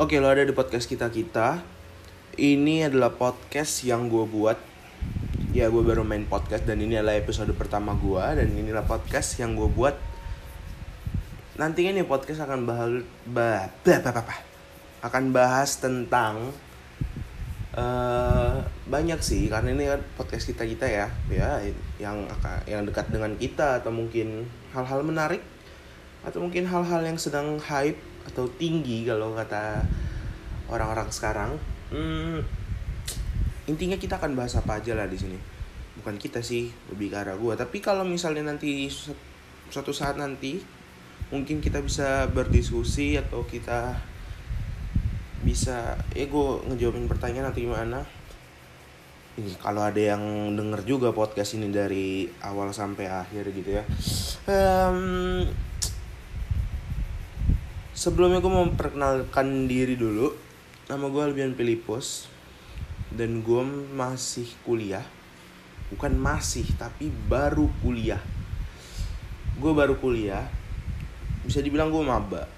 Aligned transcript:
Oke, 0.00 0.16
lo 0.16 0.32
ada 0.32 0.40
di 0.40 0.56
podcast 0.56 0.88
kita-kita. 0.88 1.60
Ini 2.40 2.88
adalah 2.88 3.12
podcast 3.12 3.84
yang 3.84 4.08
gue 4.08 4.24
buat. 4.24 4.56
Ya, 5.52 5.68
gue 5.68 5.84
baru 5.84 6.08
main 6.08 6.24
podcast 6.24 6.64
dan 6.64 6.80
ini 6.80 6.96
adalah 6.96 7.20
episode 7.20 7.52
pertama 7.52 7.92
gue 7.92 8.24
dan 8.40 8.48
inilah 8.48 8.80
podcast 8.88 9.36
yang 9.36 9.52
gue 9.60 9.68
buat. 9.68 9.92
Nantinya 11.60 12.00
nih 12.00 12.08
podcast 12.08 12.40
akan 12.48 12.64
bahas 12.64 13.04
bah, 13.28 13.68
bah, 13.84 14.24
bah, 14.24 14.40
akan 15.04 15.36
bahas 15.36 15.76
tentang 15.76 16.48
eh 17.76 18.56
banyak 18.88 19.20
sih 19.20 19.52
karena 19.52 19.76
ini 19.76 19.84
kan 19.84 20.00
podcast 20.16 20.48
kita 20.48 20.64
kita 20.64 20.88
ya 20.88 21.06
ya 21.28 21.60
yang 22.00 22.24
yang 22.64 22.88
dekat 22.88 23.12
dengan 23.12 23.36
kita 23.36 23.84
atau 23.84 23.92
mungkin 23.92 24.48
hal-hal 24.72 25.04
menarik 25.04 25.44
atau 26.24 26.40
mungkin 26.40 26.64
hal-hal 26.64 27.04
yang 27.04 27.20
sedang 27.20 27.60
hype 27.60 28.09
atau 28.28 28.44
tinggi 28.60 29.06
kalau 29.08 29.32
kata 29.32 29.84
orang-orang 30.68 31.08
sekarang 31.08 31.56
hmm, 31.94 32.40
intinya 33.70 33.96
kita 33.96 34.18
akan 34.20 34.36
bahas 34.36 34.58
apa 34.58 34.82
aja 34.82 34.92
lah 34.98 35.06
di 35.06 35.18
sini. 35.18 35.38
Bukan 36.00 36.16
kita 36.16 36.40
sih 36.40 36.72
lebih 36.88 37.12
ke 37.12 37.16
arah 37.20 37.36
gue 37.36 37.54
tapi 37.56 37.78
kalau 37.84 38.04
misalnya 38.08 38.48
nanti 38.48 38.88
su- 38.88 39.16
suatu 39.68 39.92
saat 39.92 40.16
nanti 40.16 40.58
mungkin 41.30 41.62
kita 41.62 41.78
bisa 41.84 42.26
berdiskusi 42.32 43.14
atau 43.20 43.46
kita 43.46 43.94
bisa 45.40 45.96
ya 46.12 46.26
gue 46.28 46.46
ngejawabin 46.68 47.08
pertanyaan 47.08 47.52
nanti 47.52 47.64
gimana. 47.64 48.04
Ini 49.38 49.56
kalau 49.62 49.80
ada 49.80 49.96
yang 49.96 50.52
denger 50.58 50.84
juga 50.84 51.14
podcast 51.14 51.56
ini 51.56 51.70
dari 51.70 52.28
awal 52.44 52.74
sampai 52.74 53.06
akhir 53.08 53.48
gitu 53.54 53.78
ya. 53.78 53.84
Em, 54.50 54.98
sebelumnya 58.00 58.40
gue 58.40 58.48
mau 58.48 58.64
memperkenalkan 58.64 59.68
diri 59.68 59.92
dulu. 59.92 60.32
Nama 60.88 61.04
gue 61.04 61.20
Albion 61.20 61.52
Filipos. 61.52 62.32
Dan 63.12 63.44
gue 63.44 63.60
masih 63.92 64.48
kuliah. 64.64 65.04
Bukan 65.92 66.16
masih 66.16 66.64
tapi 66.80 67.12
baru 67.28 67.68
kuliah. 67.84 68.24
Gue 69.60 69.76
baru 69.76 70.00
kuliah. 70.00 70.48
Bisa 71.44 71.60
dibilang 71.60 71.92
gue 71.92 72.00
maba. 72.00 72.48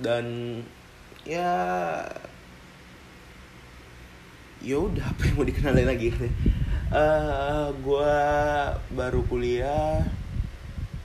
Dan 0.00 0.56
ya 1.28 1.52
ya 4.64 4.76
udah 4.80 5.04
apa 5.04 5.28
yang 5.28 5.36
mau 5.36 5.44
dikenalin 5.44 5.88
lagi? 5.92 6.08
Kan 6.08 6.32
eh 6.90 7.68
gue 7.84 8.16
baru 8.96 9.20
kuliah. 9.28 10.00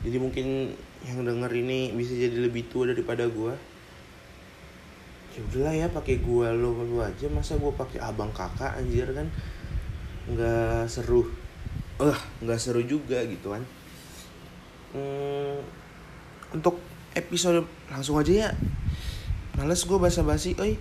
Jadi 0.05 0.17
mungkin 0.21 0.71
yang 1.05 1.21
denger 1.21 1.51
ini 1.53 1.93
bisa 1.93 2.17
jadi 2.17 2.49
lebih 2.49 2.65
tua 2.67 2.89
daripada 2.89 3.29
gue 3.29 3.53
ya 5.35 5.43
udahlah 5.51 5.75
ya 5.75 5.87
pakai 5.91 6.23
gue 6.23 6.47
lo 6.55 6.71
lo 6.71 7.03
aja. 7.03 7.27
Masa 7.27 7.59
gue 7.59 7.71
pakai 7.75 7.99
abang 7.99 8.31
kakak 8.31 8.79
anjir 8.79 9.11
kan? 9.11 9.27
Nggak 10.31 10.87
seru. 10.87 11.27
Eh 11.99 12.19
nggak 12.39 12.59
seru 12.59 12.81
juga 12.87 13.19
gitu 13.27 13.51
kan? 13.51 13.63
Hmm, 14.95 15.59
untuk 16.55 16.79
episode 17.11 17.67
langsung 17.91 18.15
aja 18.15 18.47
ya. 18.47 18.49
Males 19.59 19.83
gue 19.83 19.97
basa-basi 19.99 20.55
oi. 20.55 20.79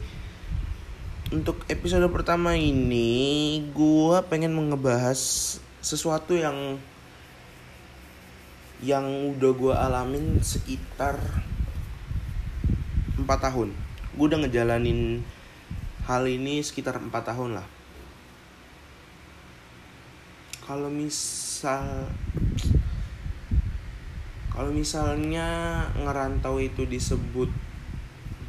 Untuk 1.35 1.67
episode 1.67 2.07
pertama 2.15 2.55
ini 2.55 3.59
gue 3.75 4.17
pengen 4.31 4.55
ngebahas 4.55 5.19
sesuatu 5.83 6.39
yang 6.39 6.79
yang 8.85 9.33
udah 9.33 9.53
gue 9.57 9.73
alamin 9.73 10.45
sekitar 10.45 11.17
4 13.17 13.25
tahun. 13.25 13.73
Gue 14.13 14.25
udah 14.29 14.45
ngejalanin 14.45 15.25
hal 16.05 16.29
ini 16.29 16.61
sekitar 16.61 17.01
4 17.01 17.09
tahun 17.09 17.57
lah. 17.57 17.67
Kalau 20.69 20.93
misal 20.93 22.13
kalau 24.53 24.71
misalnya 24.71 25.49
ngerantau 25.97 26.61
itu 26.61 26.85
disebut 26.85 27.49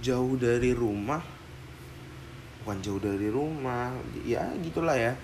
jauh 0.03 0.35
dari 0.37 0.75
rumah 0.75 1.23
bukan 2.61 2.77
jauh 2.83 2.99
dari 2.99 3.31
rumah 3.31 3.95
ya 4.27 4.51
gitulah 4.59 4.99
ya. 4.99 5.15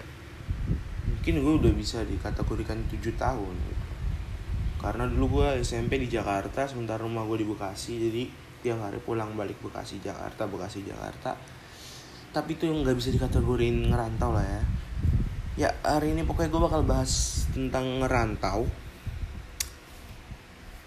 Mungkin 1.03 1.43
gue 1.43 1.53
udah 1.67 1.73
bisa 1.75 1.99
dikategorikan 2.07 2.79
7 2.87 3.11
tahun 3.19 3.80
karena 4.81 5.05
dulu 5.05 5.39
gue 5.39 5.61
SMP 5.61 6.01
di 6.01 6.09
Jakarta 6.09 6.65
sementara 6.65 7.05
rumah 7.05 7.21
gue 7.29 7.45
di 7.45 7.47
Bekasi 7.47 8.01
jadi 8.01 8.23
tiap 8.65 8.81
hari 8.81 8.97
pulang 8.97 9.37
balik 9.37 9.61
Bekasi 9.61 10.01
Jakarta 10.01 10.49
Bekasi 10.49 10.81
Jakarta. 10.81 11.37
Tapi 12.33 12.57
itu 12.57 12.65
yang 12.65 12.81
nggak 12.81 12.97
bisa 12.97 13.13
dikategoriin 13.13 13.93
ngerantau 13.93 14.33
lah 14.33 14.45
ya. 14.45 14.61
Ya 15.53 15.69
hari 15.85 16.17
ini 16.17 16.25
pokoknya 16.25 16.49
gue 16.49 16.61
bakal 16.65 16.81
bahas 16.81 17.45
tentang 17.53 18.01
ngerantau. 18.01 18.65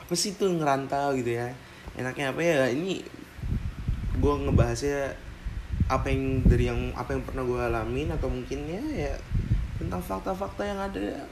Apa 0.03 0.15
sih 0.19 0.35
tuh 0.35 0.51
ngerantau 0.51 1.15
gitu 1.15 1.39
ya? 1.39 1.55
Enaknya 1.95 2.35
apa 2.35 2.41
ya? 2.43 2.67
Ini 2.75 2.99
gue 4.19 4.35
ngebahasnya 4.49 5.15
apa 5.85 6.09
yang 6.09 6.41
dari 6.49 6.65
yang 6.67 6.81
apa 6.97 7.13
yang 7.13 7.23
pernah 7.29 7.45
gue 7.45 7.61
alamin 7.61 8.09
atau 8.09 8.33
mungkin 8.33 8.65
ya 8.65 8.81
ya 8.89 9.15
tentang 9.77 10.01
fakta-fakta 10.01 10.63
yang 10.65 10.81
ada 10.81 11.29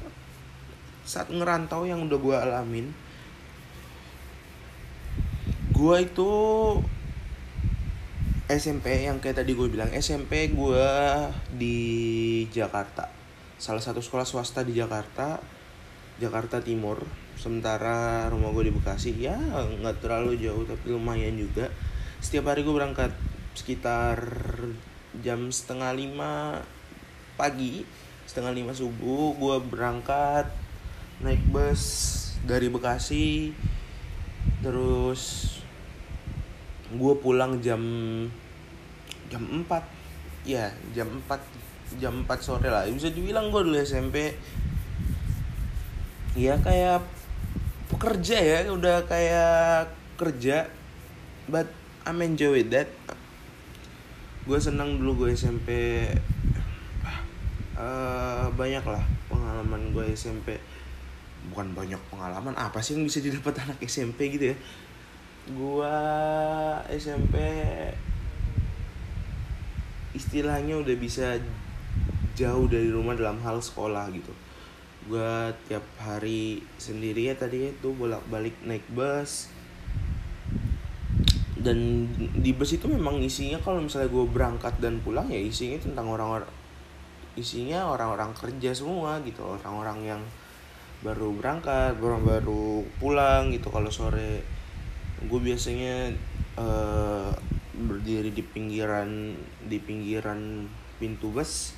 saat 1.02 1.28
ngerantau 1.30 1.82
yang 1.86 2.06
udah 2.06 2.18
gue 2.18 2.36
alamin 2.36 2.86
gue 5.72 5.96
itu 5.98 6.32
SMP 8.46 9.08
yang 9.08 9.16
kayak 9.18 9.42
tadi 9.42 9.56
gue 9.56 9.64
bilang 9.72 9.88
SMP 9.96 10.52
gue 10.52 10.88
di 11.56 11.78
Jakarta. 12.52 13.08
Salah 13.56 13.80
satu 13.80 14.04
sekolah 14.04 14.28
swasta 14.28 14.60
di 14.60 14.76
Jakarta 14.76 15.40
Jakarta 16.20 16.60
Timur. 16.60 17.00
Sementara 17.34 18.28
rumah 18.28 18.52
gue 18.52 18.68
di 18.68 18.72
Bekasi 18.76 19.16
ya 19.16 19.40
nggak 19.80 20.04
terlalu 20.04 20.36
jauh 20.36 20.68
tapi 20.68 20.92
lumayan 20.92 21.34
juga. 21.34 21.72
Setiap 22.20 22.52
hari 22.52 22.62
gue 22.62 22.74
berangkat 22.76 23.16
sekitar 23.56 24.20
jam 25.24 25.48
setengah 25.48 25.96
lima 25.96 26.60
pagi 27.34 27.84
setengah 28.28 28.52
lima 28.54 28.72
subuh 28.72 29.34
gue 29.36 29.56
berangkat 29.68 30.48
naik 31.22 31.42
bus 31.54 31.82
dari 32.42 32.66
Bekasi 32.66 33.54
terus 34.58 35.54
gue 36.90 37.14
pulang 37.22 37.62
jam 37.62 37.82
jam 39.30 39.42
4 39.48 40.44
ya 40.44 40.74
jam 40.92 41.08
4 41.24 41.98
jam 42.02 42.26
4 42.26 42.28
sore 42.42 42.68
lah. 42.68 42.84
Bisa 42.90 43.08
dibilang 43.14 43.48
gue 43.54 43.62
dulu 43.62 43.78
SMP 43.78 44.34
ya 46.34 46.56
kayak 46.58 47.04
pekerja 47.92 48.36
ya 48.42 48.58
udah 48.68 49.06
kayak 49.06 49.92
kerja. 50.18 50.68
But 51.46 51.70
I'm 52.02 52.18
enjoy 52.22 52.66
that. 52.74 52.90
Gue 54.42 54.58
senang 54.58 54.98
dulu 54.98 55.26
gue 55.26 55.38
SMP 55.38 55.70
eh 57.72 58.46
banyak 58.52 58.84
lah 58.84 59.02
pengalaman 59.32 59.96
gue 59.96 60.12
SMP 60.12 60.60
bukan 61.50 61.74
banyak 61.74 61.98
pengalaman 62.12 62.54
apa 62.54 62.78
sih 62.78 62.94
yang 62.94 63.08
bisa 63.08 63.18
didapat 63.18 63.58
anak 63.66 63.82
SMP 63.82 64.38
gitu 64.38 64.54
ya? 64.54 64.56
Gue 65.50 65.98
SMP 66.94 67.34
istilahnya 70.14 70.78
udah 70.78 70.96
bisa 71.00 71.40
jauh 72.38 72.68
dari 72.68 72.92
rumah 72.92 73.18
dalam 73.18 73.42
hal 73.42 73.58
sekolah 73.58 74.12
gitu. 74.14 74.32
Gue 75.10 75.50
tiap 75.66 75.82
hari 75.98 76.62
sendiri 76.78 77.32
ya 77.32 77.34
tadi 77.34 77.74
itu 77.74 77.88
bolak 77.90 78.22
balik 78.30 78.54
naik 78.62 78.86
bus. 78.94 79.50
Dan 81.62 82.10
di 82.38 82.50
bus 82.54 82.74
itu 82.74 82.90
memang 82.90 83.22
isinya 83.22 83.58
kalau 83.62 83.82
misalnya 83.82 84.10
gue 84.10 84.24
berangkat 84.26 84.74
dan 84.82 84.98
pulang 85.02 85.30
ya 85.30 85.38
isinya 85.38 85.78
tentang 85.78 86.10
orang-orang 86.10 86.50
isinya 87.32 87.88
orang-orang 87.88 88.28
kerja 88.36 88.76
semua 88.76 89.16
gitu 89.24 89.40
orang-orang 89.40 89.98
yang 90.04 90.20
baru 91.02 91.34
berangkat 91.34 91.98
orang 91.98 92.22
baru 92.22 92.86
pulang 93.02 93.50
gitu 93.50 93.68
kalau 93.74 93.90
sore. 93.90 94.46
Gue 95.26 95.38
biasanya 95.42 96.14
eh, 96.58 97.30
berdiri 97.74 98.30
di 98.30 98.42
pinggiran 98.46 99.34
di 99.66 99.78
pinggiran 99.82 100.70
pintu 101.02 101.34
bus 101.34 101.74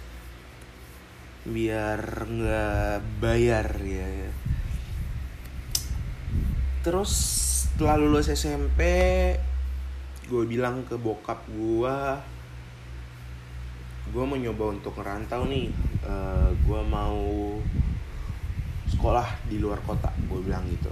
biar 1.45 2.01
nggak 2.29 3.21
bayar 3.21 3.69
ya. 3.81 4.29
Terus 6.85 7.13
setelah 7.65 7.97
lulus 7.97 8.29
SMP 8.29 8.81
gue 10.25 10.45
bilang 10.49 10.89
ke 10.89 10.97
bokap 10.97 11.45
gue 11.53 11.97
gue 14.05 14.25
mau 14.25 14.37
nyoba 14.37 14.73
untuk 14.73 15.01
ngerantau 15.01 15.49
nih. 15.49 15.69
Eh, 16.05 16.49
gue 16.65 16.81
mau 16.85 17.25
sekolah 19.05 19.29
di 19.53 19.61
luar 19.61 19.77
kota 19.85 20.09
gue 20.17 20.41
bilang 20.41 20.65
gitu. 20.65 20.89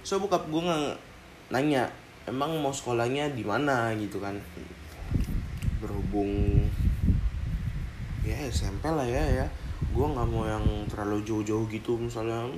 So 0.00 0.16
bokap 0.16 0.48
gue 0.48 0.64
nggak 0.64 0.96
nanya 1.52 1.84
emang 2.24 2.56
mau 2.64 2.72
sekolahnya 2.72 3.36
di 3.36 3.44
mana? 3.44 3.92
gitu 3.92 4.16
kan. 4.24 4.40
Berhubung 5.84 6.64
ya 8.24 8.40
SMP 8.48 8.88
lah 8.88 9.04
ya 9.04 9.44
ya. 9.44 9.46
Gue 9.92 10.08
nggak 10.08 10.28
mau 10.32 10.48
yang 10.48 10.64
terlalu 10.88 11.28
jauh-jauh 11.28 11.68
gitu 11.68 12.00
misalnya 12.00 12.48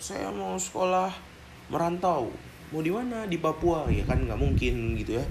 saya 0.00 0.32
mau 0.32 0.56
sekolah 0.56 1.12
merantau. 1.68 2.32
Mau 2.72 2.80
di 2.80 2.88
mana? 2.88 3.28
Di 3.28 3.36
Papua. 3.36 3.84
Ya 3.92 4.08
kan 4.08 4.24
nggak 4.24 4.40
mungkin 4.40 4.96
gitu 4.96 5.20
ya. 5.20 5.24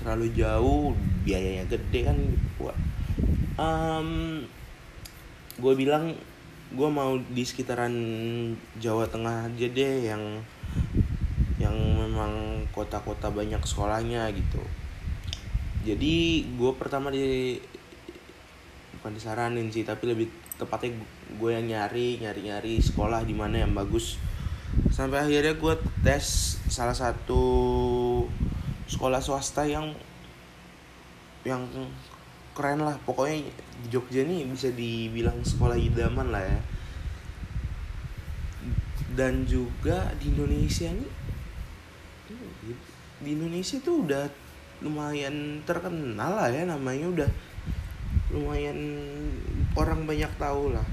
Terlalu 0.00 0.32
jauh 0.32 0.96
biayanya 1.28 1.68
gede 1.68 2.08
kan. 2.08 2.16
Di 2.16 2.72
um, 3.60 4.08
gue 5.60 5.74
bilang 5.76 6.16
gue 6.72 6.88
mau 6.88 7.20
di 7.20 7.44
sekitaran 7.44 7.92
Jawa 8.80 9.04
Tengah 9.04 9.52
aja 9.52 9.66
deh 9.68 10.08
yang 10.08 10.40
yang 11.60 11.76
memang 11.76 12.64
kota-kota 12.72 13.28
banyak 13.28 13.60
sekolahnya 13.62 14.26
gitu. 14.32 14.62
Jadi 15.84 16.46
gue 16.56 16.72
pertama 16.74 17.12
di 17.12 17.58
bukan 18.98 19.12
disaranin 19.18 19.68
sih 19.68 19.84
tapi 19.84 20.10
lebih 20.10 20.26
tepatnya 20.56 20.94
gue 21.36 21.50
yang 21.50 21.66
nyari 21.66 22.22
nyari 22.22 22.40
nyari 22.48 22.74
sekolah 22.80 23.22
di 23.28 23.34
mana 23.36 23.62
yang 23.62 23.76
bagus. 23.76 24.16
Sampai 24.88 25.28
akhirnya 25.28 25.52
gue 25.58 25.74
tes 26.00 26.56
salah 26.72 26.96
satu 26.96 27.44
sekolah 28.88 29.20
swasta 29.20 29.68
yang 29.68 29.92
yang 31.44 31.68
keren 32.56 32.80
lah. 32.80 32.96
Pokoknya 33.04 33.44
di 33.82 33.86
Jogja 33.90 34.22
ini 34.22 34.46
bisa 34.46 34.70
dibilang 34.70 35.42
sekolah 35.42 35.74
idaman 35.74 36.30
lah 36.30 36.42
ya. 36.46 36.60
Dan 39.12 39.44
juga 39.44 40.14
di 40.16 40.32
Indonesia 40.32 40.88
nih 40.88 41.22
di 43.22 43.38
Indonesia 43.38 43.78
tuh 43.78 44.02
udah 44.06 44.24
lumayan 44.82 45.62
terkenal 45.62 46.42
lah 46.42 46.50
ya 46.50 46.66
namanya 46.66 47.06
udah 47.06 47.30
lumayan 48.34 48.78
orang 49.78 50.08
banyak 50.08 50.32
tahu 50.40 50.74
lah. 50.74 50.84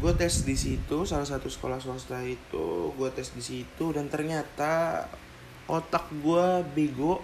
Gue 0.00 0.12
tes 0.16 0.42
di 0.42 0.56
situ 0.56 1.04
salah 1.06 1.28
satu 1.28 1.46
sekolah 1.46 1.78
swasta 1.78 2.24
itu 2.24 2.90
gue 2.96 3.08
tes 3.12 3.30
di 3.36 3.42
situ 3.44 3.92
dan 3.92 4.08
ternyata 4.08 5.06
otak 5.68 6.08
gue 6.24 6.64
bego. 6.72 7.20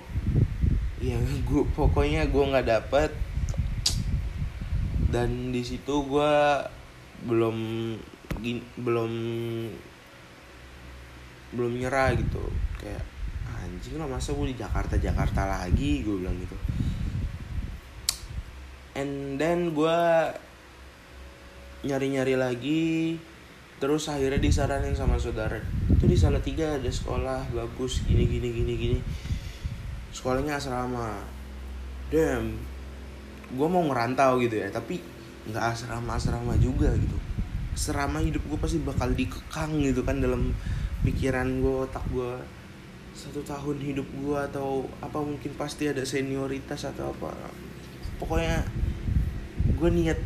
Ya 1.00 1.16
gue 1.48 1.64
pokoknya 1.72 2.28
gue 2.28 2.44
nggak 2.44 2.68
dapet 2.68 3.10
dan 5.08 5.56
di 5.56 5.64
situ 5.64 6.04
gue 6.04 6.32
belum 7.24 7.56
belum 8.78 9.12
belum 11.56 11.72
nyerah 11.80 12.12
gitu. 12.14 12.44
Kayak 12.76 13.04
anjing 13.64 13.96
lah 13.96 14.06
masa 14.06 14.36
gue 14.36 14.52
di 14.52 14.56
Jakarta 14.56 15.00
Jakarta 15.00 15.48
lagi? 15.48 16.04
Gue 16.04 16.20
bilang 16.20 16.36
gitu. 16.36 16.56
And 19.00 19.40
then 19.40 19.72
gue 19.72 19.98
nyari-nyari 21.88 22.34
lagi 22.34 23.16
terus 23.78 24.10
akhirnya 24.12 24.42
disaranin 24.42 24.92
sama 24.92 25.16
saudara. 25.16 25.56
Itu 25.88 26.04
di 26.04 26.18
sana 26.20 26.36
tiga 26.44 26.76
ada 26.76 26.90
sekolah 26.92 27.48
bagus 27.56 28.04
gini 28.04 28.28
gini 28.28 28.48
gini 28.52 28.72
gini. 28.76 28.98
Sekolahnya 30.12 30.60
asrama. 30.60 31.16
Damn 32.12 32.67
gue 33.48 33.68
mau 33.68 33.80
ngerantau 33.88 34.36
gitu 34.44 34.60
ya 34.60 34.68
tapi 34.68 35.00
nggak 35.48 35.64
asrama 35.64 36.20
asrama 36.20 36.54
juga 36.60 36.92
gitu. 36.92 37.16
Serama 37.72 38.20
hidup 38.20 38.44
gue 38.44 38.58
pasti 38.60 38.78
bakal 38.82 39.14
dikekang 39.16 39.80
gitu 39.80 40.04
kan 40.04 40.20
dalam 40.20 40.52
pikiran 41.06 41.62
gue 41.62 41.74
otak 41.88 42.04
gue 42.12 42.36
satu 43.16 43.42
tahun 43.42 43.82
hidup 43.82 44.06
gue 44.22 44.38
atau 44.38 44.86
apa 45.02 45.18
mungkin 45.18 45.50
pasti 45.56 45.88
ada 45.88 46.04
senioritas 46.04 46.84
atau 46.84 47.10
apa. 47.10 47.32
Pokoknya 48.20 48.62
gue 49.78 49.90
niat 49.90 50.20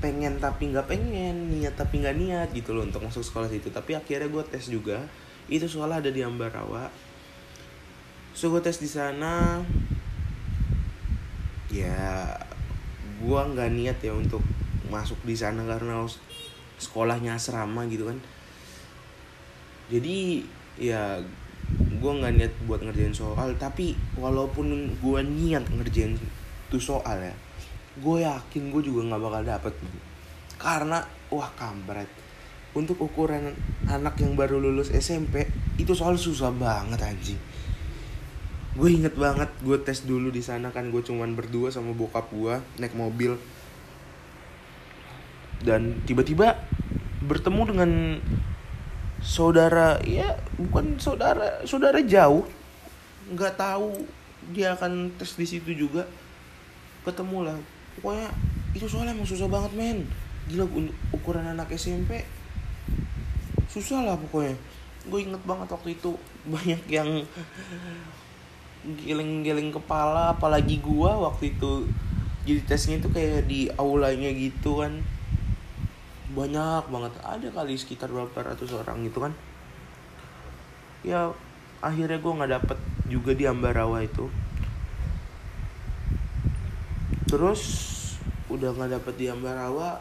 pengen 0.00 0.40
tapi 0.40 0.72
nggak 0.72 0.88
pengen 0.88 1.52
niat 1.52 1.76
tapi 1.76 2.00
nggak 2.00 2.16
niat 2.16 2.48
gitu 2.56 2.76
loh 2.76 2.84
untuk 2.84 3.02
masuk 3.02 3.24
sekolah 3.24 3.48
situ. 3.48 3.72
Tapi 3.72 3.96
akhirnya 3.96 4.28
gue 4.28 4.44
tes 4.44 4.68
juga. 4.68 5.02
Itu 5.48 5.66
sekolah 5.66 6.04
ada 6.04 6.12
di 6.12 6.20
Ambarawa. 6.20 6.92
So 8.36 8.52
gue 8.52 8.62
tes 8.62 8.78
di 8.78 8.86
sana 8.86 9.64
ya 11.70 12.26
gue 13.22 13.40
nggak 13.40 13.70
niat 13.70 13.98
ya 14.02 14.12
untuk 14.12 14.42
masuk 14.90 15.16
di 15.22 15.38
sana 15.38 15.62
karena 15.62 16.02
sekolahnya 16.82 17.38
asrama 17.38 17.86
gitu 17.86 18.10
kan. 18.10 18.18
Jadi 19.90 20.42
ya 20.78 21.18
gue 21.70 22.12
nggak 22.12 22.34
niat 22.34 22.54
buat 22.66 22.82
ngerjain 22.82 23.14
soal 23.14 23.54
tapi 23.54 23.94
walaupun 24.18 24.90
gue 24.98 25.20
niat 25.22 25.62
ngerjain 25.70 26.18
tuh 26.66 26.82
soal 26.82 27.22
ya 27.22 27.34
gue 28.00 28.16
yakin 28.22 28.70
gue 28.70 28.82
juga 28.82 29.10
nggak 29.10 29.22
bakal 29.22 29.42
dapet 29.46 29.74
karena 30.58 30.98
wah 31.30 31.50
kampret. 31.54 32.10
Untuk 32.70 33.02
ukuran 33.02 33.50
anak 33.90 34.14
yang 34.22 34.38
baru 34.38 34.62
lulus 34.62 34.94
SMP 34.94 35.42
itu 35.74 35.90
soal 35.90 36.14
susah 36.14 36.54
banget 36.54 37.02
anjing 37.02 37.49
gue 38.70 38.86
inget 38.86 39.18
banget 39.18 39.50
gue 39.66 39.74
tes 39.82 40.06
dulu 40.06 40.30
di 40.30 40.38
sana 40.38 40.70
kan 40.70 40.94
gue 40.94 41.02
cuman 41.02 41.34
berdua 41.34 41.74
sama 41.74 41.90
bokap 41.90 42.30
gue 42.30 42.54
naik 42.78 42.94
mobil. 42.94 43.34
Dan 45.60 46.00
tiba-tiba 46.06 46.56
bertemu 47.20 47.62
dengan 47.68 47.90
saudara 49.20 50.00
ya 50.06 50.40
bukan 50.56 50.96
saudara 51.02 51.66
saudara 51.66 51.98
jauh. 52.00 52.46
Nggak 53.30 53.58
tahu 53.58 54.06
dia 54.54 54.78
akan 54.78 55.12
tes 55.18 55.34
di 55.34 55.46
situ 55.46 55.74
juga. 55.74 56.06
Ketemu 57.02 57.50
lah. 57.50 57.58
Pokoknya 57.98 58.30
itu 58.72 58.86
soalnya 58.86 59.12
emang 59.12 59.26
susah 59.28 59.50
banget 59.50 59.72
men. 59.74 60.06
Gila 60.46 60.64
ukuran 61.10 61.46
anak 61.46 61.74
SMP 61.74 62.22
susah 63.70 64.02
lah 64.02 64.16
pokoknya. 64.18 64.54
Gue 65.10 65.26
inget 65.26 65.42
banget 65.42 65.68
waktu 65.68 65.98
itu. 65.98 66.14
Banyak 66.46 66.82
yang 66.88 67.26
geleng-geleng 68.80 69.76
kepala 69.76 70.32
apalagi 70.32 70.80
gue 70.80 71.10
waktu 71.10 71.52
itu 71.52 71.84
jadi 72.48 72.60
tesnya 72.64 72.96
itu 72.96 73.08
kayak 73.12 73.44
di 73.46 73.68
aulanya 73.76 74.32
gitu 74.32 74.80
kan. 74.80 75.04
Banyak 76.32 76.88
banget. 76.88 77.12
Ada 77.20 77.48
kali 77.52 77.76
sekitar 77.76 78.08
berapa 78.08 78.32
ratus 78.32 78.72
orang 78.72 79.04
gitu 79.04 79.20
kan. 79.20 79.32
Ya 81.04 81.30
akhirnya 81.84 82.16
gue 82.20 82.32
nggak 82.32 82.52
dapet 82.60 82.78
juga 83.12 83.36
di 83.36 83.44
Ambarawa 83.44 84.00
itu. 84.00 84.32
Terus 87.28 87.62
udah 88.50 88.72
nggak 88.74 88.98
dapet 88.98 89.14
di 89.20 89.26
Ambarawa 89.30 90.00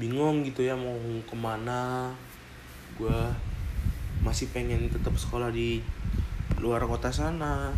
bingung 0.00 0.44
gitu 0.48 0.64
ya 0.64 0.74
mau 0.74 0.96
ke 1.28 1.36
mana. 1.36 2.10
Gue 2.96 3.20
masih 4.24 4.48
pengen 4.48 4.88
tetap 4.88 5.12
sekolah 5.20 5.52
di 5.52 5.84
luar 6.66 6.82
kota 6.82 7.14
sana 7.14 7.70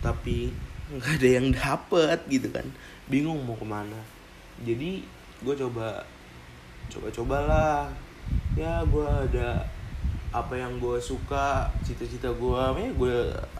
tapi 0.00 0.48
nggak 0.88 1.20
ada 1.20 1.28
yang 1.28 1.48
dapet 1.52 2.18
gitu 2.32 2.48
kan. 2.48 2.64
Bingung 3.12 3.44
mau 3.44 3.54
ke 3.54 3.68
mana. 3.68 4.00
Jadi 4.64 5.04
gue 5.44 5.54
coba 5.54 6.00
coba-cobalah. 6.88 7.92
Ya 8.56 8.80
gue 8.88 9.04
ada 9.04 9.68
apa 10.32 10.54
yang 10.56 10.80
gue 10.80 10.96
suka 11.02 11.68
cita-cita 11.82 12.30
gue 12.30 12.62
ya 12.78 12.90
gue 12.94 13.16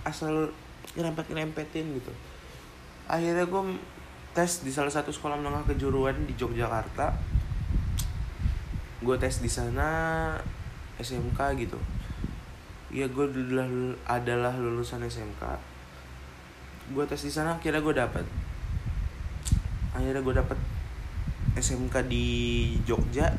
asal 0.08 0.48
nyerempet 0.96 1.28
nyerempetin 1.28 1.86
gitu. 2.00 2.12
Akhirnya 3.04 3.44
gue 3.44 3.62
tes 4.32 4.64
di 4.64 4.72
salah 4.72 4.90
satu 4.90 5.12
sekolah 5.12 5.36
menengah 5.36 5.68
kejuruan 5.68 6.16
di 6.24 6.32
Yogyakarta. 6.34 7.12
Gue 9.04 9.16
tes 9.20 9.44
di 9.44 9.50
sana 9.50 10.32
SMK 10.96 11.38
gitu 11.60 11.78
ya 12.90 13.06
gue 13.06 13.24
adalah 13.26 13.70
adalah 14.06 14.54
lulusan 14.58 15.06
SMK 15.06 15.70
gue 16.90 17.04
tes 17.06 17.22
di 17.22 17.30
sana 17.30 17.54
akhirnya 17.54 17.80
gue 17.80 17.94
dapet. 17.94 18.26
Akhirnya 19.94 20.22
gue 20.22 20.34
dapet 20.34 20.58
SMK 21.54 21.94
di 22.10 22.26
Jogja. 22.82 23.30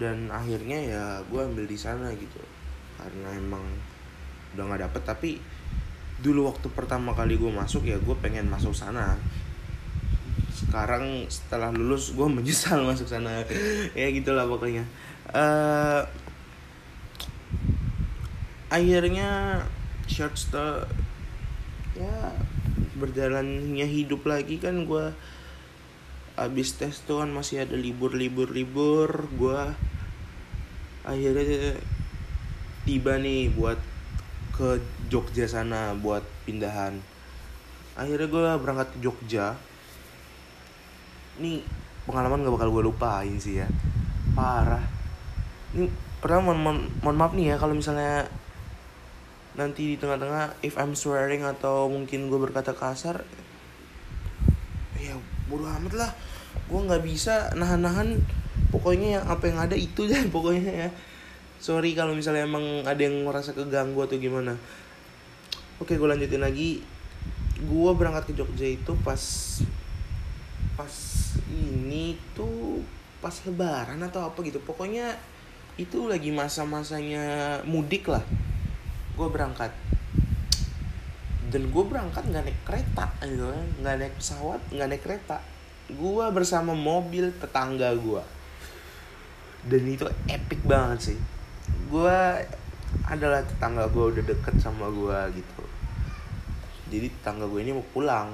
Dan 0.00 0.32
akhirnya 0.32 0.78
ya 0.80 1.04
gue 1.28 1.40
ambil 1.40 1.68
di 1.68 1.76
sana 1.76 2.08
gitu. 2.16 2.40
Karena 2.96 3.36
emang 3.36 3.62
udah 4.56 4.64
nggak 4.64 4.82
dapet. 4.88 5.02
Tapi 5.04 5.30
dulu 6.24 6.48
waktu 6.48 6.72
pertama 6.72 7.12
kali 7.12 7.36
gue 7.36 7.52
masuk 7.52 7.84
ya 7.84 8.00
gue 8.00 8.16
pengen 8.24 8.48
masuk 8.48 8.72
sana. 8.72 9.20
Sekarang 10.56 11.28
setelah 11.28 11.68
lulus 11.68 12.16
gue 12.16 12.24
menyesal 12.24 12.80
masuk 12.88 13.04
sana. 13.04 13.44
Ya 13.92 14.08
gitulah 14.08 14.48
pokoknya. 14.48 14.88
Uh, 15.36 16.00
akhirnya 18.74 19.62
short 20.10 20.34
story 20.34 20.90
ya 21.94 22.34
berjalannya 22.98 23.86
hidup 23.86 24.26
lagi 24.26 24.58
kan 24.58 24.82
gue 24.82 25.14
abis 26.34 26.74
tes 26.74 26.98
tuh 27.06 27.22
kan 27.22 27.30
masih 27.30 27.62
ada 27.62 27.78
libur 27.78 28.10
libur 28.18 28.50
libur 28.50 29.30
gue 29.38 29.62
akhirnya 31.06 31.78
tiba 32.82 33.14
nih 33.22 33.54
buat 33.54 33.78
ke 34.54 34.78
Jogja 35.10 35.50
sana 35.50 35.98
buat 35.98 36.22
pindahan. 36.46 36.94
Akhirnya 37.98 38.30
gue 38.30 38.44
berangkat 38.62 38.88
ke 38.94 38.98
Jogja. 39.02 39.58
Nih 41.42 41.66
pengalaman 42.06 42.46
gak 42.46 42.54
bakal 42.54 42.70
gue 42.70 42.82
lupain 42.86 43.34
sih 43.42 43.58
ya. 43.58 43.66
Parah. 44.38 44.82
Ini 45.74 45.90
pertama 46.22 46.54
mohon, 46.54 46.86
mohon 47.02 47.16
maaf 47.18 47.34
nih 47.34 47.54
ya 47.54 47.56
kalau 47.58 47.74
misalnya 47.74 48.30
nanti 49.54 49.94
di 49.94 49.96
tengah-tengah 49.96 50.58
if 50.66 50.74
I'm 50.74 50.98
swearing 50.98 51.46
atau 51.46 51.86
mungkin 51.86 52.26
gue 52.26 52.38
berkata 52.42 52.74
kasar 52.74 53.22
ya 54.98 55.14
bodo 55.46 55.70
amat 55.70 55.94
lah. 55.94 56.10
Gue 56.66 56.80
nggak 56.82 57.02
bisa 57.06 57.54
nahan-nahan 57.54 58.18
pokoknya 58.74 59.20
yang 59.20 59.24
apa 59.30 59.44
yang 59.50 59.58
ada 59.62 59.76
itu 59.78 60.06
deh 60.10 60.26
pokoknya 60.30 60.86
ya. 60.86 60.88
Sorry 61.62 61.94
kalau 61.94 62.12
misalnya 62.12 62.44
emang 62.44 62.84
ada 62.84 62.98
yang 62.98 63.22
merasa 63.22 63.54
keganggu 63.54 64.02
atau 64.02 64.18
gimana. 64.18 64.58
Oke 65.78 65.94
gue 65.94 66.08
lanjutin 66.08 66.42
lagi. 66.42 66.82
Gue 67.64 67.90
berangkat 67.94 68.30
ke 68.30 68.32
Jogja 68.34 68.66
itu 68.66 68.92
pas 69.06 69.22
pas 70.74 70.94
ini 71.54 72.18
tuh 72.34 72.82
pas 73.22 73.32
lebaran 73.46 74.02
atau 74.02 74.26
apa 74.26 74.42
gitu. 74.42 74.58
Pokoknya 74.58 75.14
itu 75.78 76.10
lagi 76.10 76.34
masa-masanya 76.34 77.58
mudik 77.66 78.10
lah 78.10 78.22
gue 79.14 79.28
berangkat. 79.30 79.72
Dan 81.50 81.70
gue 81.70 81.84
berangkat 81.86 82.26
nggak 82.26 82.44
naik 82.44 82.60
kereta 82.66 83.06
gitu 83.22 83.50
kan. 83.50 83.66
Nggak 83.82 83.94
naik 84.02 84.14
pesawat 84.18 84.60
nggak 84.70 84.88
naik 84.90 85.02
kereta. 85.02 85.38
Gue 85.94 86.24
bersama 86.32 86.72
mobil 86.72 87.30
tetangga 87.38 87.92
gue 87.94 88.22
dan 89.64 89.82
itu 89.88 90.04
epic 90.28 90.60
banget 90.64 91.12
sih. 91.12 91.18
Gue 91.88 92.16
adalah 93.08 93.40
tetangga 93.40 93.88
gue 93.88 94.04
udah 94.16 94.24
deket 94.24 94.54
sama 94.60 94.92
gue 94.92 95.40
gitu. 95.40 95.64
Jadi 96.92 97.06
tetangga 97.08 97.48
gue 97.48 97.60
ini 97.64 97.72
mau 97.72 97.86
pulang. 97.92 98.28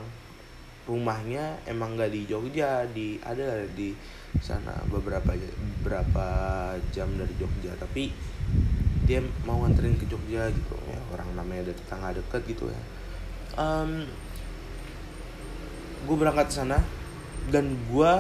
Rumahnya 0.91 1.71
emang 1.71 1.95
gak 1.95 2.11
di 2.11 2.27
Jogja 2.27 2.83
di 2.91 3.15
ada 3.23 3.63
di 3.79 3.95
sana 4.43 4.75
beberapa 4.91 5.31
beberapa 5.79 6.27
jam 6.91 7.07
dari 7.15 7.35
Jogja. 7.39 7.79
Tapi 7.79 8.11
dia 9.11 9.19
mau 9.43 9.59
nganterin 9.67 9.99
ke 9.99 10.07
Jogja 10.07 10.47
gitu 10.55 10.79
ya. 10.87 11.03
Orang 11.11 11.35
namanya 11.35 11.67
ada 11.67 11.75
tetangga 11.75 12.15
deket 12.15 12.47
gitu 12.47 12.71
ya. 12.71 12.83
Um, 13.59 14.07
gue 16.07 16.15
berangkat 16.15 16.55
sana 16.55 16.79
dan 17.51 17.75
gue 17.91 18.13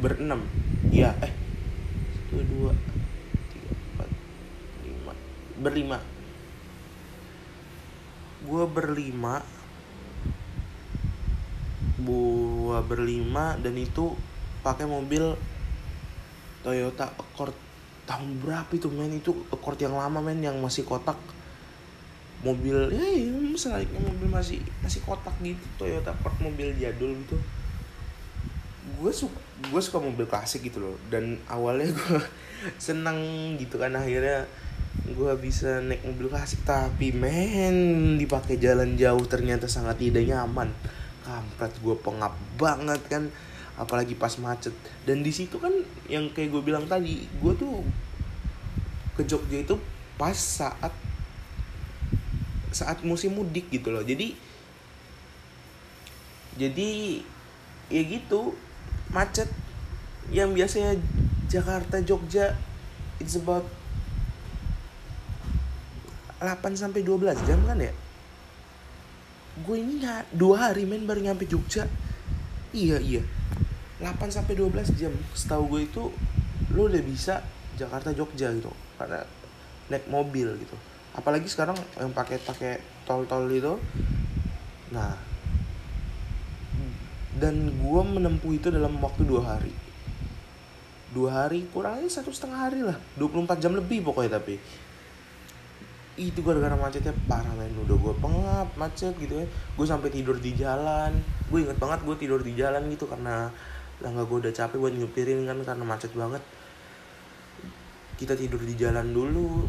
berenam. 0.00 0.40
Ya 0.88 1.12
eh 1.20 1.28
satu 2.16 2.40
dua 2.48 2.72
tiga 3.52 3.76
empat 3.76 4.08
lima. 4.88 5.12
Berlima. 5.60 5.98
Gue 8.48 8.64
berlima. 8.64 9.44
Gue 12.00 12.78
berlima 12.88 13.60
dan 13.60 13.76
itu 13.76 14.16
pakai 14.64 14.88
mobil 14.88 15.36
Toyota 16.64 17.12
Accord 17.20 17.65
tahun 18.06 18.40
berapa 18.40 18.70
itu 18.72 18.88
men? 18.88 19.18
Itu 19.18 19.34
Accord 19.50 19.76
yang 19.82 19.98
lama 19.98 20.22
men 20.22 20.40
yang 20.40 20.56
masih 20.62 20.86
kotak. 20.86 21.18
Mobil 22.44 22.94
ya, 22.94 23.02
ya 23.02 23.32
selayaknya 23.58 24.00
mobil 24.06 24.28
masih 24.28 24.60
masih 24.84 25.00
kotak 25.02 25.32
gitu 25.42 25.66
Toyota 25.80 26.14
Accord 26.14 26.38
mobil 26.38 26.70
jadul 26.78 27.12
gitu. 27.26 27.36
Gue 28.96 29.10
suka 29.10 29.36
gue 29.66 29.80
suka 29.82 29.98
mobil 29.98 30.24
klasik 30.30 30.64
gitu 30.64 30.78
loh. 30.80 30.96
Dan 31.10 31.42
awalnya 31.50 31.90
gue 31.98 32.20
senang 32.78 33.18
gitu 33.58 33.76
kan 33.76 33.92
akhirnya 33.98 34.46
gue 35.04 35.32
bisa 35.42 35.82
naik 35.82 36.06
mobil 36.06 36.30
klasik. 36.30 36.62
Tapi 36.62 37.10
men 37.10 38.16
dipakai 38.16 38.56
jalan 38.62 38.94
jauh 38.94 39.26
ternyata 39.26 39.66
sangat 39.66 39.98
tidak 39.98 40.24
nyaman 40.24 40.70
kampret 41.26 41.74
gue 41.82 41.96
pengap 41.98 42.38
banget 42.54 43.02
kan 43.10 43.26
apalagi 43.76 44.16
pas 44.16 44.32
macet. 44.40 44.72
Dan 45.04 45.20
di 45.20 45.30
situ 45.30 45.60
kan 45.60 45.72
yang 46.08 46.32
kayak 46.32 46.52
gue 46.52 46.62
bilang 46.64 46.88
tadi 46.88 47.28
gue 47.28 47.52
tuh 47.56 47.84
ke 49.16 49.22
Jogja 49.24 49.64
itu 49.64 49.76
pas 50.16 50.36
saat 50.36 50.92
saat 52.72 53.00
musim 53.04 53.36
mudik 53.36 53.68
gitu 53.68 53.92
loh. 53.92 54.04
Jadi 54.04 54.36
jadi 56.56 57.20
ya 57.92 58.02
gitu 58.02 58.56
macet. 59.12 59.48
Yang 60.26 60.50
biasanya 60.58 60.92
Jakarta 61.46 62.02
Jogja 62.02 62.58
it's 63.22 63.38
about 63.38 63.62
8 66.42 66.60
sampai 66.74 67.00
12 67.06 67.46
jam 67.46 67.60
kan 67.64 67.78
ya? 67.78 67.92
Gue 69.64 69.80
ini 69.80 70.04
dua 70.36 70.68
hari 70.68 70.84
main 70.84 71.08
baru 71.08 71.24
nyampe 71.24 71.48
Jogja 71.48 71.88
iya 72.76 72.98
iya. 73.00 73.22
8 73.96 74.28
sampai 74.28 74.52
12 74.52 75.00
jam 75.00 75.12
setahu 75.32 75.72
gue 75.72 75.88
itu 75.88 76.02
lo 76.76 76.82
udah 76.84 77.00
bisa 77.00 77.40
Jakarta 77.80 78.12
Jogja 78.12 78.52
gitu 78.52 78.68
karena 79.00 79.24
naik 79.88 80.04
mobil 80.12 80.52
gitu. 80.60 80.76
Apalagi 81.16 81.48
sekarang 81.48 81.80
yang 81.96 82.12
pakai 82.12 82.36
pakai 82.44 82.84
tol-tol 83.08 83.48
itu 83.48 83.80
nah 84.92 85.16
dan 87.36 87.68
gue 87.68 88.02
menempuh 88.16 88.52
itu 88.56 88.68
dalam 88.72 88.96
waktu 89.00 89.24
dua 89.24 89.56
hari. 89.56 89.72
Dua 91.12 91.32
hari 91.32 91.64
kurangnya 91.72 92.08
satu 92.12 92.28
setengah 92.28 92.60
hari 92.68 92.80
lah 92.84 92.96
24 93.16 93.60
jam 93.60 93.72
lebih 93.72 94.04
pokoknya 94.04 94.36
tapi. 94.40 94.60
Itu 96.16 96.40
gara-gara 96.40 96.76
macetnya 96.76 97.12
parah 97.28 97.52
men. 97.56 97.72
Udah 97.84 97.96
gue 97.96 98.14
pengap 98.20 98.68
macet 98.80 99.12
gitu 99.20 99.44
ya. 99.44 99.46
Gue 99.48 99.86
sampai 99.88 100.08
tidur 100.08 100.36
di 100.40 100.56
jalan 100.56 101.12
gue 101.46 101.58
inget 101.62 101.78
banget 101.78 102.00
gue 102.02 102.16
tidur 102.18 102.40
di 102.42 102.58
jalan 102.58 102.90
gitu 102.90 103.06
karena 103.06 103.48
nggak 104.02 104.26
gue 104.28 104.38
udah 104.44 104.52
capek 104.52 104.76
buat 104.76 104.92
nyupirin 104.92 105.46
kan 105.46 105.58
karena 105.62 105.84
macet 105.86 106.12
banget. 106.12 106.42
Kita 108.16 108.32
tidur 108.36 108.60
di 108.60 108.74
jalan 108.76 109.12
dulu 109.12 109.68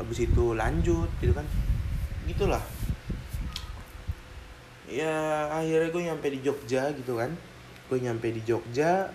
habis 0.00 0.18
itu 0.24 0.44
lanjut 0.56 1.08
gitu 1.20 1.32
kan. 1.32 1.46
Gitulah. 2.26 2.62
Ya 4.88 5.48
akhirnya 5.52 5.92
gue 5.92 6.02
nyampe 6.08 6.26
di 6.32 6.40
Jogja 6.40 6.92
gitu 6.96 7.20
kan. 7.20 7.32
Gue 7.88 7.98
nyampe 8.00 8.28
di 8.32 8.40
Jogja. 8.44 9.12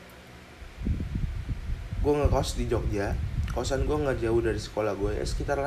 Gue 2.02 2.14
ngekos 2.14 2.58
di 2.58 2.66
Jogja. 2.70 3.14
Kosan 3.54 3.86
gue 3.86 3.98
nggak 3.98 4.18
jauh 4.18 4.42
dari 4.42 4.58
sekolah 4.58 4.98
gue 4.98 5.14
ya 5.14 5.26
sekitar 5.26 5.62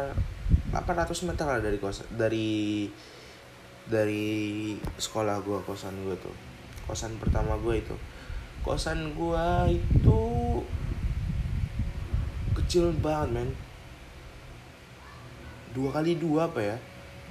800 0.74 1.28
meter 1.30 1.46
lah 1.46 1.62
dari 1.62 1.78
kos 1.78 2.02
dari 2.10 2.90
dari 3.86 4.74
sekolah 4.98 5.42
gue 5.46 5.58
kosan 5.62 5.94
gue 6.02 6.16
tuh. 6.18 6.34
Kosan 6.86 7.14
pertama 7.22 7.54
gue 7.62 7.78
itu. 7.78 7.96
Kosan 8.66 9.14
gue 9.14 9.46
itu 9.78 10.20
kecil 12.58 12.90
banget 12.98 13.42
men. 13.42 13.50
Dua 15.70 15.94
kali 15.94 16.18
dua 16.18 16.50
apa 16.50 16.60
ya? 16.62 16.76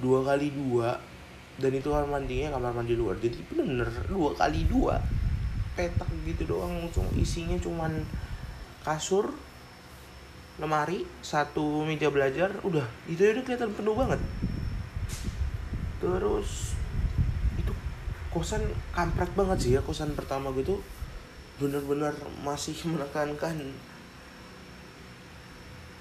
Dua 0.00 0.24
kali 0.24 0.48
dua. 0.52 0.96
Dan 1.56 1.72
itu 1.72 1.88
kamar 1.88 2.08
mandinya 2.08 2.56
kamar 2.56 2.72
mandi 2.72 2.96
luar. 2.96 3.16
Jadi 3.20 3.40
bener 3.48 3.88
dua 4.08 4.32
kali 4.32 4.64
dua. 4.68 5.00
Petak 5.76 6.08
gitu 6.24 6.48
doang. 6.48 6.72
Langsung 6.72 7.08
isinya 7.16 7.56
cuman 7.60 8.00
kasur 8.80 9.28
lemari 10.56 11.04
satu 11.20 11.84
meja 11.84 12.08
belajar 12.08 12.48
udah. 12.64 12.84
Itu 13.04 13.24
udah 13.28 13.44
kelihatan 13.44 13.76
penuh 13.76 13.92
banget 13.92 14.20
terus 15.96 16.76
itu 17.56 17.72
kosan 18.28 18.60
kampret 18.92 19.32
banget 19.32 19.58
sih 19.58 19.72
ya 19.76 19.80
kosan 19.80 20.12
pertama 20.12 20.52
gue 20.52 20.64
tuh 20.64 20.80
bener-bener 21.56 22.12
masih 22.44 22.76
menekankan 22.92 23.56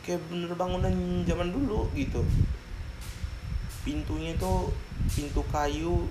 kayak 0.06 0.22
bener 0.30 0.54
bangunan 0.54 0.94
zaman 1.26 1.50
dulu 1.50 1.90
gitu. 1.98 2.22
Pintunya 3.82 4.38
itu 4.38 4.54
pintu 5.10 5.42
kayu 5.50 6.06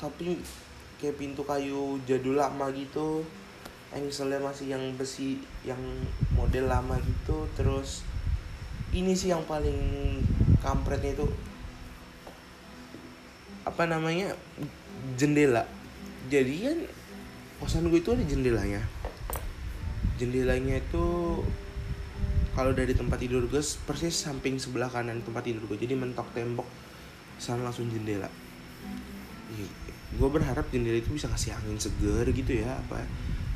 tapi 0.00 0.40
kayak 0.96 1.20
pintu 1.20 1.44
kayu 1.44 2.00
jadul 2.08 2.40
lama 2.40 2.72
gitu. 2.72 3.20
Engselnya 3.92 4.40
masih 4.40 4.72
yang 4.72 4.84
besi 4.96 5.44
yang 5.60 5.80
model 6.32 6.72
lama 6.72 6.96
gitu. 7.04 7.44
Terus 7.52 8.06
ini 8.96 9.12
sih 9.12 9.28
yang 9.28 9.44
paling 9.44 9.76
kampretnya 10.64 11.12
itu 11.12 11.28
apa 13.68 13.84
namanya 13.84 14.32
jendela. 15.20 15.68
Jadi 16.32 16.54
kan 16.64 16.78
kosan 17.60 17.92
gue 17.92 18.00
itu 18.00 18.16
ada 18.16 18.24
jendelanya. 18.24 18.80
Jendelanya 20.16 20.80
itu 20.80 21.04
kalau 22.56 22.74
dari 22.74 22.90
tempat 22.96 23.22
tidur 23.22 23.46
gue 23.46 23.62
persis 23.86 24.16
samping 24.16 24.58
sebelah 24.58 24.90
kanan 24.90 25.22
tempat 25.22 25.46
tidur 25.46 25.68
gue 25.70 25.78
jadi 25.78 25.94
mentok 25.94 26.32
tembok 26.32 26.66
sana 27.36 27.68
langsung 27.68 27.86
jendela. 27.92 28.26
Gue 30.16 30.28
berharap 30.32 30.66
jendela 30.72 30.98
itu 30.98 31.12
bisa 31.12 31.28
kasih 31.28 31.54
angin 31.54 31.78
seger 31.78 32.26
gitu 32.32 32.58
ya 32.64 32.80
apa 32.82 33.04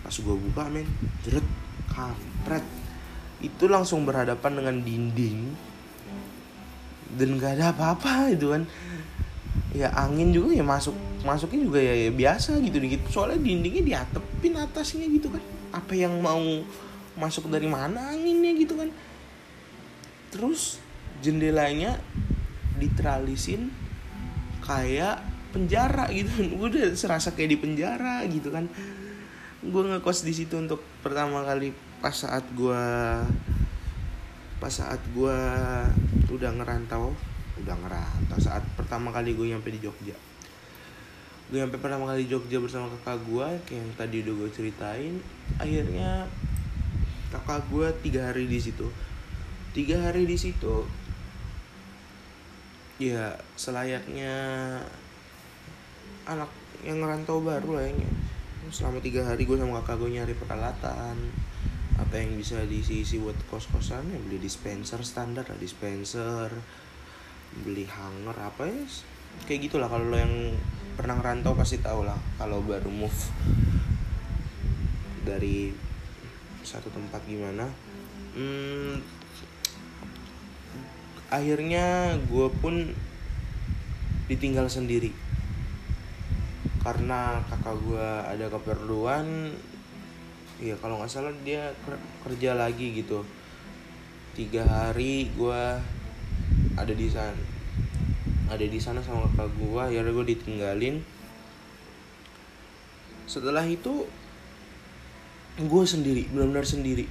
pas 0.02 0.14
gue 0.14 0.36
buka 0.36 0.68
men 0.70 0.86
jeret 1.26 1.46
kampret. 1.90 2.62
Itu 3.42 3.66
langsung 3.66 4.06
berhadapan 4.06 4.60
dengan 4.60 4.76
dinding. 4.86 5.40
Dan 7.12 7.36
nggak 7.36 7.60
ada 7.60 7.76
apa-apa 7.76 8.32
itu 8.32 8.54
kan 8.54 8.64
ya 9.72 9.88
angin 9.96 10.36
juga 10.36 10.52
ya 10.52 10.64
masuk 10.64 10.92
masuknya 11.24 11.64
juga 11.64 11.80
ya, 11.80 11.94
ya 12.08 12.10
biasa 12.12 12.60
gitu 12.60 12.76
dikit. 12.78 13.08
Soalnya 13.08 13.40
dindingnya 13.40 13.82
diatepin 13.82 14.54
atasnya 14.60 15.08
gitu 15.08 15.32
kan. 15.32 15.42
Apa 15.72 15.96
yang 15.96 16.20
mau 16.20 16.40
masuk 17.16 17.48
dari 17.48 17.68
mana 17.68 18.12
anginnya 18.12 18.52
gitu 18.56 18.76
kan. 18.76 18.92
Terus 20.32 20.80
jendelanya 21.24 21.96
diteralisin 22.76 23.72
kayak 24.60 25.24
penjara 25.56 26.12
gitu. 26.12 26.28
Kan 26.28 26.48
udah 26.68 26.92
serasa 26.92 27.32
kayak 27.32 27.56
di 27.56 27.58
penjara 27.58 28.24
gitu 28.28 28.52
kan. 28.52 28.68
Gue 29.62 29.82
ngekos 29.88 30.26
di 30.26 30.34
situ 30.36 30.58
untuk 30.58 30.84
pertama 31.00 31.46
kali 31.46 31.72
pas 32.02 32.12
saat 32.12 32.42
gue 32.58 32.82
pas 34.58 34.70
saat 34.70 34.98
gue 35.14 35.38
udah 36.34 36.50
ngerantau 36.54 37.14
udah 37.60 37.76
ngerantau. 37.76 38.38
Saat 38.40 38.64
pertama 38.78 39.12
kali 39.12 39.36
gue 39.36 39.52
nyampe 39.52 39.68
di 39.68 39.80
Jogja. 39.82 40.16
Gue 41.52 41.60
nyampe 41.60 41.76
pertama 41.76 42.08
kali 42.08 42.24
di 42.24 42.32
Jogja 42.32 42.56
bersama 42.62 42.88
kakak 43.00 43.20
gue 43.28 43.46
kayak 43.68 43.80
yang 43.84 43.92
tadi 43.98 44.16
udah 44.24 44.34
gue 44.40 44.48
ceritain 44.54 45.14
akhirnya 45.60 46.24
kakak 47.28 47.64
gue 47.68 47.86
tiga 48.06 48.32
hari 48.32 48.48
di 48.48 48.56
situ. 48.56 48.88
Tiga 49.72 50.00
hari 50.00 50.24
di 50.24 50.36
situ 50.36 50.84
ya 53.02 53.34
selayaknya 53.58 54.34
anak 56.22 56.46
yang 56.86 57.02
ngerantau 57.02 57.42
baru 57.42 57.82
lah 57.82 57.90
ya 57.90 58.10
selama 58.70 59.02
tiga 59.02 59.26
hari 59.26 59.42
gue 59.42 59.58
sama 59.58 59.82
kakak 59.82 60.06
gue 60.06 60.10
nyari 60.14 60.34
peralatan 60.38 61.18
apa 61.98 62.14
yang 62.14 62.38
bisa 62.38 62.62
diisi-isi 62.62 63.18
buat 63.18 63.36
kos-kosan 63.50 64.06
ya 64.06 64.18
beli 64.22 64.38
dispenser 64.38 65.02
standar 65.02 65.44
lah 65.50 65.58
dispenser 65.58 66.48
beli 67.60 67.84
hanger 67.84 68.36
apa 68.40 68.64
ya 68.64 68.80
kayak 69.44 69.68
gitulah 69.68 69.88
kalau 69.88 70.08
lo 70.08 70.16
yang 70.16 70.56
pernah 70.96 71.16
ngerantau 71.20 71.56
pasti 71.56 71.80
tau 71.80 72.04
lah 72.04 72.16
kalau 72.36 72.60
baru 72.64 72.88
move 72.88 73.20
dari 75.22 75.72
satu 76.62 76.90
tempat 76.94 77.22
gimana. 77.26 77.66
Hmm, 78.32 79.02
akhirnya 81.28 82.16
gue 82.30 82.48
pun 82.62 82.94
ditinggal 84.30 84.70
sendiri. 84.70 85.10
Karena 86.82 87.38
kakak 87.46 87.78
gue 87.82 88.08
ada 88.26 88.46
keperluan 88.50 89.54
ya 90.62 90.78
kalau 90.78 91.02
nggak 91.02 91.10
salah 91.10 91.34
dia 91.42 91.74
kerja 92.22 92.54
lagi 92.54 92.94
gitu. 93.02 93.26
Tiga 94.32 94.64
hari 94.64 95.30
gue 95.34 95.62
ada 96.76 96.92
di 96.96 97.08
sana 97.08 97.62
ada 98.52 98.68
di 98.68 98.76
sana 98.76 99.00
sama 99.00 99.24
kakak 99.32 99.48
gue 99.56 99.84
ya 99.96 100.04
gue 100.04 100.26
ditinggalin. 100.28 101.00
Setelah 103.24 103.64
itu 103.64 104.04
gue 105.56 105.84
sendiri 105.88 106.28
benar-benar 106.28 106.68
sendiri. 106.68 107.08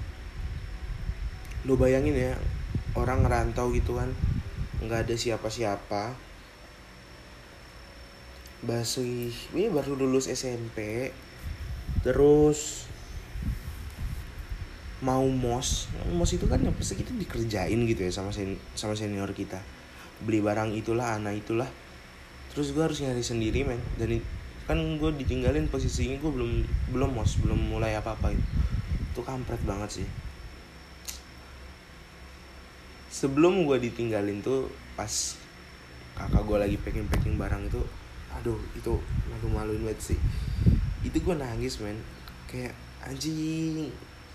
Lo 1.66 1.82
bayangin 1.82 2.14
ya 2.14 2.38
orang 2.94 3.26
ngerantau 3.26 3.74
gitu 3.74 3.98
kan 3.98 4.14
nggak 4.86 5.10
ada 5.10 5.16
siapa-siapa. 5.18 6.14
Basih, 8.62 9.34
ini 9.58 9.74
baru 9.74 9.98
lulus 9.98 10.30
SMP 10.30 11.10
terus 12.06 12.86
mau 15.02 15.26
mos 15.26 15.90
mos 16.14 16.30
itu 16.30 16.46
kan 16.46 16.62
yang 16.62 16.78
pasti 16.78 16.94
kita 16.94 17.10
dikerjain 17.18 17.80
gitu 17.90 18.02
ya 18.06 18.12
sama 18.14 18.30
sen 18.30 18.58
sama 18.78 18.94
senior 18.94 19.34
kita. 19.34 19.58
Beli 20.22 20.40
barang 20.42 20.78
itulah 20.78 21.18
anak 21.18 21.42
itulah. 21.42 21.70
Terus 22.54 22.74
gue 22.78 22.84
harus 22.86 23.02
nyari 23.02 23.26
sendiri 23.26 23.66
men. 23.66 23.82
Dan 23.98 24.22
kan 24.70 24.78
gue 24.78 25.12
ditinggalin 25.18 25.66
posisinya 25.68 26.22
gue 26.22 26.32
belum 26.32 26.52
belum 26.94 27.10
mos 27.18 27.42
belum 27.42 27.58
mulai 27.58 27.98
apa 27.98 28.14
apa 28.14 28.30
itu 28.30 28.46
itu 29.12 29.22
kampret 29.26 29.60
banget 29.66 30.02
sih. 30.02 30.08
Sebelum 33.12 33.66
gue 33.66 33.78
ditinggalin 33.82 34.40
tuh 34.40 34.70
pas 34.94 35.10
kakak 36.16 36.46
gue 36.46 36.58
lagi 36.62 36.78
packing 36.78 37.10
packing 37.10 37.36
barang 37.42 37.68
itu 37.68 37.82
aduh 38.32 38.62
itu 38.78 38.94
malu-maluin 39.34 39.82
banget 39.82 40.14
sih. 40.14 40.20
Itu 41.02 41.18
gue 41.18 41.36
nangis 41.36 41.82
men. 41.82 41.98
Kayak 42.46 42.78
anjing 43.02 43.90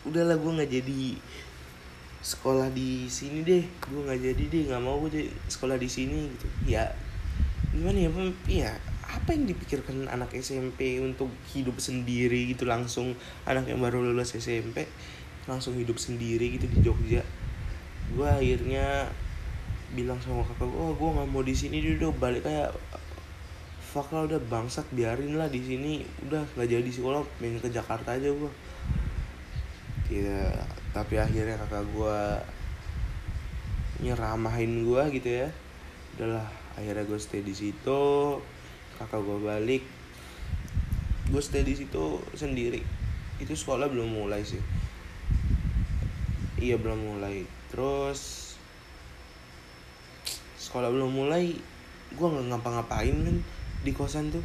udahlah 0.07 0.39
gue 0.39 0.53
nggak 0.63 0.71
jadi 0.71 1.03
sekolah 2.23 2.71
di 2.75 3.11
sini 3.11 3.43
deh. 3.43 3.65
Gue 3.91 4.01
nggak 4.07 4.21
jadi 4.23 4.43
deh 4.47 4.63
nggak 4.71 4.83
mau 4.83 5.03
gue 5.03 5.11
jadi 5.11 5.29
sekolah 5.51 5.77
di 5.79 5.89
sini 5.91 6.31
gitu. 6.35 6.47
Ya 6.67 6.95
gimana 7.75 7.99
ya 7.99 8.11
ya 8.49 8.73
apa 9.07 9.37
yang 9.37 9.47
dipikirkan 9.47 10.09
anak 10.09 10.33
SMP 10.39 11.03
untuk 11.03 11.31
hidup 11.55 11.79
sendiri 11.83 12.51
gitu? 12.51 12.67
Langsung 12.67 13.15
anak 13.47 13.67
yang 13.67 13.83
baru 13.83 14.03
lulus 14.03 14.39
SMP 14.39 14.87
langsung 15.47 15.79
hidup 15.79 15.99
sendiri 15.99 16.59
gitu 16.59 16.67
di 16.67 16.79
Jogja. 16.83 17.23
Gue 18.15 18.27
akhirnya 18.27 19.11
bilang 19.95 20.19
sama 20.19 20.43
kakak 20.43 20.67
gue 20.67 20.83
oh 20.83 20.95
gue 20.99 21.11
nggak 21.15 21.29
mau 21.31 21.47
di 21.47 21.55
sini 21.55 21.79
dulu 21.79 22.11
balik 22.19 22.43
kayak 22.43 22.75
fuck 23.79 24.11
lah 24.11 24.27
udah 24.27 24.43
bangsat 24.51 24.87
biarin 24.91 25.39
lah 25.39 25.47
di 25.47 25.63
sini. 25.63 26.03
Udah 26.27 26.43
nggak 26.59 26.69
jadi 26.71 26.91
sekolah 26.91 27.23
pengen 27.39 27.63
ke 27.63 27.71
Jakarta 27.71 28.19
aja 28.19 28.27
gue 28.27 28.51
ya 30.07 30.55
tapi 30.95 31.19
akhirnya 31.19 31.59
kakak 31.61 31.85
gue 31.93 32.19
nyeramahin 34.01 34.87
gue 34.87 35.03
gitu 35.21 35.29
ya. 35.45 35.49
Udahlah 36.17 36.49
akhirnya 36.77 37.05
gue 37.05 37.19
stay 37.21 37.43
di 37.45 37.53
situ 37.53 38.03
kakak 38.97 39.21
gue 39.21 39.39
balik. 39.43 39.85
Gue 41.29 41.43
stay 41.43 41.67
di 41.67 41.75
situ 41.77 42.23
sendiri. 42.33 42.81
Itu 43.43 43.53
sekolah 43.53 43.91
belum 43.93 44.09
mulai 44.09 44.47
sih. 44.47 44.63
Iya 46.57 46.81
belum 46.81 47.17
mulai. 47.17 47.45
Terus 47.69 48.55
sekolah 50.57 50.89
belum 50.89 51.13
mulai 51.13 51.53
gue 52.17 52.27
nggak 52.27 52.47
ngapa-ngapain 52.55 53.17
kan 53.21 53.37
di 53.85 53.93
kosan 53.93 54.33
tuh. 54.33 54.45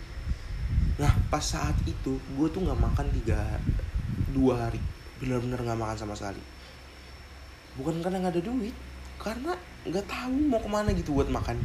Nah 0.99 1.13
pas 1.31 1.43
saat 1.43 1.77
itu 1.87 2.19
gue 2.35 2.47
tuh 2.51 2.59
nggak 2.59 2.81
makan 2.81 3.07
tiga 3.15 3.39
dua 4.31 4.67
hari 4.67 4.90
bener-bener 5.21 5.61
nggak 5.61 5.77
makan 5.77 5.97
sama 5.97 6.17
sekali. 6.17 6.41
Bukan 7.77 8.01
karena 8.01 8.17
nggak 8.25 8.33
ada 8.35 8.43
duit 8.43 8.75
karena 9.21 9.53
nggak 9.85 10.05
tahu 10.09 10.33
mau 10.49 10.57
ke 10.57 10.69
mana 10.69 10.89
gitu 10.97 11.13
buat 11.13 11.29
makan. 11.29 11.61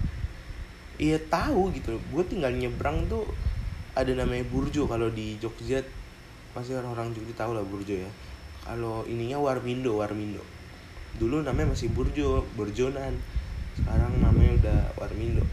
Iya 1.01 1.17
tahu 1.33 1.73
gitu. 1.73 1.97
Gue 2.13 2.23
tinggal 2.29 2.53
nyebrang 2.53 3.09
tuh 3.09 3.25
ada 3.97 4.13
namanya 4.13 4.45
burjo 4.53 4.85
kalau 4.85 5.09
di 5.09 5.41
Jogja. 5.41 5.81
Pasti 6.53 6.77
orang-orang 6.77 7.17
Jogja 7.17 7.33
tahu 7.33 7.57
lah 7.57 7.65
burjo 7.65 7.97
ya. 7.97 8.11
Kalau 8.61 9.09
ininya 9.09 9.41
warmindo 9.41 9.97
warmindo. 9.97 10.45
Dulu 11.17 11.41
namanya 11.41 11.73
masih 11.73 11.89
burjo 11.97 12.45
burjonan. 12.61 13.17
Sekarang 13.73 14.21
namanya 14.21 14.53
udah 14.61 14.81
warmindo. 15.01 15.45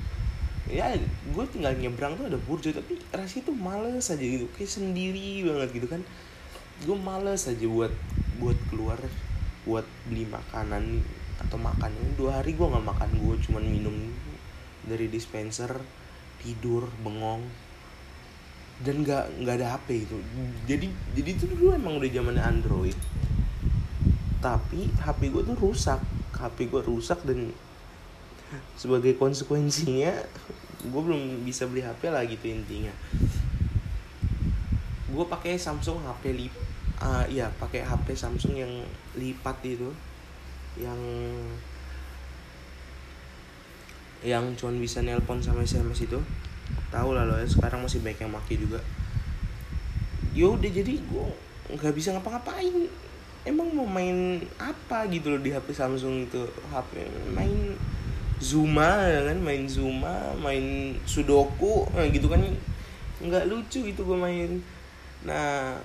Ya 0.68 0.92
gue 1.32 1.46
tinggal 1.52 1.76
nyebrang 1.80 2.20
tuh 2.20 2.28
ada 2.28 2.40
burjo 2.40 2.72
tapi 2.72 3.00
rasanya 3.16 3.48
tuh 3.48 3.56
males 3.56 4.12
aja 4.12 4.24
gitu. 4.24 4.48
Kayak 4.56 4.72
sendiri 4.76 5.48
banget 5.48 5.70
gitu 5.72 5.88
kan 5.88 6.04
gue 6.84 6.98
males 7.00 7.48
aja 7.48 7.66
buat 7.66 7.94
buat 8.38 8.60
keluar 8.68 9.00
buat 9.64 9.88
beli 10.12 10.28
makanan 10.28 11.00
atau 11.40 11.58
makan. 11.58 11.92
Dua 12.20 12.44
hari 12.44 12.56
gue 12.56 12.68
nggak 12.68 12.84
makan 12.84 13.10
gue 13.16 13.36
cuman 13.48 13.64
minum 13.64 13.96
dari 14.84 15.08
dispenser 15.08 15.72
tidur 16.44 16.92
bengong. 17.02 17.48
Dan 18.84 19.08
nggak 19.08 19.40
nggak 19.40 19.56
ada 19.64 19.80
HP 19.80 20.04
itu. 20.04 20.18
Jadi 20.68 20.88
jadi 21.16 21.30
itu 21.32 21.46
dulu 21.48 21.72
emang 21.72 22.04
udah 22.04 22.10
zamannya 22.12 22.44
Android. 22.44 22.98
Tapi 24.44 24.92
HP 25.00 25.32
gue 25.32 25.44
tuh 25.48 25.56
rusak. 25.56 26.04
HP 26.36 26.68
gue 26.68 26.84
rusak 26.84 27.24
dan 27.24 27.56
sebagai 28.76 29.16
konsekuensinya 29.16 30.14
gue 30.84 31.02
belum 31.02 31.48
bisa 31.48 31.64
beli 31.64 31.80
HP 31.80 32.12
lah 32.12 32.28
gitu 32.28 32.52
intinya. 32.52 32.92
Gue 35.08 35.26
pakai 35.30 35.56
Samsung 35.56 36.04
HP 36.04 36.36
uh, 37.04 37.26
ya 37.28 37.52
pakai 37.60 37.84
HP 37.84 38.16
Samsung 38.16 38.56
yang 38.56 38.72
lipat 39.20 39.60
itu. 39.68 39.92
Yang 40.80 41.00
yang 44.24 44.56
cuman 44.56 44.80
bisa 44.80 45.04
nelpon 45.04 45.44
sama 45.44 45.68
SMS 45.68 46.08
itu. 46.08 46.20
Tahu 46.90 47.12
lah 47.12 47.28
lo 47.28 47.36
ya 47.36 47.46
sekarang 47.46 47.84
masih 47.84 48.00
banyak 48.00 48.24
yang 48.24 48.32
maki 48.32 48.56
juga. 48.56 48.80
Yo 50.32 50.56
udah 50.56 50.72
jadi 50.72 50.96
gue 50.98 51.28
nggak 51.76 51.94
bisa 51.94 52.16
ngapa-ngapain. 52.16 52.88
Emang 53.44 53.76
mau 53.76 53.84
main 53.84 54.40
apa 54.56 55.04
gitu 55.12 55.36
loh 55.36 55.42
di 55.44 55.52
HP 55.52 55.76
Samsung 55.76 56.32
itu? 56.32 56.48
HP 56.72 57.04
main 57.36 57.76
Zuma 58.40 59.04
ya 59.04 59.28
kan? 59.28 59.38
Main 59.44 59.68
Zuma 59.68 60.32
main 60.40 60.96
Sudoku 61.04 61.84
nah 61.92 62.08
gitu 62.08 62.32
kan. 62.32 62.40
Nggak 63.20 63.52
lucu 63.52 63.84
itu 63.84 64.00
gue 64.00 64.18
main. 64.18 64.64
Nah 65.28 65.76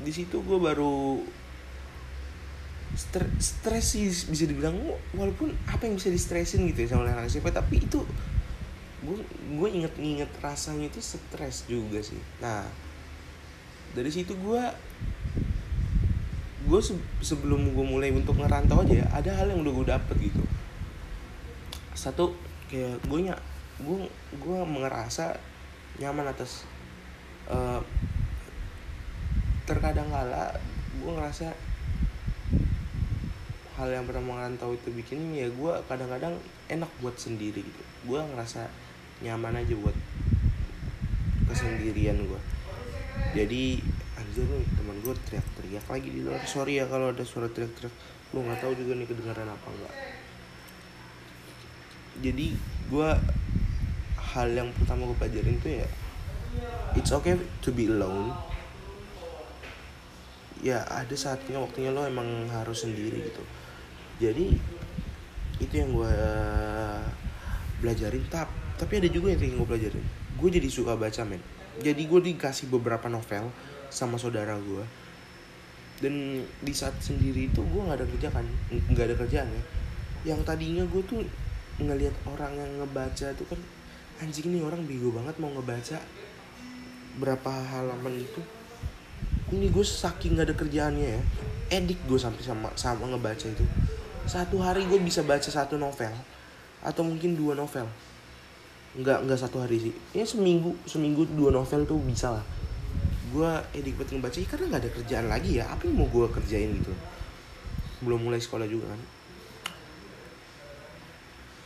di 0.00 0.12
situ 0.12 0.40
gue 0.42 0.58
baru 0.58 1.20
Stre- 2.90 3.30
stres 3.38 3.94
sih 3.94 4.10
bisa 4.10 4.50
dibilang. 4.50 4.74
Walaupun 5.14 5.54
apa 5.70 5.86
yang 5.86 5.94
bisa 5.94 6.10
distresin 6.10 6.66
gitu 6.74 6.84
ya 6.84 6.88
sama 6.90 7.06
anak 7.06 7.30
SMP 7.30 7.54
tapi 7.54 7.78
itu 7.86 8.02
gue 9.00 9.16
gue 9.56 9.68
inget 9.70 9.94
inget 9.96 10.28
rasanya 10.42 10.90
itu 10.90 10.98
stres 10.98 11.70
juga 11.70 12.02
sih. 12.02 12.18
Nah 12.42 12.66
dari 13.94 14.10
situ 14.10 14.34
gue 14.34 14.62
gue 16.66 16.80
se- 16.82 17.08
sebelum 17.22 17.72
gue 17.74 17.84
mulai 17.86 18.10
untuk 18.10 18.36
ngerantau 18.38 18.82
aja 18.82 19.02
ya, 19.02 19.06
ada 19.14 19.30
hal 19.38 19.54
yang 19.54 19.62
udah 19.62 19.72
gue 19.72 19.86
dapet 19.86 20.16
gitu. 20.26 20.42
Satu 21.94 22.34
kayak 22.66 23.06
gue 23.06 23.20
nya 23.22 23.38
gue 23.78 24.10
gue 24.34 24.58
ngerasa 24.66 25.38
nyaman 26.02 26.26
atas 26.26 26.66
eh, 27.46 27.80
terkadang 29.70 30.10
kala 30.10 30.50
gue 30.98 31.12
ngerasa 31.14 31.54
hal 33.78 33.88
yang 33.88 34.04
pertama 34.04 34.36
ngerantau 34.36 34.74
itu 34.74 34.90
bikin 34.90 35.30
ya 35.38 35.46
gue 35.46 35.72
kadang-kadang 35.86 36.34
enak 36.66 36.90
buat 36.98 37.14
sendiri 37.14 37.62
gitu. 37.62 37.82
Gue 38.10 38.18
ngerasa 38.18 38.66
nyaman 39.22 39.62
aja 39.62 39.74
buat 39.78 39.94
kesendirian 41.46 42.18
gue 42.26 42.40
jadi 43.34 43.78
anjir 44.18 44.46
nih 44.46 44.66
teman 44.74 44.98
gue 45.06 45.14
teriak-teriak 45.30 45.86
lagi 45.86 46.08
di 46.10 46.20
luar. 46.26 46.42
Sorry 46.42 46.82
ya 46.82 46.90
kalau 46.90 47.14
ada 47.14 47.22
suara 47.22 47.46
teriak-teriak. 47.46 47.94
Lu 48.34 48.42
nggak 48.42 48.58
tahu 48.58 48.74
juga 48.74 48.98
nih 48.98 49.06
kedengaran 49.06 49.46
apa 49.46 49.68
enggak 49.70 49.94
jadi 52.20 52.52
gue 52.92 53.10
hal 54.20 54.48
yang 54.52 54.68
pertama 54.76 55.08
gue 55.08 55.16
pelajarin 55.16 55.56
tuh 55.64 55.72
ya 55.80 55.88
it's 56.94 57.10
okay 57.10 57.34
to 57.64 57.72
be 57.72 57.88
alone 57.88 58.36
ya 60.60 60.84
ada 60.88 61.16
saatnya 61.16 61.56
waktunya 61.60 61.92
lo 61.92 62.04
emang 62.04 62.48
harus 62.52 62.84
sendiri 62.84 63.28
gitu. 63.32 63.44
Jadi 64.20 64.56
itu 65.60 65.74
yang 65.74 65.92
gue 65.92 66.14
belajarin. 67.80 68.24
Tap 68.28 68.48
tapi 68.80 68.96
ada 68.96 69.08
juga 69.12 69.36
yang 69.36 69.60
gue 69.60 69.68
pelajarin 69.68 70.20
gue 70.40 70.48
jadi 70.48 70.68
suka 70.72 70.96
baca 70.96 71.22
men. 71.28 71.44
Jadi 71.84 72.02
gue 72.08 72.20
dikasih 72.32 72.72
beberapa 72.72 73.12
novel 73.12 73.52
sama 73.92 74.16
saudara 74.16 74.56
gue 74.56 74.84
dan 76.00 76.40
di 76.64 76.72
saat 76.72 76.96
sendiri 76.96 77.52
itu 77.52 77.60
gue 77.60 77.80
nggak 77.84 78.00
ada 78.00 78.06
kerjaan 78.08 78.46
nggak 78.88 79.06
ada 79.12 79.16
kerjaan 79.20 79.48
ya. 79.52 79.64
Yang 80.32 80.40
tadinya 80.48 80.84
gue 80.88 81.02
tuh 81.04 81.20
ngelihat 81.80 82.16
orang 82.24 82.56
yang 82.56 82.70
ngebaca 82.80 83.28
tuh 83.36 83.46
kan 83.48 83.60
anjing 84.20 84.52
nih 84.52 84.64
orang 84.64 84.84
bego 84.88 85.12
banget 85.12 85.36
mau 85.36 85.52
ngebaca. 85.52 86.00
Berapa 87.20 87.50
halaman 87.52 88.16
itu 88.16 88.40
ini 89.50 89.66
gue 89.70 89.84
saking 89.84 90.38
gak 90.38 90.50
ada 90.50 90.56
kerjaannya 90.56 91.08
ya 91.18 91.22
edik 91.70 92.02
gue 92.10 92.18
sampai 92.18 92.42
sama 92.42 92.68
sama 92.74 93.06
ngebaca 93.06 93.46
itu. 93.46 93.62
Satu 94.26 94.58
hari 94.58 94.84
gue 94.90 94.98
bisa 94.98 95.22
baca 95.22 95.46
satu 95.46 95.78
novel 95.78 96.10
atau 96.82 97.02
mungkin 97.06 97.38
dua 97.38 97.54
novel. 97.54 97.86
Nggak 98.98 99.22
nggak 99.22 99.38
satu 99.38 99.62
hari 99.62 99.78
sih. 99.78 99.94
Ya 100.10 100.26
seminggu 100.26 100.74
seminggu 100.84 101.30
dua 101.30 101.54
novel 101.54 101.86
tuh 101.86 102.02
bisa 102.02 102.34
lah. 102.34 102.44
Gue 103.30 103.46
edik 103.78 103.94
banget 103.94 104.18
ngebaca 104.18 104.38
ya, 104.42 104.46
karena 104.50 104.64
nggak 104.74 104.82
ada 104.82 104.90
kerjaan 104.90 105.26
lagi 105.30 105.50
ya. 105.62 105.64
Apa 105.70 105.86
yang 105.86 106.02
mau 106.02 106.08
gue 106.10 106.26
kerjain 106.26 106.74
gitu? 106.74 106.90
Belum 108.02 108.18
mulai 108.18 108.42
sekolah 108.42 108.66
juga 108.66 108.90
kan. 108.90 109.00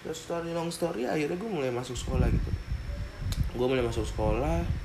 Terus 0.04 0.20
story 0.20 0.52
long 0.52 0.68
story 0.68 1.08
akhirnya 1.08 1.40
gue 1.40 1.48
mulai 1.48 1.72
masuk 1.72 1.96
sekolah 1.96 2.28
gitu. 2.28 2.50
Gue 3.56 3.66
mulai 3.72 3.80
masuk 3.80 4.04
sekolah 4.04 4.83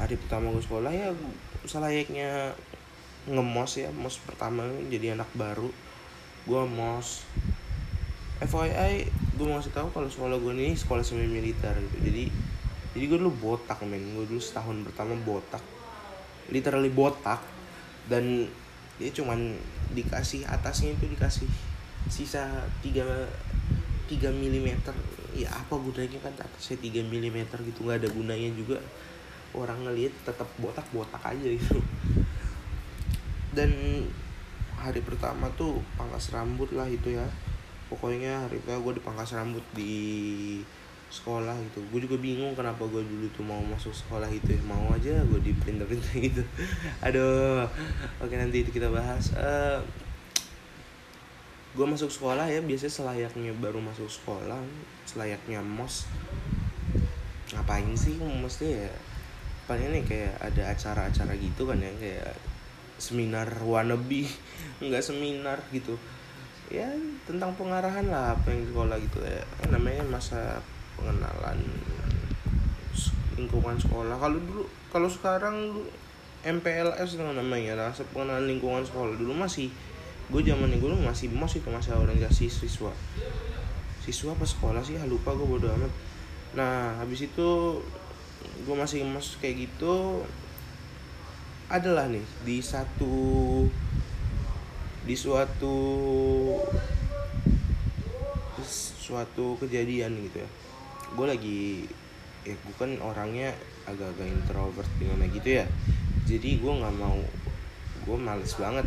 hari 0.00 0.16
pertama 0.16 0.48
gue 0.56 0.64
sekolah 0.64 0.88
ya 0.88 1.12
selayaknya 1.68 2.56
ngemos 3.28 3.76
ya 3.76 3.92
mos 3.92 4.16
pertama 4.24 4.64
jadi 4.88 5.12
anak 5.12 5.28
baru. 5.36 5.68
Gue 6.48 6.62
mos 6.64 7.28
FYI 8.40 9.04
gue 9.36 9.44
mau 9.44 9.60
kasih 9.60 9.76
tahu 9.76 9.92
kalau 9.92 10.08
sekolah 10.08 10.40
gue 10.40 10.52
ini 10.56 10.72
sekolah 10.72 11.04
semi 11.04 11.28
militer 11.28 11.76
gitu. 11.76 11.96
Jadi 12.00 12.24
jadi 12.96 13.04
gue 13.04 13.18
dulu 13.20 13.32
botak 13.36 13.84
men. 13.84 14.16
Gue 14.16 14.24
dulu 14.24 14.40
setahun 14.40 14.80
pertama 14.88 15.12
botak. 15.20 15.60
Literally 16.48 16.88
botak. 16.88 17.44
Dan 18.08 18.48
dia 18.96 19.12
cuman 19.12 19.56
dikasih 19.92 20.48
atasnya 20.48 20.96
itu 20.96 21.08
dikasih 21.08 21.48
sisa 22.08 22.64
3 22.84 23.04
3 24.08 24.16
mm 24.32 24.68
ya 25.36 25.46
apa 25.46 25.74
gunanya 25.78 26.18
kan 26.20 26.34
atasnya 26.34 26.76
3 26.82 27.06
mm 27.06 27.38
gitu 27.70 27.86
nggak 27.86 28.02
ada 28.02 28.08
gunanya 28.10 28.50
juga 28.52 28.82
orang 29.54 29.82
ngelihat 29.82 30.14
tetap 30.22 30.46
botak-botak 30.62 31.22
aja 31.24 31.48
gitu. 31.50 31.82
Dan 33.50 33.70
hari 34.78 35.02
pertama 35.02 35.50
tuh 35.58 35.82
pangkas 35.98 36.30
rambut 36.30 36.70
lah 36.70 36.86
itu 36.86 37.18
ya. 37.18 37.26
Pokoknya 37.90 38.46
hari 38.46 38.62
pertama 38.62 38.86
gue 38.86 38.94
dipangkas 39.02 39.34
rambut 39.34 39.64
di 39.74 40.62
sekolah 41.10 41.58
gitu. 41.70 41.82
Gue 41.90 42.06
juga 42.06 42.16
bingung 42.22 42.54
kenapa 42.54 42.86
gue 42.86 43.02
dulu 43.02 43.26
tuh 43.34 43.42
mau 43.42 43.58
masuk 43.66 43.90
sekolah 43.90 44.30
itu 44.30 44.54
ya. 44.54 44.62
Mau 44.62 44.94
aja 44.94 45.18
gue 45.26 45.40
di 45.42 45.52
printer 45.58 45.84
printer 45.84 46.14
gitu. 46.30 46.42
Aduh 47.02 47.66
oke 48.22 48.34
nanti 48.38 48.62
itu 48.62 48.70
kita 48.70 48.86
bahas. 48.88 49.34
Uh, 49.34 49.82
gue 51.74 51.86
masuk 51.86 52.10
sekolah 52.10 52.50
ya 52.50 52.62
biasanya 52.62 52.90
selayaknya 52.90 53.54
baru 53.58 53.82
masuk 53.82 54.06
sekolah 54.06 54.62
selayaknya 55.10 55.58
mos. 55.58 56.06
Ngapain 57.50 57.90
sih 57.98 58.14
mesti 58.14 58.66
ya 58.78 58.90
paling 59.70 59.94
nih 59.94 60.02
kayak 60.02 60.34
ada 60.42 60.74
acara-acara 60.74 61.38
gitu 61.38 61.62
kan 61.70 61.78
ya 61.78 61.94
kayak 61.94 62.34
seminar 62.98 63.46
wannabe. 63.62 64.26
Nggak 64.82 65.06
seminar 65.06 65.62
gitu. 65.70 65.94
Ya 66.66 66.90
tentang 67.22 67.54
pengarahan 67.54 68.10
lah 68.10 68.34
apa 68.34 68.50
yang 68.50 68.66
sekolah 68.66 68.98
gitu 68.98 69.22
ya. 69.22 69.46
Namanya 69.70 70.02
masa 70.10 70.58
pengenalan 70.98 71.62
lingkungan 73.38 73.78
sekolah. 73.78 74.18
Kalau 74.18 74.38
dulu 74.42 74.66
kalau 74.90 75.06
sekarang 75.06 75.86
MPLS 76.42 77.14
itu 77.14 77.22
namanya 77.22 77.78
rasa 77.78 78.02
pengenalan 78.10 78.50
lingkungan 78.50 78.82
sekolah. 78.82 79.14
Dulu 79.14 79.38
masih 79.38 79.70
gue 80.30 80.42
zaman 80.42 80.74
gue 80.74 80.90
masih 80.98 81.30
mos 81.30 81.54
itu 81.54 81.70
masih 81.70 81.94
organisasi 81.94 82.50
siswa. 82.50 82.90
Siswa 84.02 84.34
apa 84.34 84.42
sekolah 84.42 84.82
sih? 84.82 84.98
Lupa 85.06 85.30
gue 85.30 85.46
bodo 85.46 85.70
amat. 85.70 85.92
Nah 86.58 86.98
habis 86.98 87.22
itu 87.22 87.78
gue 88.60 88.74
masih 88.76 89.04
mos 89.08 89.40
kayak 89.40 89.68
gitu 89.68 90.24
adalah 91.70 92.10
nih 92.10 92.24
di 92.42 92.58
satu 92.58 93.14
di 95.06 95.14
suatu 95.16 95.76
suatu 99.00 99.58
kejadian 99.58 100.14
gitu 100.28 100.44
ya. 100.44 100.48
Gue 101.16 101.26
lagi 101.26 101.88
ya 102.46 102.54
gue 102.54 102.74
kan 102.78 102.94
orangnya 103.02 103.52
agak-agak 103.88 104.28
introvert 104.28 104.90
gimana 105.00 105.26
gitu 105.30 105.62
ya. 105.62 105.66
Jadi 106.28 106.62
gue 106.62 106.72
nggak 106.72 106.96
mau 107.00 107.18
gue 108.06 108.16
males 108.16 108.54
banget 108.54 108.86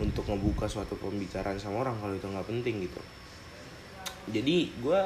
untuk 0.00 0.24
ngebuka 0.26 0.66
suatu 0.66 0.96
pembicaraan 0.96 1.60
sama 1.60 1.84
orang 1.84 1.94
kalau 2.00 2.14
itu 2.16 2.26
nggak 2.26 2.48
penting 2.48 2.86
gitu. 2.88 3.00
Jadi 4.30 4.72
gue 4.80 5.02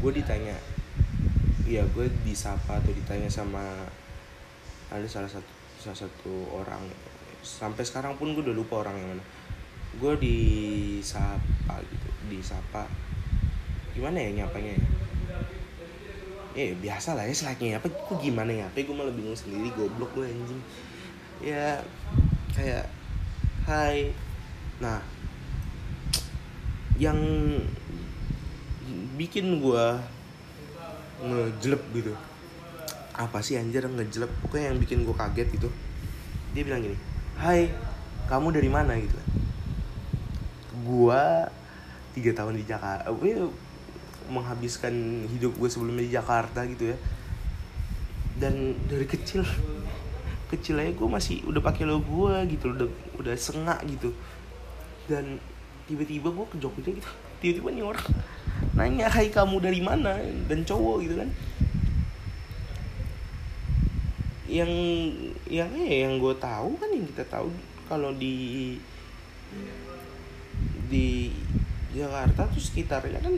gue 0.00 0.12
ditanya 0.16 0.56
ya 1.68 1.84
gue 1.86 2.06
disapa 2.26 2.80
atau 2.80 2.90
ditanya 2.90 3.30
sama 3.30 3.62
ada 4.90 5.06
salah 5.06 5.30
satu 5.30 5.52
salah 5.80 5.96
satu 5.96 6.34
orang. 6.52 6.82
Sampai 7.40 7.86
sekarang 7.86 8.20
pun 8.20 8.36
gue 8.36 8.42
udah 8.44 8.52
lupa 8.52 8.84
orang 8.84 9.00
yang 9.00 9.08
mana. 9.16 9.24
Gue 9.96 10.12
disapa 10.20 11.80
gitu 11.88 12.08
disapa. 12.28 12.84
Gimana 13.96 14.18
ya 14.20 14.44
nyapanya 14.44 14.76
ya? 14.76 14.88
Ya 16.50 16.74
biasa 16.74 17.14
lah 17.14 17.24
ya 17.24 17.32
selaknya 17.32 17.78
apa 17.78 17.86
gue 17.86 18.16
gimana 18.18 18.50
ya 18.50 18.66
apa 18.66 18.82
gue 18.82 18.96
malah 18.96 19.14
bingung 19.14 19.38
sendiri 19.38 19.70
goblok 19.72 20.10
gue 20.18 20.26
anjing. 20.26 20.60
Ya 21.40 21.80
kayak 22.52 22.90
hai. 23.64 24.10
Nah 24.82 25.00
yang 27.00 27.16
bikin 29.20 29.60
gue 29.60 29.84
ngejelep 31.20 31.82
gitu. 31.92 32.16
Apa 33.12 33.44
sih 33.44 33.60
anjir 33.60 33.84
ngejelep 33.84 34.32
pokoknya 34.40 34.72
yang 34.72 34.80
bikin 34.80 35.04
gue 35.04 35.12
kaget 35.12 35.48
gitu. 35.52 35.68
Dia 36.56 36.64
bilang 36.64 36.80
gini 36.80 36.96
hai 37.36 37.68
kamu 38.28 38.56
dari 38.56 38.72
mana? 38.72 38.96
Gitu 38.96 39.16
gue 40.80 41.22
tiga 42.16 42.30
tahun 42.34 42.58
di 42.58 42.64
Jakarta 42.66 43.06
gue 43.12 43.32
menghabiskan 44.30 45.26
hidup 45.30 45.54
gue 45.58 45.68
sebelumnya 45.68 46.04
di 46.06 46.12
Jakarta 46.14 46.64
gitu 46.66 46.94
ya. 46.94 46.96
Dan 48.40 48.72
dari 48.88 49.04
kecil 49.04 49.44
kecil 50.48 50.80
aja 50.80 50.90
gue 50.90 51.08
masih 51.08 51.44
udah 51.46 51.62
pakai 51.62 51.86
lo 51.86 52.02
gue 52.02 52.34
gitu 52.56 52.72
udah 52.72 52.88
udah 53.20 53.34
sengak 53.36 53.78
gitu. 53.86 54.14
Dan 55.06 55.38
tiba-tiba 55.86 56.30
gue 56.30 56.46
ke 56.48 56.56
Jogja 56.62 56.90
gitu 56.94 57.10
tiba-tiba 57.40 57.68
nih 57.72 57.84
orang 57.84 58.06
nanya 58.74 59.10
hai 59.10 59.28
kamu 59.28 59.60
dari 59.60 59.80
mana? 59.82 60.16
Dan 60.48 60.64
cowok 60.64 60.96
gitu 61.04 61.14
kan. 61.20 61.30
Yang 64.50 64.72
yang 65.46 65.70
eh 65.78 66.06
yang 66.06 66.18
gue 66.18 66.34
tahu 66.38 66.74
kan 66.78 66.90
yang 66.90 67.06
kita 67.10 67.24
tahu 67.26 67.50
kalau 67.86 68.10
di 68.14 68.78
di 70.90 71.30
Jakarta 71.94 72.46
tuh 72.50 72.62
sekitarnya 72.62 73.18
kan 73.22 73.34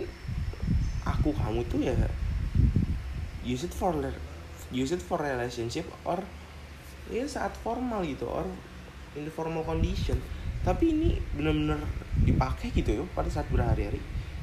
aku 1.04 1.32
kamu 1.32 1.64
tuh 1.68 1.80
ya 1.80 1.96
use 3.44 3.64
it 3.64 3.74
for 3.74 3.92
use 4.72 4.92
it 4.92 5.02
for 5.04 5.20
relationship 5.20 5.85
or 6.08 6.20
ya 7.12 7.28
saat 7.28 7.52
formal 7.61 8.00
gitu 8.06 8.24
or 8.24 8.48
in 9.16 9.28
the 9.28 9.32
formal 9.32 9.64
condition. 9.64 10.16
Tapi 10.62 10.94
ini 10.94 11.18
bener-bener 11.35 11.82
dipakai 12.22 12.70
gitu 12.72 13.02
ya 13.02 13.04
pada 13.12 13.28
saat 13.28 13.50
berhari-hari 13.50 13.98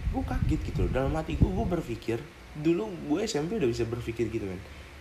gue 0.10 0.24
kaget 0.26 0.62
gitu 0.74 0.80
loh. 0.86 0.91
Dalam 0.91 1.12
hati 1.15 1.38
gue 1.38 1.50
gue 1.50 1.67
berpikir 1.67 2.17
dulu 2.60 2.89
gue 3.08 3.19
SMP 3.30 3.62
udah 3.62 3.69
bisa 3.69 3.86
berpikir 3.86 4.26
gitu 4.34 4.43
kan 4.43 4.60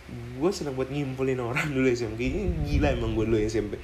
gue 0.09 0.49
senang 0.53 0.77
buat 0.77 0.89
ngimpulin 0.89 1.37
orang 1.41 1.69
dulu 1.75 1.85
SMP 1.89 2.29
ini 2.29 2.49
gila 2.65 2.93
emang 2.93 3.17
gue 3.17 3.25
dulu 3.25 3.41
SMP 3.41 3.81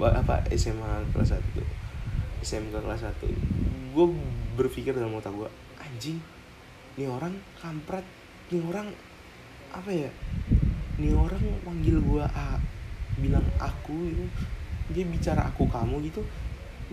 apa 0.00 0.48
SMA 0.52 1.12
kelas 1.12 1.36
1 1.36 2.44
SMK 2.44 2.74
kelas 2.82 3.04
1 3.04 3.92
gue 3.92 4.06
berpikir 4.56 4.96
dalam 4.96 5.12
otak 5.16 5.32
gue 5.36 5.48
anjing 5.80 6.18
ini 6.96 7.08
orang 7.08 7.32
kampret. 7.56 8.04
Ini 8.52 8.60
orang 8.68 8.92
apa 9.72 9.88
ya 9.88 10.12
ini 11.00 11.16
orang 11.16 11.40
manggil 11.64 12.04
gue 12.04 12.20
a 12.20 12.60
bilang 13.16 13.44
aku 13.56 14.12
itu 14.12 14.24
dia 14.92 15.08
bicara 15.08 15.48
aku 15.48 15.64
kamu 15.64 16.04
gitu. 16.12 16.20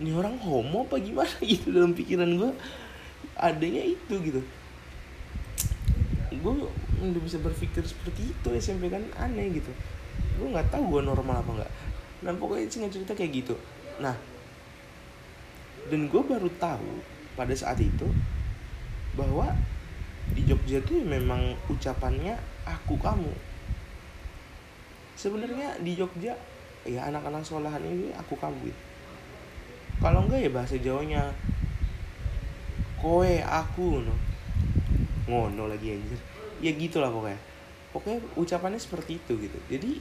Ini 0.00 0.16
orang 0.16 0.40
homo 0.40 0.88
apa 0.88 0.96
gimana? 0.96 1.28
Gitu 1.44 1.68
dalam 1.76 1.92
pikiran 1.92 2.32
gue 2.32 2.50
adanya 3.40 3.82
itu 3.82 4.14
gitu. 4.20 4.40
Gue 6.40 6.52
udah 7.00 7.20
bisa 7.24 7.40
berpikir 7.40 7.82
seperti 7.84 8.32
itu 8.32 8.48
SMP 8.56 8.92
kan 8.92 9.02
aneh 9.16 9.50
gitu. 9.56 9.72
Gue 10.36 10.52
nggak 10.52 10.68
tahu 10.72 10.98
gue 10.98 11.02
normal 11.04 11.40
apa 11.40 11.50
nggak. 11.60 11.72
Nah 12.28 12.32
pokoknya 12.36 12.68
sih 12.68 12.84
cerita 12.92 13.16
kayak 13.16 13.44
gitu. 13.44 13.54
Nah 13.98 14.14
dan 15.88 16.06
gue 16.06 16.22
baru 16.22 16.46
tahu 16.60 17.02
pada 17.34 17.56
saat 17.56 17.80
itu 17.80 18.06
bahwa 19.16 19.56
di 20.30 20.46
Jogja 20.46 20.78
tuh 20.84 21.02
memang 21.02 21.56
ucapannya 21.66 22.38
aku 22.68 22.94
kamu. 23.00 23.32
Sebenarnya 25.18 25.80
di 25.82 25.98
Jogja 25.98 26.36
ya 26.86 27.00
anak-anak 27.10 27.44
sekolahan 27.44 27.82
ini 27.82 28.14
aku 28.14 28.38
kamu 28.38 28.70
gitu. 28.70 28.80
Kalau 30.00 30.24
enggak 30.24 30.40
ya 30.40 30.50
bahasa 30.52 30.76
Jawanya 30.80 31.28
kowe 33.00 33.32
aku 33.44 34.04
no 34.04 34.14
ngono 35.24 35.72
lagi 35.72 35.96
anjir. 35.96 36.20
Ya 36.60 36.76
gitulah 36.76 37.08
pokoknya. 37.08 37.40
Pokoknya 37.90 38.18
ucapannya 38.36 38.80
seperti 38.80 39.18
itu 39.18 39.32
gitu. 39.40 39.58
Jadi 39.72 39.98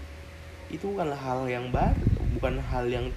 itu 0.69 0.85
bukanlah 0.85 1.17
hal 1.17 1.49
yang 1.49 1.73
baru 1.73 1.97
bukan 2.37 2.61
hal 2.61 2.85
yang 2.85 3.09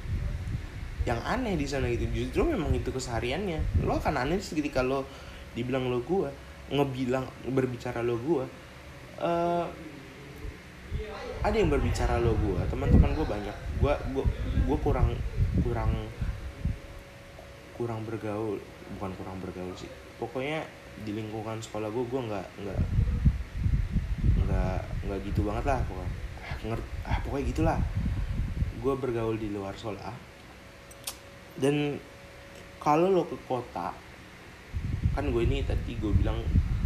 yang 1.02 1.18
aneh 1.26 1.58
di 1.58 1.66
sana 1.66 1.90
gitu. 1.90 2.06
Justru 2.14 2.46
memang 2.46 2.70
itu 2.72 2.88
kesehariannya. 2.94 3.82
Lo 3.82 3.98
akan 3.98 4.22
aneh 4.22 4.38
ketika 4.38 4.80
lo 4.86 5.04
dibilang 5.52 5.90
lo 5.90 6.00
gue 6.00 6.30
ngebilang 6.72 7.28
berbicara 7.52 8.00
lo 8.00 8.16
gue 8.16 8.48
uh, 9.20 9.66
ada 11.44 11.52
yang 11.52 11.68
berbicara 11.68 12.16
lo 12.22 12.32
gue 12.38 12.60
teman-teman 12.70 13.12
gue 13.18 13.26
banyak. 13.26 13.56
Gue 13.82 13.92
gue 14.14 14.24
gue 14.70 14.78
kurang 14.80 15.12
kurang 15.66 15.90
kurang 17.74 18.06
bergaul 18.06 18.62
bukan 18.98 19.10
kurang 19.16 19.36
bergaul 19.42 19.74
sih. 19.76 19.90
Pokoknya 20.16 20.64
di 21.02 21.16
lingkungan 21.16 21.58
sekolah 21.58 21.88
gue 21.88 22.04
gue 22.04 22.20
nggak 22.28 22.46
nggak 22.62 22.80
nggak 24.44 24.78
nggak 25.08 25.18
gitu 25.28 25.40
banget 25.46 25.64
lah 25.66 25.80
pokoknya. 25.86 26.12
Ah, 27.06 27.18
pokoknya 27.24 27.44
gitulah. 27.50 27.78
Gue 28.82 28.94
bergaul 28.98 29.36
di 29.38 29.48
luar 29.50 29.74
sekolah. 29.74 30.14
Dan 31.56 32.00
kalau 32.82 33.12
lo 33.12 33.22
ke 33.28 33.36
kota 33.46 33.94
kan 35.12 35.24
gue 35.28 35.42
ini 35.44 35.60
tadi 35.62 36.00
gue 36.00 36.12
bilang 36.16 36.40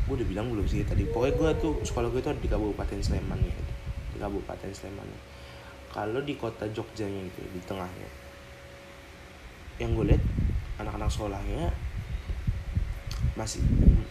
gue 0.06 0.14
udah 0.18 0.28
bilang 0.28 0.50
belum 0.50 0.66
sih 0.66 0.82
tadi. 0.86 1.06
Pokoknya 1.06 1.34
gue 1.34 1.50
tuh 1.62 1.72
sekolah 1.82 2.10
gue 2.10 2.20
itu 2.22 2.30
di 2.42 2.48
Kabupaten 2.50 3.00
Sleman 3.02 3.40
ya 3.42 3.56
di 4.16 4.24
Kabupaten 4.24 4.72
Sleman 4.72 5.04
ya. 5.04 5.20
kalau 5.92 6.24
di 6.24 6.40
kota 6.40 6.64
Jogjanya 6.72 7.28
itu 7.28 7.44
di 7.52 7.60
tengahnya 7.68 8.08
yang 9.76 9.92
gue 9.92 10.08
lihat 10.08 10.24
anak-anak 10.80 11.12
sekolahnya 11.12 11.68
masih 13.36 13.62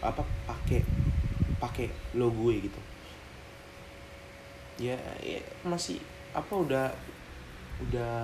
apa 0.02 0.22
pakai 0.46 0.82
pakai 1.58 1.86
logo 2.14 2.52
gitu. 2.52 2.80
Ya, 4.76 4.96
ya 5.24 5.40
masih 5.64 6.00
apa 6.36 6.52
udah 6.52 6.86
udah 7.88 8.16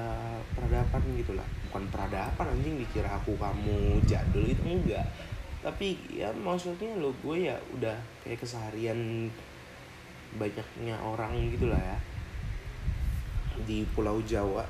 peradaban 0.57 1.03
gitu 1.17 1.37
lah. 1.37 1.45
Bukan 1.69 1.89
peradaban 1.89 2.53
anjing 2.53 2.81
dikira 2.81 3.09
aku 3.09 3.37
kamu 3.37 4.01
jadul 4.05 4.45
itu 4.45 4.63
enggak. 4.65 5.05
Tapi 5.63 5.97
ya 6.11 6.29
maksudnya 6.35 6.99
lo 6.99 7.15
gue 7.23 7.49
ya 7.49 7.57
udah 7.73 7.95
kayak 8.25 8.43
keseharian 8.43 9.31
banyaknya 10.37 10.97
orang 11.01 11.37
gitulah 11.53 11.81
ya. 11.81 11.99
Di 13.65 13.85
Pulau 13.97 14.21
Jawa. 14.25 14.65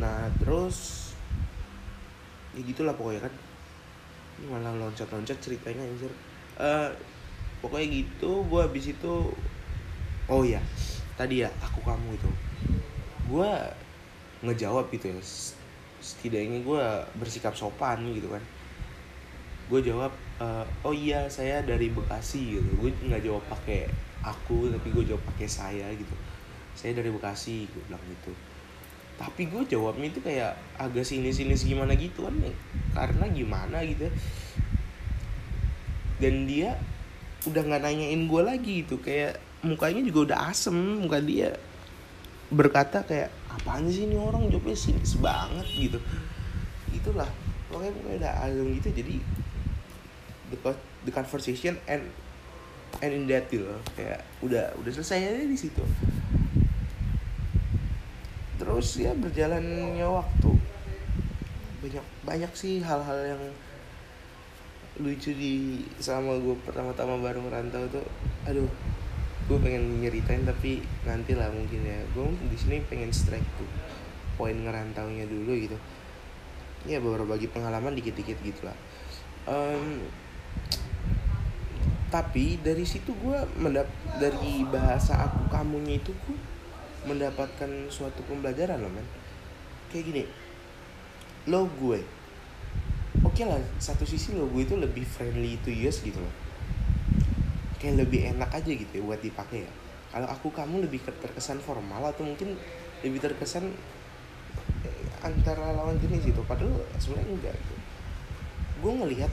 Nah 0.00 0.28
terus 0.40 1.10
ya 2.56 2.60
gitulah 2.64 2.96
pokoknya 2.96 3.28
kan 3.28 3.34
malah 4.48 4.72
loncat-loncat 4.76 5.36
ceritanya 5.42 5.84
anjir. 5.84 6.12
Uh, 6.60 6.92
pokoknya 7.60 8.04
gitu 8.04 8.44
gue 8.48 8.60
habis 8.60 8.92
itu 8.92 9.14
oh 10.28 10.42
ya 10.44 10.60
tadi 11.20 11.44
ya 11.44 11.50
aku 11.60 11.84
kamu 11.84 12.16
itu. 12.16 12.30
Gue 13.28 13.50
ngejawab 14.40 14.88
gitu 14.94 15.12
ya 15.12 15.20
setidaknya 16.00 16.64
gue 16.64 16.84
bersikap 17.20 17.52
sopan 17.52 18.00
gitu 18.16 18.32
kan. 18.32 18.40
Gue 19.68 19.84
jawab 19.84 20.10
e, 20.40 20.46
oh 20.82 20.96
iya 20.96 21.28
saya 21.28 21.60
dari 21.60 21.92
Bekasi 21.92 22.56
gitu. 22.56 22.70
Gue 22.80 22.90
nggak 23.04 23.22
jawab 23.22 23.44
pakai 23.52 23.86
aku 24.24 24.72
tapi 24.72 24.88
gue 24.90 25.04
jawab 25.12 25.22
pakai 25.36 25.46
saya 25.46 25.92
gitu. 25.92 26.16
Saya 26.72 26.96
dari 26.96 27.12
Bekasi 27.12 27.68
gue 27.68 27.82
bilang 27.84 28.00
gitu 28.08 28.32
tapi 29.20 29.52
gue 29.52 29.68
jawabnya 29.68 30.08
itu 30.08 30.24
kayak 30.24 30.56
agak 30.80 31.04
sini 31.04 31.28
sini 31.28 31.52
gimana 31.52 31.92
gitu 31.92 32.24
kan 32.24 32.32
karena 32.96 33.28
gimana 33.28 33.84
gitu 33.84 34.08
dan 36.20 36.44
dia 36.48 36.80
udah 37.48 37.62
nggak 37.64 37.82
nanyain 37.82 38.28
gue 38.28 38.42
lagi 38.44 38.72
gitu. 38.84 39.00
Kayak 39.00 39.40
mukanya 39.64 40.04
juga 40.04 40.18
udah 40.32 40.38
asem 40.52 40.76
muka 40.76 41.18
dia 41.24 41.56
berkata 42.52 43.00
kayak 43.06 43.32
apaan 43.48 43.88
sih 43.88 44.04
ini 44.04 44.20
orang? 44.20 44.52
Jawabnya 44.52 44.76
sinis 44.76 45.16
banget 45.16 45.66
gitu. 45.72 45.98
Itulah. 46.92 47.28
Pokoknya 47.72 47.92
pokoknya 47.96 48.16
udah 48.20 48.32
azam 48.44 48.66
gitu. 48.76 48.88
Jadi 48.92 49.14
the, 50.52 50.56
the 51.08 51.12
conversation 51.14 51.80
and 51.88 52.04
and 53.00 53.12
in 53.14 53.24
that 53.30 53.48
gitu 53.48 53.64
kayak 53.94 54.26
udah 54.44 54.74
udah 54.82 54.90
selesai 54.92 55.22
aja 55.24 55.46
di 55.46 55.54
situ 55.54 55.80
terus 58.70 59.02
ya 59.02 59.10
berjalannya 59.18 60.06
waktu. 60.06 60.50
Banyak 61.82 62.06
banyak 62.22 62.52
sih 62.54 62.78
hal-hal 62.78 63.34
yang 63.34 63.42
lucu 65.02 65.34
di 65.34 65.82
sama 65.98 66.38
gue 66.38 66.54
pertama-tama 66.62 67.18
baru 67.18 67.42
merantau 67.42 67.82
tuh. 67.90 68.06
Aduh 68.46 68.70
gue 69.50 69.58
pengen 69.58 69.98
nyeritain 69.98 70.46
tapi 70.46 70.86
nanti 71.02 71.34
lah 71.34 71.50
mungkin 71.50 71.82
ya. 71.82 71.98
Gue 72.14 72.30
di 72.46 72.54
sini 72.54 72.78
pengen 72.86 73.10
strike 73.10 73.50
tuh 73.58 73.66
poin 74.38 74.54
ngerantaunya 74.54 75.26
dulu 75.26 75.50
gitu. 75.58 75.74
Ya 76.86 77.02
baru 77.02 77.26
bagi 77.26 77.50
pengalaman 77.50 77.98
dikit-dikit 77.98 78.38
gitu 78.38 78.70
lah. 78.70 78.78
Um, 79.50 80.06
tapi 82.14 82.62
dari 82.62 82.86
situ 82.86 83.18
gue 83.18 83.38
mendap 83.58 83.90
dari 84.22 84.62
bahasa 84.62 85.26
aku 85.26 85.50
kamunya 85.50 85.98
itu 85.98 86.14
gue 86.14 86.49
mendapatkan 87.08 87.70
suatu 87.88 88.20
pembelajaran 88.28 88.80
loh 88.80 88.92
men. 88.92 89.06
Kayak 89.90 90.04
gini 90.12 90.24
lo 91.48 91.64
gue 91.80 92.04
oke 93.24 93.32
okay 93.32 93.48
lah 93.48 93.56
satu 93.80 94.04
sisi 94.04 94.36
lo 94.36 94.44
gue 94.52 94.68
itu 94.68 94.76
lebih 94.76 95.08
friendly 95.08 95.56
to 95.64 95.72
use 95.72 96.04
gitu 96.04 96.20
loh. 96.20 96.34
Kayak 97.80 98.04
lebih 98.04 98.36
enak 98.36 98.52
aja 98.52 98.70
gitu 98.70 98.92
ya 98.92 99.02
buat 99.02 99.20
dipakai 99.24 99.64
ya. 99.64 99.72
Kalau 100.10 100.28
aku 100.28 100.52
kamu 100.52 100.84
lebih 100.84 101.00
terkesan 101.06 101.62
formal 101.62 102.02
atau 102.10 102.26
mungkin 102.26 102.58
lebih 103.00 103.22
terkesan 103.22 103.72
eh, 104.84 105.06
antara 105.24 105.72
lawan 105.72 105.96
jenis 105.96 106.28
itu 106.28 106.42
padahal 106.44 106.76
sebenarnya 107.00 107.30
enggak 107.32 107.54
gitu. 107.56 107.74
Gue 108.84 108.92
ngelihat 109.00 109.32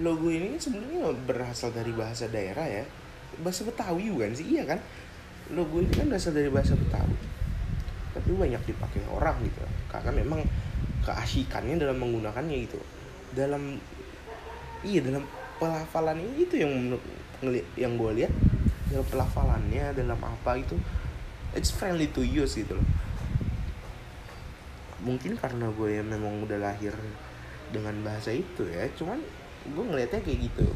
logo 0.00 0.26
ini 0.32 0.56
sebenarnya 0.56 1.12
berasal 1.28 1.70
dari 1.70 1.92
bahasa 1.92 2.26
daerah 2.32 2.64
ya. 2.64 2.84
Bahasa 3.42 3.66
Betawi 3.66 4.08
bukan 4.14 4.32
sih? 4.32 4.56
Iya 4.56 4.64
kan 4.64 4.80
logo 5.52 5.84
ini 5.84 5.92
kan 5.92 6.08
berasal 6.08 6.32
dari 6.32 6.48
bahasa 6.48 6.72
Betawi. 6.72 7.18
Tapi 8.14 8.30
banyak 8.32 8.62
dipakai 8.64 9.02
orang 9.10 9.36
gitu. 9.44 9.60
Karena 9.90 10.10
memang 10.14 10.40
keasikannya 11.04 11.76
dalam 11.76 12.00
menggunakannya 12.00 12.56
gitu. 12.64 12.80
Dalam 13.36 13.76
iya 14.80 15.00
dalam 15.04 15.24
pelafalan 15.60 16.20
ini 16.20 16.48
itu 16.48 16.54
yang 16.60 16.72
yang 17.76 17.92
gue 18.00 18.10
lihat 18.24 18.32
dalam 18.88 19.06
pelafalannya 19.08 19.92
dalam 19.96 20.20
apa 20.20 20.60
itu 20.60 20.76
it's 21.52 21.72
friendly 21.72 22.08
to 22.08 22.24
use 22.24 22.56
gitu 22.56 22.76
loh. 22.78 22.88
Mungkin 25.04 25.36
karena 25.36 25.68
gue 25.68 26.00
ya 26.00 26.02
memang 26.04 26.48
udah 26.48 26.56
lahir 26.56 26.96
dengan 27.68 27.92
bahasa 28.06 28.32
itu 28.32 28.64
ya 28.70 28.88
cuman 28.96 29.20
gue 29.64 29.84
ngelihatnya 29.84 30.20
kayak 30.24 30.38
gitu. 30.48 30.66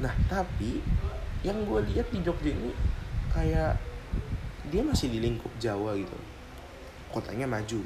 Nah 0.00 0.12
tapi 0.28 0.84
yang 1.44 1.64
gue 1.64 1.80
lihat 1.94 2.10
di 2.10 2.20
Jogja 2.20 2.52
ini 2.52 2.72
kayak 3.36 3.76
dia 4.72 4.82
masih 4.82 5.12
di 5.12 5.18
lingkup 5.20 5.52
Jawa 5.60 5.92
gitu. 5.94 6.16
Kotanya 7.12 7.44
maju. 7.44 7.84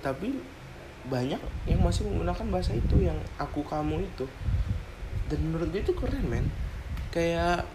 Tapi 0.00 0.38
banyak 1.06 1.38
yang 1.68 1.80
masih 1.82 2.06
menggunakan 2.06 2.46
bahasa 2.50 2.72
itu 2.72 3.02
yang 3.02 3.18
aku 3.36 3.66
kamu 3.66 4.06
itu. 4.06 4.24
Dan 5.26 5.50
menurut 5.50 5.74
gue 5.74 5.82
itu 5.82 5.92
keren 5.92 6.24
men. 6.30 6.46
Kayak 7.10 7.66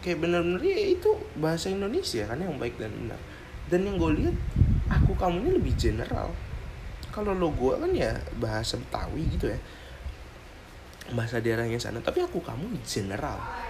kayak 0.00 0.22
bener-bener 0.22 0.62
ya 0.62 0.94
itu 0.94 1.10
bahasa 1.34 1.66
Indonesia 1.68 2.24
kan 2.30 2.38
yang 2.40 2.56
baik 2.56 2.80
dan 2.80 2.90
benar. 2.96 3.20
Dan 3.68 3.86
yang 3.86 3.96
gue 4.00 4.10
lihat 4.24 4.36
aku 4.88 5.12
kamu 5.14 5.44
ini 5.44 5.50
lebih 5.60 5.74
general. 5.76 6.32
Kalau 7.14 7.32
lo 7.32 7.52
gue 7.54 7.74
kan 7.78 7.90
ya 7.94 8.16
bahasa 8.40 8.76
Betawi 8.76 9.22
gitu 9.36 9.52
ya. 9.52 9.58
Bahasa 11.14 11.38
daerahnya 11.38 11.78
sana. 11.78 12.02
Tapi 12.02 12.24
aku 12.26 12.42
kamu 12.42 12.82
general 12.82 13.65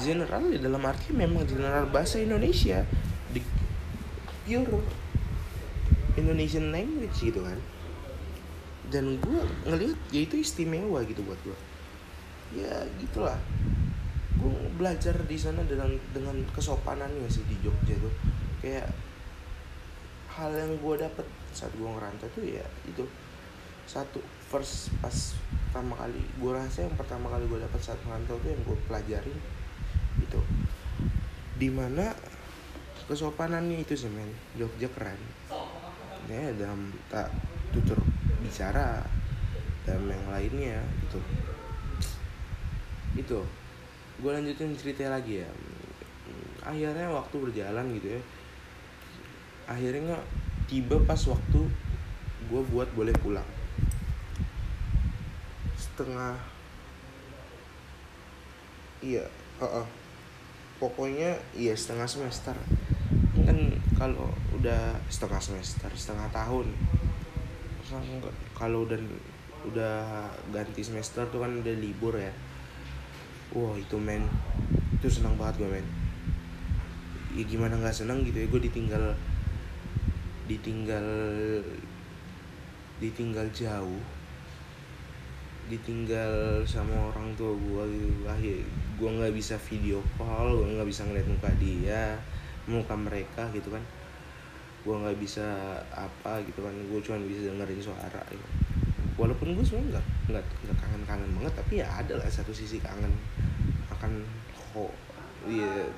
general 0.00 0.48
ya 0.48 0.58
dalam 0.62 0.82
arti 0.84 1.12
memang 1.12 1.44
general 1.44 1.88
bahasa 1.88 2.20
Indonesia. 2.20 2.84
Di 3.32 3.40
pure 4.46 4.84
Indonesian 6.16 6.72
language 6.72 7.16
gitu 7.20 7.40
kan. 7.44 7.58
Dan 8.92 9.16
gue 9.20 9.40
ngelihat 9.64 9.96
ya 10.12 10.20
itu 10.24 10.36
istimewa 10.40 11.00
gitu 11.08 11.24
buat 11.24 11.40
gue 11.44 11.56
ya 12.56 12.84
gitulah. 13.00 13.40
Gue 14.36 14.52
belajar 14.76 15.16
di 15.24 15.36
sana 15.36 15.64
dengan 15.64 15.96
dengan 16.12 16.36
kesopanannya 16.52 17.28
sih 17.28 17.44
di 17.48 17.56
Jogja 17.64 17.96
tuh. 17.96 18.12
Kayak 18.60 18.92
hal 20.32 20.52
yang 20.52 20.72
gue 20.80 20.94
dapet 21.00 21.26
saat 21.52 21.72
gue 21.76 21.88
ngerantau 21.88 22.28
tuh 22.36 22.44
ya 22.44 22.64
itu. 22.88 23.04
Satu 23.88 24.20
first 24.48 24.92
pas 25.00 25.36
pertama 25.72 25.96
kali 25.96 26.20
gue 26.20 26.52
rasa 26.52 26.84
yang 26.84 26.96
pertama 26.96 27.32
kali 27.32 27.48
gue 27.48 27.60
dapet 27.64 27.80
saat 27.80 28.00
ngerantau 28.04 28.36
tuh 28.40 28.48
yang 28.52 28.62
gue 28.68 28.76
pelajarin 28.84 29.38
itu 30.22 30.40
di 31.62 31.70
mana 31.70 32.10
kesopanannya 33.06 33.86
itu 33.86 33.94
sih 33.94 34.10
men. 34.10 34.26
Jogja 34.58 34.90
keren. 34.90 35.18
Ya 36.26 36.50
dalam 36.58 36.90
tak 37.06 37.30
tutur 37.70 37.98
bicara 38.42 39.06
dan 39.86 40.02
yang 40.06 40.26
lainnya 40.26 40.82
gitu. 41.06 41.18
Itu 43.14 43.40
gue 44.22 44.30
lanjutin 44.30 44.74
cerita 44.74 45.06
lagi 45.06 45.42
ya. 45.42 45.50
Akhirnya 46.66 47.10
waktu 47.10 47.36
berjalan 47.38 47.94
gitu 47.98 48.18
ya. 48.18 48.22
Akhirnya 49.70 50.18
tiba 50.66 50.98
pas 51.06 51.20
waktu 51.26 51.60
gue 52.50 52.62
buat 52.74 52.90
boleh 52.98 53.14
pulang. 53.22 53.46
Setengah 55.78 56.38
iya 59.02 59.26
uh, 59.58 59.82
uh. 59.82 60.01
Pokoknya 60.82 61.38
iya 61.54 61.78
setengah 61.78 62.10
semester. 62.10 62.58
Kan 63.46 63.78
kalau 63.94 64.34
udah 64.58 64.98
setengah 65.06 65.38
semester 65.38 65.86
setengah 65.94 66.26
tahun 66.34 66.66
kalau 68.58 68.88
udah 68.88 68.98
udah 69.62 70.26
ganti 70.50 70.82
semester 70.82 71.22
tuh 71.30 71.46
kan 71.46 71.62
udah 71.62 71.74
libur 71.78 72.18
ya. 72.18 72.34
Wow 73.54 73.78
itu 73.78 73.94
men. 73.94 74.26
Itu 74.98 75.06
senang 75.06 75.38
banget 75.38 75.62
gue 75.62 75.70
men. 75.70 75.86
Ya 77.38 77.46
gimana 77.46 77.78
nggak 77.78 77.94
senang 77.94 78.26
gitu 78.26 78.42
ya 78.42 78.46
gue 78.50 78.60
ditinggal 78.66 79.14
ditinggal 80.50 81.06
ditinggal 82.98 83.46
jauh 83.54 84.02
ditinggal 85.70 86.62
sama 86.66 87.14
orang 87.14 87.30
tua 87.38 87.54
gue 87.54 87.82
gitu. 87.94 88.26
Akhir 88.26 88.66
gue 89.02 89.10
nggak 89.10 89.34
bisa 89.34 89.58
video 89.58 89.98
call 90.14 90.62
gue 90.62 90.78
nggak 90.78 90.86
bisa 90.86 91.02
ngeliat 91.02 91.26
muka 91.26 91.50
dia 91.58 92.14
muka 92.70 92.94
mereka 92.94 93.50
gitu 93.50 93.74
kan. 93.74 93.82
Gue 94.86 94.94
nggak 94.94 95.18
bisa 95.18 95.42
apa 95.90 96.38
gitu 96.46 96.62
kan 96.62 96.70
gue 96.70 97.00
cuma 97.02 97.18
bisa 97.26 97.50
dengerin 97.50 97.82
suara 97.82 98.22
gitu. 98.30 98.46
walaupun 99.18 99.58
gue 99.58 99.64
sebenarnya 99.66 99.98
nggak 100.30 100.44
nggak 100.64 100.76
kangen 100.78 101.02
kangen 101.04 101.30
banget 101.36 101.52
tapi 101.58 101.72
ya 101.82 101.86
ada 102.00 102.16
lah 102.16 102.26
satu 102.30 102.54
sisi 102.54 102.80
kangen 102.80 103.12
akan 103.92 104.24
ho 104.72 104.88
iya 105.44 105.90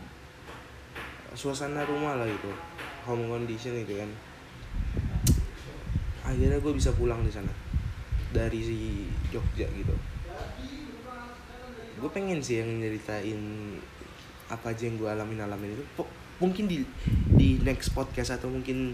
suasana 1.36 1.86
rumah 1.86 2.18
lah 2.18 2.26
gitu 2.26 2.50
home 3.04 3.28
condition 3.28 3.76
gitu 3.84 4.00
kan. 4.00 4.10
Akhirnya 6.24 6.56
gue 6.56 6.72
bisa 6.72 6.88
pulang 6.96 7.20
di 7.20 7.28
sana 7.28 7.52
dari 8.32 8.64
si 8.64 9.04
Jogja 9.28 9.68
gitu 9.76 9.92
gue 12.04 12.12
pengen 12.12 12.36
sih 12.44 12.60
yang 12.60 12.68
nyeritain 12.84 13.40
apa 14.52 14.76
aja 14.76 14.84
yang 14.84 15.00
gue 15.00 15.08
alamin 15.08 15.40
alamin 15.40 15.72
itu. 15.72 16.04
Mungkin 16.36 16.68
di 16.68 16.84
di 17.32 17.56
next 17.64 17.96
podcast 17.96 18.36
atau 18.36 18.52
mungkin 18.52 18.92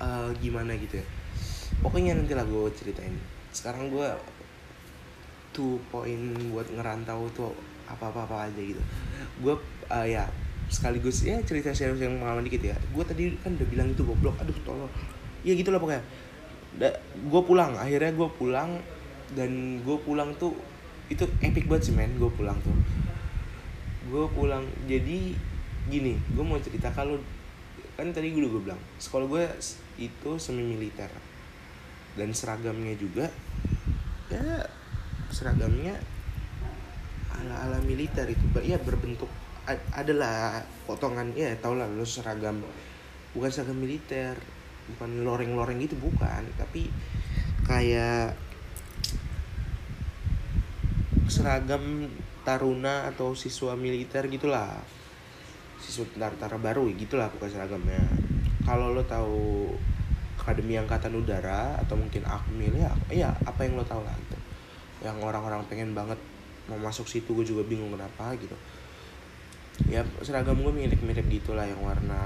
uh, 0.00 0.32
gimana 0.40 0.72
gitu 0.80 0.96
ya. 0.96 1.06
Pokoknya 1.84 2.16
nanti 2.16 2.32
lah 2.32 2.48
gue 2.48 2.72
ceritain. 2.72 3.12
Sekarang 3.52 3.92
gue 3.92 4.08
tuh 5.52 5.76
poin 5.92 6.16
buat 6.48 6.72
ngerantau 6.72 7.28
tuh 7.36 7.52
apa 7.84 8.08
apa 8.08 8.24
apa 8.24 8.36
aja 8.48 8.60
gitu. 8.64 8.80
Gue 9.44 9.60
uh, 9.92 10.06
ya 10.08 10.24
sekaligus 10.72 11.20
ya 11.28 11.36
cerita 11.44 11.76
serius 11.76 12.00
yang 12.00 12.16
pengalaman 12.16 12.48
dikit 12.48 12.64
ya. 12.64 12.76
Gue 12.96 13.04
tadi 13.04 13.36
kan 13.44 13.60
udah 13.60 13.68
bilang 13.68 13.92
itu 13.92 14.08
goblok 14.08 14.40
aduh 14.40 14.56
tolong. 14.64 14.88
Ya 15.44 15.52
gitulah 15.52 15.76
pokoknya. 15.76 16.00
Gue 17.28 17.42
pulang 17.44 17.76
akhirnya 17.76 18.16
gue 18.16 18.28
pulang 18.40 18.80
dan 19.36 19.84
gue 19.84 19.96
pulang 20.00 20.32
tuh 20.40 20.56
itu 21.10 21.26
epic 21.42 21.66
banget 21.66 21.90
sih 21.90 21.94
men 21.94 22.14
gue 22.16 22.30
pulang 22.30 22.56
tuh. 22.62 22.72
Gue 24.06 24.24
pulang 24.30 24.62
jadi 24.86 25.34
gini 25.90 26.14
gue 26.32 26.44
mau 26.46 26.56
cerita 26.62 26.88
kalau 26.94 27.18
kan 27.98 28.08
tadi 28.14 28.32
gue 28.32 28.46
udah 28.46 28.62
bilang 28.62 28.80
sekolah 28.96 29.26
gue 29.26 29.44
itu 30.00 30.30
semi 30.40 30.64
militer 30.64 31.10
dan 32.16 32.32
seragamnya 32.32 32.96
juga 32.96 33.28
ya 34.30 34.64
seragamnya 35.34 35.98
ala 37.34 37.68
ala 37.68 37.78
militer 37.82 38.24
itu. 38.30 38.40
Ya 38.62 38.78
berbentuk 38.78 39.28
adalah 39.94 40.62
potongan 40.86 41.34
ya 41.34 41.54
tau 41.58 41.74
lah 41.78 41.86
lo 41.90 42.06
seragam 42.06 42.62
bukan 43.34 43.50
seragam 43.50 43.78
militer 43.78 44.34
bukan 44.94 45.26
loreng-loreng 45.26 45.78
gitu 45.82 45.98
bukan. 45.98 46.46
Tapi 46.58 46.90
kayak 47.66 48.34
seragam 51.30 52.10
taruna 52.42 53.06
atau 53.06 53.38
siswa 53.38 53.78
militer 53.78 54.26
gitulah. 54.26 54.82
Siswa 55.78 56.04
tentara 56.10 56.58
baru 56.58 56.90
gitulah 56.98 57.30
bukan 57.30 57.48
seragamnya. 57.48 58.02
Kalau 58.66 58.92
lo 58.92 59.06
tahu 59.06 59.70
akademi 60.36 60.74
angkatan 60.74 61.14
udara 61.14 61.78
atau 61.78 61.94
mungkin 61.94 62.26
akmil 62.26 62.74
ya 62.74 62.90
ya 63.12 63.30
apa 63.46 63.62
yang 63.62 63.78
lo 63.78 63.86
tahu 63.86 64.02
lah 64.02 64.12
gitu. 64.26 64.38
Yang 65.06 65.16
orang-orang 65.22 65.62
pengen 65.70 65.94
banget 65.94 66.18
mau 66.66 66.76
masuk 66.76 67.06
situ 67.06 67.30
gue 67.32 67.46
juga 67.46 67.62
bingung 67.62 67.94
kenapa 67.94 68.34
gitu. 68.36 68.58
Ya 69.88 70.04
seragam 70.20 70.58
gue 70.60 70.74
mirip-mirip 70.74 71.24
gitulah 71.30 71.64
yang 71.64 71.80
warna 71.80 72.20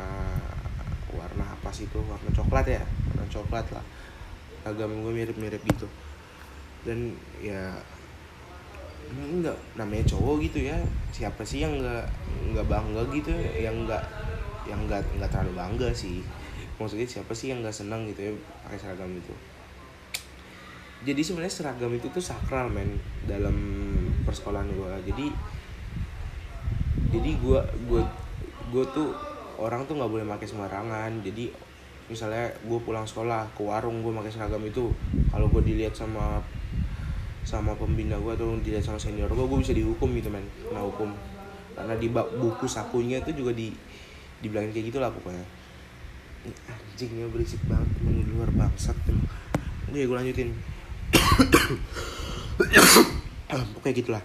warna 1.12 1.44
apa 1.44 1.70
sih 1.70 1.86
itu? 1.86 2.00
Warna 2.00 2.32
coklat 2.32 2.66
ya 2.66 2.82
warna 3.12 3.28
coklat 3.28 3.66
lah. 3.70 3.84
Seragam 4.64 4.90
gue 5.04 5.12
mirip-mirip 5.12 5.60
gitu. 5.62 5.86
Dan 6.82 7.14
ya 7.44 7.76
enggak 9.12 9.56
namanya 9.76 10.04
cowok 10.08 10.40
gitu 10.44 10.68
ya. 10.68 10.76
Siapa 11.12 11.44
sih 11.44 11.64
yang 11.64 11.76
enggak 11.78 12.06
enggak 12.50 12.66
bangga 12.66 13.02
gitu? 13.12 13.30
Yang 13.34 13.86
enggak 13.86 14.02
yang 14.64 14.80
enggak 14.88 15.04
enggak 15.14 15.30
terlalu 15.30 15.52
bangga 15.56 15.88
sih. 15.92 16.24
Maksudnya 16.80 17.06
siapa 17.06 17.32
sih 17.36 17.52
yang 17.52 17.62
enggak 17.62 17.76
senang 17.76 18.08
gitu 18.08 18.20
ya 18.28 18.32
pakai 18.66 18.78
seragam 18.80 19.12
itu? 19.12 19.34
Jadi 21.04 21.20
sebenarnya 21.20 21.52
seragam 21.52 21.92
itu 21.92 22.08
tuh 22.08 22.24
sakral 22.24 22.72
men 22.72 22.96
dalam 23.28 23.52
persekolahan 24.24 24.72
gue 24.72 25.12
jadi 25.12 25.26
jadi 27.12 27.30
gue 27.36 27.60
gue 27.92 28.02
gue 28.72 28.84
tuh 28.96 29.12
orang 29.60 29.84
tuh 29.86 29.94
nggak 30.00 30.10
boleh 30.10 30.26
pakai 30.26 30.48
sembarangan. 30.48 31.22
Jadi 31.22 31.52
misalnya 32.08 32.50
gue 32.64 32.78
pulang 32.82 33.06
sekolah 33.06 33.48
ke 33.54 33.62
warung 33.62 34.02
gue 34.02 34.12
pakai 34.16 34.32
seragam 34.32 34.64
itu. 34.64 34.90
Kalau 35.30 35.46
gue 35.52 35.62
dilihat 35.62 35.94
sama 35.94 36.42
sama 37.44 37.76
pembina 37.76 38.16
gue 38.16 38.32
atau 38.32 38.56
dilihat 38.56 38.88
sama 38.88 38.96
senior 38.96 39.28
gue 39.28 39.44
gue 39.44 39.58
bisa 39.60 39.76
dihukum 39.76 40.08
gitu 40.16 40.32
men. 40.32 40.48
Kena 40.64 40.80
hukum. 40.80 41.12
Karena 41.76 41.94
di 42.00 42.08
buku 42.10 42.64
sakunya 42.64 43.20
itu 43.20 43.44
juga 43.44 43.52
di 43.52 43.68
dibilangin 44.40 44.72
kayak 44.72 44.86
gitulah 44.88 45.12
pokoknya. 45.12 45.44
Anjingnya 46.68 47.28
berisik 47.28 47.60
banget 47.68 47.88
temen 48.00 48.24
luar 48.32 48.48
bangsat 48.52 48.96
emang. 49.08 49.28
Gue 49.92 50.08
gue 50.08 50.16
lanjutin. 50.16 50.50
Pokoknya 53.76 53.94
gitulah. 53.94 54.22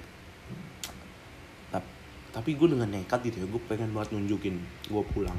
Tapi 2.30 2.56
gue 2.56 2.68
dengan 2.72 2.88
nekat 2.88 3.20
gitu 3.26 3.44
ya 3.44 3.48
gue 3.50 3.62
pengen 3.68 3.92
banget 3.92 4.16
nunjukin 4.16 4.56
gue 4.88 5.04
pulang. 5.12 5.36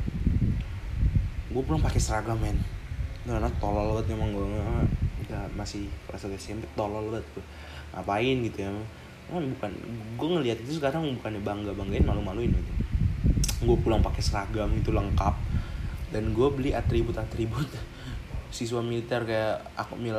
Gue 1.48 1.62
pulang 1.64 1.80
pakai 1.80 2.02
seragam 2.02 2.36
men. 2.36 2.60
Karena 3.24 3.48
tolol 3.56 3.96
banget 3.96 4.12
emang 4.18 4.36
gue 4.36 4.44
ya 5.30 5.46
masih 5.54 5.86
kelas 6.10 6.26
SMP 6.34 6.66
tolol 6.74 7.14
banget 7.14 7.22
gue 7.38 7.44
ngapain 7.94 8.36
gitu 8.46 8.58
ya. 8.66 8.70
Kan 9.30 9.46
bukan 9.46 9.70
gue 10.18 10.28
ngelihat 10.38 10.58
itu 10.62 10.82
sekarang 10.82 11.06
bukannya 11.18 11.42
bangga 11.42 11.72
banggain 11.74 12.04
malu 12.06 12.22
maluin 12.22 12.50
gitu. 12.50 12.72
Gue 13.66 13.76
pulang 13.78 14.02
pakai 14.02 14.22
seragam 14.22 14.70
itu 14.74 14.90
lengkap. 14.90 15.34
Dan 16.10 16.34
gue 16.34 16.48
beli 16.50 16.74
atribut 16.74 17.14
atribut 17.14 17.66
siswa 18.56 18.82
militer 18.82 19.22
kayak 19.22 19.62
akmil 19.78 20.18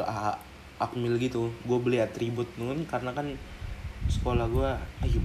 akmil 0.79 1.13
gitu. 1.19 1.51
Gue 1.67 1.77
beli 1.79 1.99
atribut 1.99 2.47
nun 2.55 2.87
karena 2.87 3.11
kan 3.11 3.27
sekolah 4.07 4.47
gue 4.49 4.69
ayo 5.07 5.21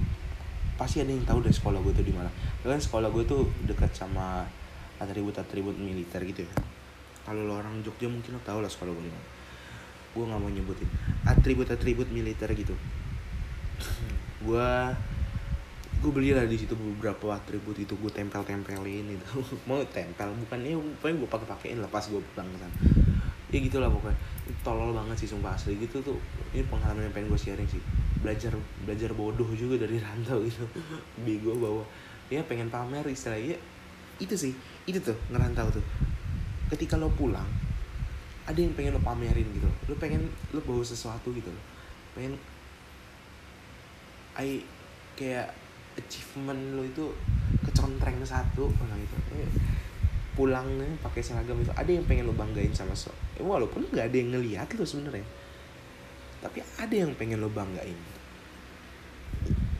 pasti 0.77 1.01
ada 1.01 1.09
yang 1.09 1.25
tahu 1.25 1.41
deh 1.41 1.49
sekolah 1.49 1.79
gue 1.79 1.93
tuh 1.95 2.05
di 2.05 2.13
mana. 2.13 2.31
Kan 2.63 2.79
sekolah 2.79 3.07
gue 3.11 3.23
tuh 3.23 3.47
dekat 3.63 3.95
sama 3.95 4.43
atribut 4.99 5.35
atribut 5.39 5.75
militer 5.79 6.19
gitu 6.27 6.43
ya. 6.43 6.51
Kalau 7.27 7.43
lo 7.43 7.59
orang 7.59 7.83
Jogja 7.83 8.07
mungkin 8.07 8.39
lo 8.39 8.41
tau 8.43 8.59
lah 8.63 8.71
sekolah 8.71 8.91
gue 8.91 9.05
di 9.07 9.11
mana 9.11 9.36
gue 10.15 10.23
nggak 10.25 10.41
mau 10.41 10.51
nyebutin. 10.51 10.89
Atribut 11.27 11.67
atribut 11.69 12.07
militer 12.09 12.49
gitu. 12.53 12.75
Gue 14.41 14.69
gue 15.97 16.11
beli 16.13 16.29
lah 16.29 16.45
di 16.45 16.61
situ 16.61 16.77
beberapa 16.77 17.33
atribut 17.33 17.73
itu 17.77 17.97
gue 17.97 18.11
tempel 18.13 18.45
tempelin 18.45 19.17
itu. 19.17 19.27
Mau 19.69 19.81
tempel 19.89 20.29
bukannya 20.45 20.77
pokoknya 21.01 21.15
gue 21.25 21.29
pakai 21.29 21.47
pakein 21.49 21.77
lah 21.81 21.89
pas 21.89 22.05
gue 22.05 22.21
pulang 22.21 22.47
ke 22.53 22.57
sana. 22.61 22.77
Ya 23.49 23.57
gitulah 23.57 23.89
pokoknya. 23.89 24.17
Tolol 24.61 24.93
banget 24.93 25.25
sih 25.25 25.29
sumpah 25.29 25.57
asli 25.57 25.73
gitu 25.81 25.97
tuh. 26.05 26.19
Ini 26.53 26.69
pengalaman 26.69 27.09
yang 27.09 27.13
pengen 27.17 27.33
gue 27.33 27.39
sharing 27.41 27.65
sih. 27.65 27.81
Belajar 28.21 28.53
belajar 28.85 29.09
bodoh 29.17 29.49
juga 29.57 29.81
dari 29.81 29.97
rantau 30.05 30.45
gitu. 30.45 30.69
Bego 31.25 31.57
bawa. 31.57 31.83
Ya 32.29 32.45
pengen 32.45 32.69
pamer 32.69 33.03
istilahnya. 33.09 33.57
Itu 34.21 34.37
sih 34.37 34.53
itu 34.85 35.01
tuh 35.01 35.17
ngerantau 35.33 35.73
tuh. 35.73 35.85
Ketika 36.69 36.93
lo 36.93 37.09
pulang 37.09 37.66
ada 38.47 38.59
yang 38.63 38.71
pengen 38.73 38.95
lo 38.95 39.01
pamerin 39.03 39.47
gitu. 39.51 39.67
Lo 39.91 39.95
pengen 39.99 40.31
lo 40.55 40.63
bawa 40.63 40.81
sesuatu 40.81 41.35
gitu. 41.35 41.51
Lo 41.51 41.61
pengen 42.15 42.39
I 44.39 44.63
kayak 45.19 45.51
achievement 45.99 46.79
lo 46.79 46.87
itu 46.87 47.11
kecontreng 47.67 48.21
satu 48.23 48.69
orang 48.69 49.01
itu 49.01 49.17
eh, 49.35 49.49
pulangnya 50.31 50.87
pakai 51.03 51.19
seragam 51.19 51.59
itu. 51.59 51.73
Ada 51.75 51.91
yang 51.91 52.07
pengen 52.07 52.31
lo 52.31 52.33
banggain 52.33 52.71
sama 52.71 52.95
so 52.95 53.11
eh, 53.35 53.43
walaupun 53.43 53.91
nggak 53.91 54.07
ada 54.07 54.15
yang 54.15 54.31
ngeliat 54.31 54.67
lo 54.79 54.87
sebenarnya. 54.87 55.27
Tapi 56.39 56.63
ada 56.79 56.95
yang 56.95 57.11
pengen 57.19 57.43
lo 57.43 57.51
banggain. 57.51 57.99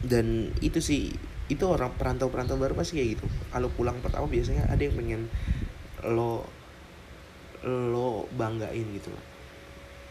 Dan 0.03 0.51
itu 0.59 0.83
sih 0.83 1.15
itu 1.47 1.63
orang 1.63 1.95
perantau-perantau 1.95 2.59
baru 2.59 2.75
pasti 2.75 2.99
kayak 2.99 3.09
gitu. 3.15 3.25
Kalau 3.47 3.71
pulang 3.71 3.95
pertama 4.03 4.27
biasanya 4.27 4.67
ada 4.67 4.83
yang 4.83 4.95
pengen 4.99 5.31
lo 6.03 6.56
lo 7.67 8.25
banggain 8.39 8.87
gitu 8.95 9.11
loh. 9.11 9.25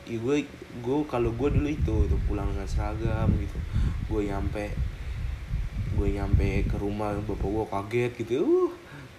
Ya 0.07 0.16
gue 0.20 0.36
gue 0.84 0.98
kalau 1.09 1.32
gue 1.34 1.48
dulu 1.50 1.66
itu 1.66 1.94
itu 2.07 2.16
pulang 2.28 2.52
dengan 2.52 2.68
seragam 2.68 3.32
gitu. 3.40 3.59
Gue 4.12 4.28
nyampe 4.28 4.70
gue 5.96 6.09
nyampe 6.12 6.68
ke 6.68 6.76
rumah 6.76 7.16
bapak 7.24 7.48
gue 7.48 7.66
kaget 7.72 8.12
gitu 8.20 8.32
uh 8.44 8.72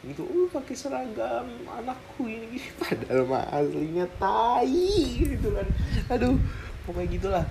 gitu 0.07 0.23
uh 0.23 0.47
pakai 0.53 0.75
seragam 0.77 1.49
anakku 1.67 2.29
ini. 2.29 2.55
Gini 2.55 2.69
padahal 2.81 3.25
mah 3.25 3.43
aslinya 3.51 4.05
tai 4.21 5.25
gitu 5.25 5.51
kan. 5.51 5.67
Aduh 6.13 6.38
pokoknya 6.85 7.09
gitulah. 7.17 7.45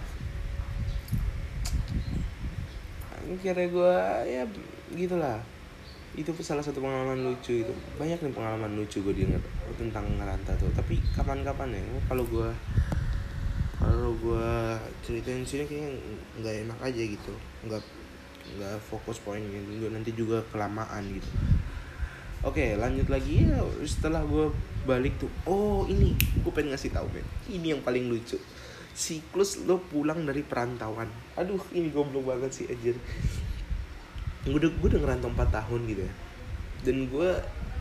Akhirnya 3.26 3.66
gue 3.66 3.94
ya 4.30 4.42
gitulah 4.94 5.55
itu 6.16 6.32
salah 6.40 6.64
satu 6.64 6.80
pengalaman 6.80 7.28
lucu 7.28 7.60
itu. 7.60 7.74
Banyak 8.00 8.24
nih 8.24 8.32
pengalaman 8.32 8.72
lucu 8.72 9.04
gue 9.04 9.12
diingat 9.12 9.44
tentang 9.76 10.08
ngerantau 10.16 10.56
tuh. 10.56 10.72
Tapi 10.72 10.96
kapan-kapan 11.12 11.76
ya 11.76 11.84
kalau 12.08 12.24
gue 12.24 12.48
kalau 13.76 14.16
gue 14.16 14.48
ceritain 15.04 15.44
sini 15.44 15.68
kayaknya 15.68 15.92
nggak 16.40 16.54
enak 16.66 16.78
aja 16.80 17.02
gitu. 17.04 17.34
Nggak 17.68 17.84
nggak 18.56 18.76
fokus 18.80 19.20
poin 19.20 19.44
gitu. 19.44 19.92
Nanti 19.92 20.16
juga 20.16 20.40
kelamaan 20.48 21.04
gitu. 21.12 21.28
Oke 22.48 22.80
lanjut 22.80 23.12
lagi 23.12 23.44
ya. 23.44 23.60
Setelah 23.84 24.24
gue 24.24 24.48
balik 24.88 25.20
tuh 25.20 25.28
oh 25.44 25.84
ini. 25.84 26.16
Gue 26.40 26.52
pengen 26.56 26.72
ngasih 26.72 26.96
tahu 26.96 27.12
men 27.12 27.28
ini 27.52 27.76
yang 27.76 27.84
paling 27.84 28.08
lucu. 28.08 28.40
Siklus 28.96 29.68
lo 29.68 29.84
pulang 29.84 30.24
dari 30.24 30.40
perantauan. 30.40 31.12
Aduh 31.36 31.60
ini 31.76 31.92
goblok 31.92 32.32
banget 32.32 32.64
sih 32.64 32.66
aja 32.72 32.96
gue 34.46 34.54
udah 34.54 34.70
gue 34.70 34.88
udah 34.94 35.00
ngerantau 35.02 35.30
4 35.34 35.58
tahun 35.62 35.80
gitu 35.90 36.02
ya. 36.06 36.12
Dan 36.86 36.96
gue 37.10 37.30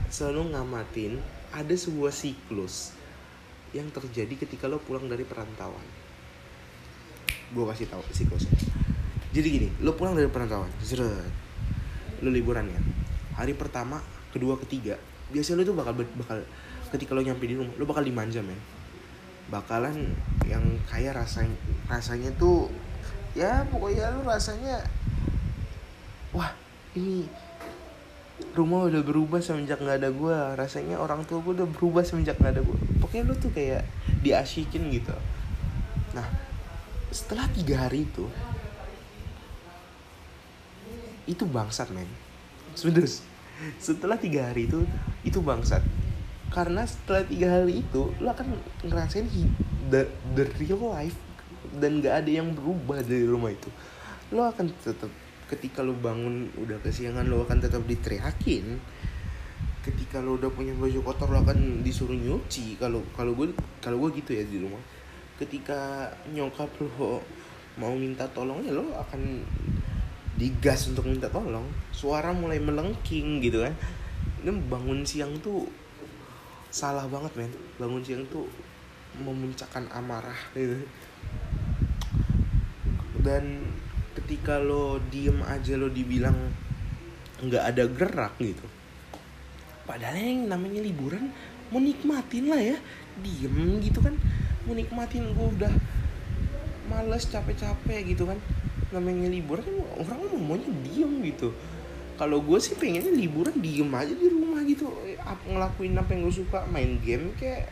selalu 0.09 0.57
ngamatin 0.57 1.21
ada 1.53 1.75
sebuah 1.77 2.11
siklus 2.11 2.91
yang 3.71 3.87
terjadi 3.93 4.33
ketika 4.33 4.65
lo 4.65 4.81
pulang 4.81 5.05
dari 5.05 5.21
perantauan. 5.21 5.85
Gue 7.53 7.63
kasih 7.69 7.87
tahu 7.87 8.01
siklusnya. 8.09 8.57
Jadi 9.31 9.47
gini 9.47 9.69
lo 9.85 9.93
pulang 9.93 10.17
dari 10.17 10.27
perantauan 10.27 10.73
zeret. 10.81 11.29
Lo 12.25 12.33
liburan 12.33 12.65
ya. 12.65 12.81
Hari 13.37 13.53
pertama 13.53 14.01
kedua 14.35 14.59
ketiga 14.59 14.99
biasanya 15.31 15.63
lo 15.63 15.71
tuh 15.71 15.77
bakal 15.79 15.93
bakal 16.19 16.37
ketika 16.93 17.17
lo 17.17 17.23
nyampe 17.23 17.47
di 17.47 17.55
rumah 17.57 17.73
lo 17.79 17.83
bakal 17.87 18.03
dimanja 18.05 18.43
men 18.45 18.59
bakalan 19.49 20.13
yang 20.45 20.61
kayak 20.91 21.17
rasanya 21.17 21.55
rasanya 21.89 22.29
tuh 22.37 22.69
ya 23.33 23.65
pokoknya 23.71 24.11
lo 24.11 24.27
rasanya 24.27 24.83
wah 26.35 26.51
ini 26.99 27.23
rumah 28.51 28.91
udah 28.91 28.99
berubah 28.99 29.39
semenjak 29.39 29.79
nggak 29.79 30.03
ada 30.03 30.09
gue 30.11 30.35
rasanya 30.59 30.99
orang 30.99 31.23
tua 31.23 31.39
gue 31.39 31.55
udah 31.63 31.69
berubah 31.71 32.03
semenjak 32.03 32.35
nggak 32.35 32.59
ada 32.59 32.61
gue 32.67 32.77
pokoknya 32.99 33.23
lo 33.31 33.35
tuh 33.39 33.51
kayak 33.55 33.87
diasikin 34.19 34.91
gitu. 34.91 35.15
Nah 36.11 36.27
setelah 37.15 37.47
tiga 37.55 37.87
hari 37.87 38.03
itu 38.03 38.27
itu 41.23 41.43
bangsat 41.47 41.89
men. 41.95 42.09
Sebenarnya 42.75 43.23
setelah 43.79 44.19
tiga 44.19 44.51
hari 44.51 44.67
itu 44.67 44.83
itu 45.23 45.39
bangsat. 45.39 45.79
Karena 46.51 46.83
setelah 46.83 47.23
tiga 47.23 47.61
hari 47.61 47.87
itu 47.87 48.11
lo 48.19 48.35
akan 48.35 48.59
ngerasain 48.83 49.27
the, 49.87 50.11
the 50.35 50.43
real 50.59 50.91
life 50.91 51.15
dan 51.79 52.03
gak 52.03 52.23
ada 52.23 52.31
yang 52.31 52.51
berubah 52.51 52.99
dari 52.99 53.23
rumah 53.23 53.51
itu. 53.51 53.71
Lo 54.35 54.47
akan 54.47 54.71
tetap 54.83 55.11
ketika 55.45 55.85
lo 55.85 55.93
bangun 55.93 56.49
udah 56.57 56.81
kesiangan 56.81 57.29
lo 57.29 57.45
akan 57.45 57.61
tetap 57.61 57.85
diteriakin. 57.85 58.81
Ketika 59.85 60.17
lo 60.17 60.41
udah 60.41 60.49
punya 60.49 60.73
baju 60.73 60.99
kotor 61.05 61.29
lo 61.29 61.45
akan 61.45 61.85
disuruh 61.85 62.17
nyuci. 62.17 62.81
Kalau 62.81 63.05
kalau 63.13 63.37
gue 63.37 63.53
kalau 63.81 64.01
gue 64.05 64.21
gitu 64.21 64.33
ya 64.33 64.43
di 64.45 64.57
rumah. 64.57 64.81
Ketika 65.37 66.09
nyokap 66.33 66.69
lo 66.81 67.21
mau 67.75 67.93
minta 67.93 68.25
tolong 68.31 68.63
ya 68.63 68.73
lo 68.73 68.89
akan 68.97 69.45
digas 70.35 70.89
untuk 70.89 71.05
minta 71.05 71.29
tolong. 71.29 71.69
Suara 71.93 72.33
mulai 72.33 72.57
melengking 72.57 73.45
gitu 73.45 73.61
kan. 73.61 73.73
Ini 74.41 74.51
bangun 74.65 75.05
siang 75.05 75.37
tuh 75.45 75.69
salah 76.73 77.05
banget 77.05 77.37
men. 77.37 77.53
Bangun 77.77 78.01
siang 78.01 78.25
tuh 78.33 78.49
memuncakkan 79.21 79.85
amarah 79.93 80.35
gitu. 80.57 80.81
Dan 83.21 83.63
ketika 84.25 84.57
lo 84.57 84.97
diem 85.13 85.37
aja 85.45 85.77
lo 85.77 85.85
dibilang 85.85 86.33
nggak 87.45 87.61
ada 87.61 87.85
gerak 87.85 88.33
gitu. 88.41 88.65
Padahal 89.85 90.17
yang 90.17 90.49
namanya 90.49 90.81
liburan 90.81 91.29
mau 91.69 91.77
nikmatin 91.77 92.49
lah 92.49 92.57
ya. 92.57 92.77
Diem 93.21 93.77
gitu 93.85 94.01
kan. 94.01 94.17
Mau 94.65 94.73
nikmatin 94.73 95.29
gue 95.29 95.47
udah 95.61 95.69
males 96.89 97.29
capek-capek 97.29 98.17
gitu 98.17 98.25
kan. 98.25 98.41
Namanya 98.89 99.29
liburan 99.29 99.85
orang 99.93 100.25
maunya 100.41 100.73
diem 100.89 101.21
gitu. 101.21 101.53
Kalau 102.17 102.41
gue 102.41 102.57
sih 102.57 102.73
pengennya 102.73 103.13
liburan 103.13 103.53
diem 103.61 103.93
aja 103.93 104.09
di 104.09 104.25
rumah 104.25 104.65
gitu. 104.65 104.89
Ngelakuin 105.45 105.93
apa 106.01 106.17
yang 106.17 106.25
gue 106.25 106.33
suka 106.33 106.65
main 106.73 106.97
game 107.05 107.29
kayak 107.37 107.69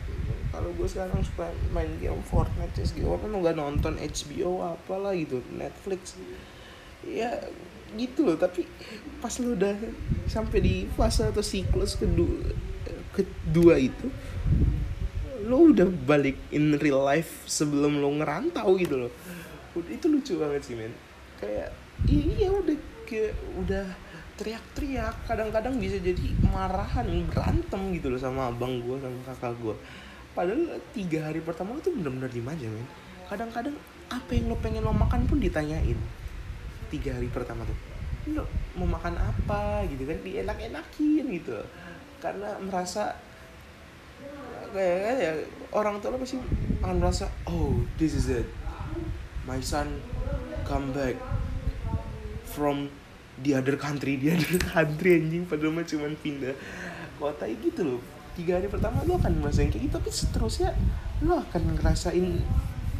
kalau 0.54 0.70
gue 0.70 0.86
sekarang 0.86 1.18
suka 1.26 1.50
main 1.74 1.90
game 1.98 2.22
Fortnite 2.22 2.78
CSGO 2.78 3.18
kan 3.18 3.34
nggak 3.34 3.58
nonton 3.58 3.98
HBO 3.98 4.62
apalah 4.62 5.10
gitu 5.18 5.42
Netflix. 5.50 6.14
Ya 7.02 7.42
gitu 7.94 8.26
loh 8.26 8.38
tapi 8.38 8.66
pas 9.18 9.34
lo 9.42 9.54
udah 9.54 9.74
sampai 10.30 10.58
di 10.62 10.74
fase 10.94 11.26
atau 11.26 11.42
siklus 11.42 11.94
kedua 11.94 12.42
kedua 13.14 13.78
itu 13.78 14.10
lo 15.46 15.70
udah 15.70 15.86
balik 15.86 16.34
in 16.50 16.74
real 16.80 17.04
life 17.04 17.46
sebelum 17.46 17.98
lo 17.98 18.10
ngerantau 18.14 18.78
gitu 18.78 19.06
loh. 19.06 19.12
Itu 19.74 20.06
lucu 20.06 20.38
banget 20.38 20.70
sih 20.70 20.78
men. 20.78 20.94
Kayak 21.42 21.74
iya 22.06 22.48
udah 22.54 22.78
kayak 23.04 23.34
udah 23.58 23.86
teriak-teriak. 24.40 25.14
Kadang-kadang 25.28 25.78
bisa 25.78 26.00
jadi 26.00 26.34
marahan 26.48 27.06
berantem 27.28 27.82
gitu 27.94 28.10
loh 28.10 28.18
sama 28.22 28.50
abang 28.50 28.80
gue 28.82 28.96
sama 29.02 29.18
kakak 29.28 29.54
gue 29.60 29.76
padahal 30.34 30.82
tiga 30.90 31.30
hari 31.30 31.38
pertama 31.40 31.78
itu 31.78 31.94
benar-benar 31.94 32.30
dimanja 32.30 32.66
men. 32.66 32.86
Kadang-kadang 33.30 33.74
apa 34.10 34.30
yang 34.34 34.50
lo 34.50 34.58
pengen 34.58 34.82
lo 34.84 34.92
makan 34.92 35.30
pun 35.30 35.38
ditanyain. 35.38 35.96
Tiga 36.90 37.16
hari 37.16 37.30
pertama 37.30 37.62
tuh 37.64 37.78
lo 38.34 38.44
mau 38.74 38.98
makan 38.98 39.14
apa? 39.14 39.86
Gitu 39.86 40.04
kan 40.04 40.18
dienak-enakin 40.20 41.24
gitu. 41.38 41.58
Karena 42.18 42.58
merasa 42.58 43.14
kayak 44.74 45.22
ya 45.22 45.32
orang 45.70 46.02
tua 46.02 46.12
lo 46.12 46.18
pasti 46.18 46.42
akan 46.82 46.98
merasa 46.98 47.30
oh 47.46 47.78
this 47.96 48.18
is 48.18 48.26
it. 48.26 48.46
My 49.46 49.62
son 49.62 50.02
come 50.66 50.90
back 50.90 51.14
from 52.50 52.90
the 53.38 53.54
other 53.54 53.78
country 53.78 54.18
the 54.18 54.34
other 54.34 54.58
country 54.58 55.22
anjing. 55.22 55.46
Padahal 55.46 55.70
mah 55.70 55.86
cuman 55.86 56.18
pindah 56.18 56.58
kota 57.22 57.46
gitu 57.46 57.86
loh 57.86 58.13
tiga 58.34 58.58
hari 58.58 58.66
pertama 58.66 59.02
lo 59.06 59.16
akan 59.18 59.42
ngerasain 59.42 59.70
kayak 59.70 59.88
gitu. 59.88 59.94
Tapi 59.98 60.10
seterusnya 60.10 60.70
lo 61.22 61.40
akan 61.40 61.62
ngerasain 61.78 62.26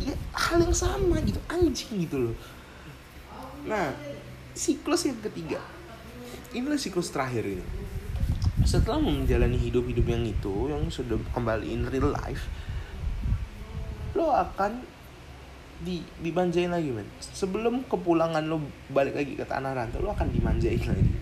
ya 0.03 0.15
hal 0.35 0.59
yang 0.63 0.75
sama 0.75 1.23
gitu 1.23 1.39
anjing 1.51 1.91
gitu 2.07 2.31
loh. 2.31 2.37
Nah 3.67 3.95
siklus 4.55 5.07
yang 5.11 5.19
ketiga. 5.23 5.59
Inilah 6.55 6.79
siklus 6.79 7.11
terakhir 7.11 7.43
ini. 7.47 7.67
Setelah 8.65 9.03
menjalani 9.03 9.59
hidup-hidup 9.59 10.07
yang 10.09 10.25
itu 10.25 10.55
yang 10.71 10.87
sudah 10.89 11.21
kembali 11.35 11.69
in 11.69 11.85
real 11.91 12.15
life 12.15 12.49
lo 14.15 14.31
akan 14.31 14.79
di 15.83 16.01
dimanjain 16.23 16.71
lagi 16.71 16.95
men. 16.95 17.05
Sebelum 17.19 17.83
kepulangan 17.91 18.47
lo 18.47 18.63
balik 18.95 19.19
lagi 19.19 19.35
ke 19.35 19.43
tanah 19.43 19.75
rantau 19.75 20.01
lo 20.01 20.15
akan 20.15 20.31
dimanjain 20.31 20.81
lagi. 20.81 21.13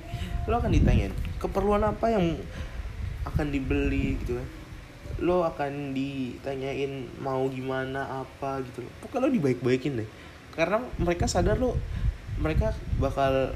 Lo 0.44 0.60
akan 0.60 0.70
ditanyain 0.70 1.10
keperluan 1.40 1.82
apa 1.82 2.12
yang 2.12 2.36
akan 3.28 3.46
dibeli 3.50 4.18
gitu 4.22 4.38
kan. 4.38 4.48
Lo 5.22 5.46
akan 5.46 5.94
ditanyain 5.94 7.06
mau 7.22 7.46
gimana 7.46 8.24
apa 8.24 8.62
gitu 8.66 8.82
loh. 8.82 8.92
Pokoknya 9.04 9.26
lo 9.26 9.30
dibaik-baikin 9.30 10.02
deh. 10.02 10.08
Karena 10.52 10.82
mereka 10.98 11.30
sadar 11.30 11.56
lo 11.56 11.78
mereka 12.40 12.74
bakal 12.98 13.54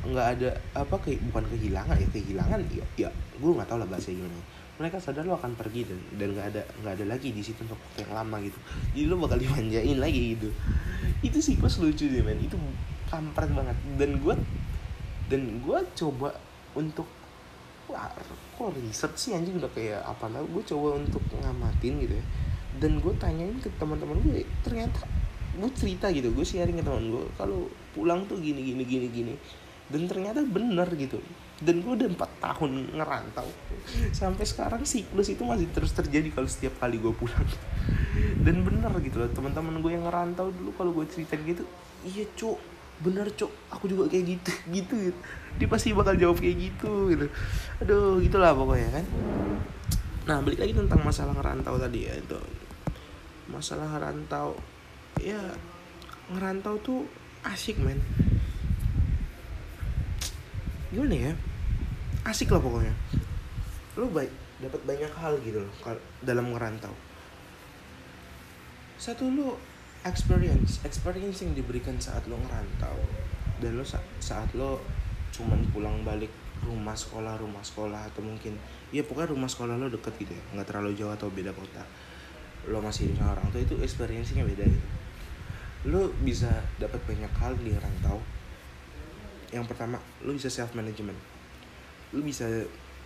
nggak 0.00 0.26
ada 0.36 0.50
apa 0.72 0.96
kayak 0.96 1.20
bukan 1.28 1.44
kehilangan 1.52 1.92
ya 1.92 2.08
kehilangan 2.08 2.60
ya 2.72 2.84
ya 2.96 3.08
gue 3.12 3.50
nggak 3.52 3.68
tahu 3.68 3.78
lah 3.80 3.88
bahasa 3.88 4.12
gimana. 4.12 4.40
Mereka 4.80 4.96
sadar 4.96 5.28
lo 5.28 5.36
akan 5.36 5.52
pergi 5.60 5.84
dan 5.84 6.00
dan 6.16 6.28
nggak 6.32 6.46
ada 6.56 6.62
nggak 6.80 6.92
ada 7.00 7.04
lagi 7.04 7.36
di 7.36 7.42
situ 7.44 7.64
untuk 7.68 7.80
yang 8.00 8.12
lama 8.16 8.40
gitu. 8.40 8.56
Jadi 8.96 9.04
lo 9.08 9.16
bakal 9.20 9.36
dimanjain 9.40 9.98
lagi 10.00 10.36
gitu. 10.36 10.48
Itu 11.20 11.38
sih 11.44 11.60
pas 11.60 11.72
lucu 11.76 12.08
deh 12.08 12.24
men. 12.24 12.40
Itu 12.40 12.56
kampret 13.12 13.52
banget. 13.52 13.76
Dan 14.00 14.20
gue 14.24 14.34
dan 15.28 15.42
gue 15.60 15.78
coba 16.00 16.32
untuk 16.72 17.04
kok 17.92 18.70
riset 18.76 19.12
sih 19.16 19.32
anjing 19.32 19.56
udah 19.56 19.72
kayak 19.72 20.04
apa 20.04 20.28
lah 20.28 20.42
gue 20.44 20.62
coba 20.66 21.00
untuk 21.00 21.22
ngamatin 21.32 21.94
gitu 22.02 22.14
ya. 22.18 22.24
Dan 22.80 23.02
gue 23.02 23.12
tanyain 23.18 23.56
ke 23.58 23.68
teman-teman 23.76 24.16
gue 24.22 24.46
ternyata 24.64 25.04
gue 25.50 25.70
cerita 25.74 26.08
gitu 26.14 26.30
gue 26.30 26.46
sharing 26.46 26.78
ke 26.78 26.84
teman 26.86 27.10
gue 27.10 27.24
kalau 27.34 27.66
pulang 27.92 28.22
tuh 28.30 28.38
gini 28.38 28.62
gini 28.62 28.86
gini 28.86 29.06
gini 29.10 29.34
dan 29.90 30.06
ternyata 30.06 30.46
bener 30.46 30.86
gitu. 30.94 31.18
Dan 31.60 31.84
gue 31.84 31.92
udah 31.92 32.08
empat 32.08 32.30
tahun 32.40 32.94
ngerantau. 32.94 33.44
Sampai 34.16 34.46
sekarang 34.46 34.86
siklus 34.86 35.28
itu 35.28 35.42
masih 35.44 35.68
terus 35.74 35.92
terjadi 35.92 36.30
kalau 36.32 36.48
setiap 36.48 36.78
kali 36.78 36.96
gue 37.02 37.10
pulang. 37.10 37.44
Dan 38.46 38.62
bener 38.62 38.94
gitu 39.02 39.18
loh 39.18 39.28
teman-teman 39.34 39.82
gue 39.82 39.92
yang 39.92 40.06
ngerantau 40.06 40.54
dulu 40.54 40.70
kalau 40.78 40.90
gue 40.94 41.06
cerita 41.10 41.34
gitu 41.42 41.66
iya 42.04 42.24
cuk 42.36 42.58
bener 43.00 43.28
cuk 43.32 43.52
aku 43.72 43.84
juga 43.88 44.08
kayak 44.08 44.24
gitu 44.36 44.52
gitu 44.76 44.94
gitu 45.10 45.20
dia 45.58 45.68
pasti 45.68 45.90
bakal 45.96 46.14
jawab 46.14 46.38
kayak 46.38 46.56
gitu 46.70 47.10
gitu. 47.10 47.26
Aduh 47.82 48.20
gitulah 48.22 48.54
pokoknya 48.54 49.00
kan? 49.00 49.06
Nah 50.28 50.38
balik 50.44 50.62
lagi 50.62 50.76
tentang 50.76 51.00
masalah 51.02 51.34
ngerantau 51.34 51.74
tadi 51.80 52.06
ya 52.06 52.14
itu. 52.14 52.40
Masalah 53.50 53.86
ngerantau 53.96 54.54
ya 55.18 55.40
ngerantau 56.30 56.78
tuh 56.84 57.02
asik 57.42 57.80
men. 57.82 57.98
Gimana 60.94 61.30
ya? 61.30 61.32
Asik 62.22 62.52
lah 62.54 62.62
pokoknya. 62.62 62.94
Lo 63.98 64.06
baik 64.12 64.30
dapat 64.60 64.80
banyak 64.84 65.12
hal 65.16 65.40
gitu 65.40 65.64
loh 65.64 65.72
dalam 66.22 66.52
ngerantau. 66.52 66.92
Satu 69.00 69.32
lo 69.32 69.56
experience 70.04 70.80
experience 70.84 71.44
yang 71.44 71.52
diberikan 71.52 71.96
saat 72.00 72.24
lo 72.24 72.36
ngerantau 72.40 72.96
dan 73.60 73.76
lo 73.76 73.84
saat 74.20 74.48
lo 74.56 74.80
cuman 75.40 75.60
pulang 75.72 75.96
balik 76.04 76.28
rumah 76.60 76.92
sekolah 76.92 77.40
rumah 77.40 77.64
sekolah 77.64 78.12
atau 78.12 78.20
mungkin 78.20 78.52
ya 78.92 79.00
pokoknya 79.00 79.32
rumah 79.32 79.48
sekolah 79.48 79.80
lo 79.80 79.88
deket 79.88 80.12
gitu 80.20 80.36
ya 80.36 80.42
nggak 80.52 80.68
terlalu 80.68 80.92
jauh 80.92 81.08
atau 81.08 81.32
beda 81.32 81.56
kota. 81.56 81.80
Lo 82.68 82.84
masih 82.84 83.08
di 83.08 83.16
orang 83.24 83.48
tua 83.48 83.64
itu 83.64 83.80
experience-nya 83.80 84.44
beda 84.44 84.68
gitu. 84.68 84.88
Lo 85.88 86.12
bisa 86.20 86.52
dapat 86.76 87.00
banyak 87.08 87.32
hal 87.40 87.56
di 87.56 87.72
rantau. 87.72 88.20
Yang 89.48 89.64
pertama 89.72 89.96
lo 90.20 90.36
bisa 90.36 90.52
self 90.52 90.76
management 90.76 91.16
lo 92.10 92.20
bisa 92.26 92.46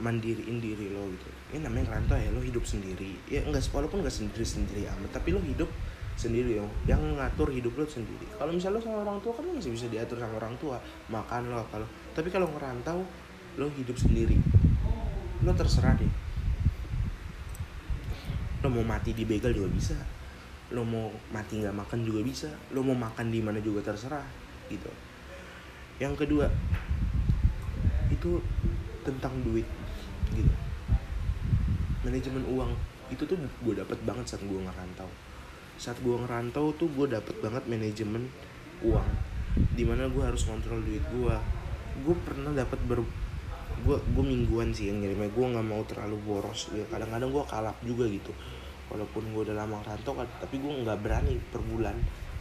mandiriin 0.00 0.58
diri 0.58 0.90
lo 0.90 1.06
gitu. 1.12 1.28
Ini 1.54 1.68
namanya 1.68 1.94
ngerantau 1.94 2.18
ya 2.18 2.28
lo 2.34 2.42
hidup 2.42 2.66
sendiri. 2.66 3.14
Ya 3.30 3.46
enggak 3.46 3.62
walaupun 3.70 4.02
enggak 4.02 4.16
sendiri 4.16 4.42
sendiri 4.42 4.82
amat 4.90 5.14
tapi 5.14 5.30
lo 5.30 5.40
hidup 5.44 5.70
sendiri 6.14 6.62
yo 6.62 6.66
yang 6.86 7.02
ngatur 7.18 7.50
hidup 7.50 7.74
lo 7.74 7.84
sendiri. 7.86 8.26
Kalau 8.38 8.54
misalnya 8.54 8.78
lo 8.78 8.82
sama 8.82 8.98
orang 9.02 9.18
tua 9.18 9.32
kan 9.34 9.42
lo 9.42 9.52
masih 9.58 9.74
bisa 9.74 9.86
diatur 9.90 10.18
sama 10.22 10.38
orang 10.38 10.54
tua. 10.62 10.78
Makan 11.10 11.50
lo 11.50 11.66
kalau 11.68 11.86
tapi 12.14 12.30
kalau 12.30 12.46
ngerantau 12.54 13.02
lo 13.58 13.66
hidup 13.74 13.98
sendiri. 13.98 14.38
Lo 15.42 15.50
terserah 15.52 15.98
deh. 15.98 16.12
Lo 18.62 18.68
mau 18.70 18.86
mati 18.86 19.10
di 19.12 19.26
begal 19.26 19.52
juga 19.52 19.68
bisa. 19.74 19.98
Lo 20.70 20.86
mau 20.86 21.10
mati 21.34 21.60
nggak 21.60 21.74
makan 21.74 22.00
juga 22.06 22.20
bisa. 22.22 22.50
Lo 22.70 22.86
mau 22.86 22.94
makan 22.94 23.28
di 23.28 23.42
mana 23.42 23.58
juga 23.58 23.90
terserah 23.90 24.24
gitu. 24.70 24.90
Yang 25.98 26.26
kedua 26.26 26.46
itu 28.10 28.38
tentang 29.02 29.34
duit 29.42 29.66
gitu. 30.30 30.54
Manajemen 32.06 32.46
uang. 32.54 32.72
Itu 33.12 33.28
tuh 33.28 33.36
gue 33.36 33.74
dapet 33.76 34.00
banget 34.08 34.24
saat 34.24 34.42
gue 34.46 34.56
ngerantau 34.56 35.06
saat 35.74 35.98
gue 36.00 36.14
ngerantau 36.14 36.74
tuh 36.78 36.86
gue 36.94 37.10
dapet 37.10 37.34
banget 37.42 37.64
manajemen 37.66 38.30
uang. 38.86 39.08
Di 39.74 39.82
mana 39.86 40.10
gue 40.10 40.22
harus 40.22 40.46
kontrol 40.46 40.82
duit 40.82 41.02
gue 41.10 41.36
gue 41.94 42.16
pernah 42.26 42.50
dapet 42.50 42.78
ber 42.90 43.06
gue 43.84 43.96
gue 43.98 44.24
mingguan 44.24 44.70
sih 44.70 44.90
yang 44.90 45.02
ngirimnya. 45.02 45.30
Gue 45.34 45.46
nggak 45.50 45.66
mau 45.66 45.82
terlalu 45.86 46.16
boros. 46.22 46.70
Ya 46.74 46.86
kadang-kadang 46.90 47.30
gue 47.30 47.44
kalap 47.46 47.76
juga 47.82 48.04
gitu. 48.06 48.32
Walaupun 48.90 49.34
gue 49.34 49.42
udah 49.50 49.56
lama 49.56 49.82
ngerantau 49.82 50.12
tapi 50.18 50.56
gue 50.58 50.72
nggak 50.84 50.98
berani 51.02 51.34
per 51.50 51.62
bulan. 51.62 51.96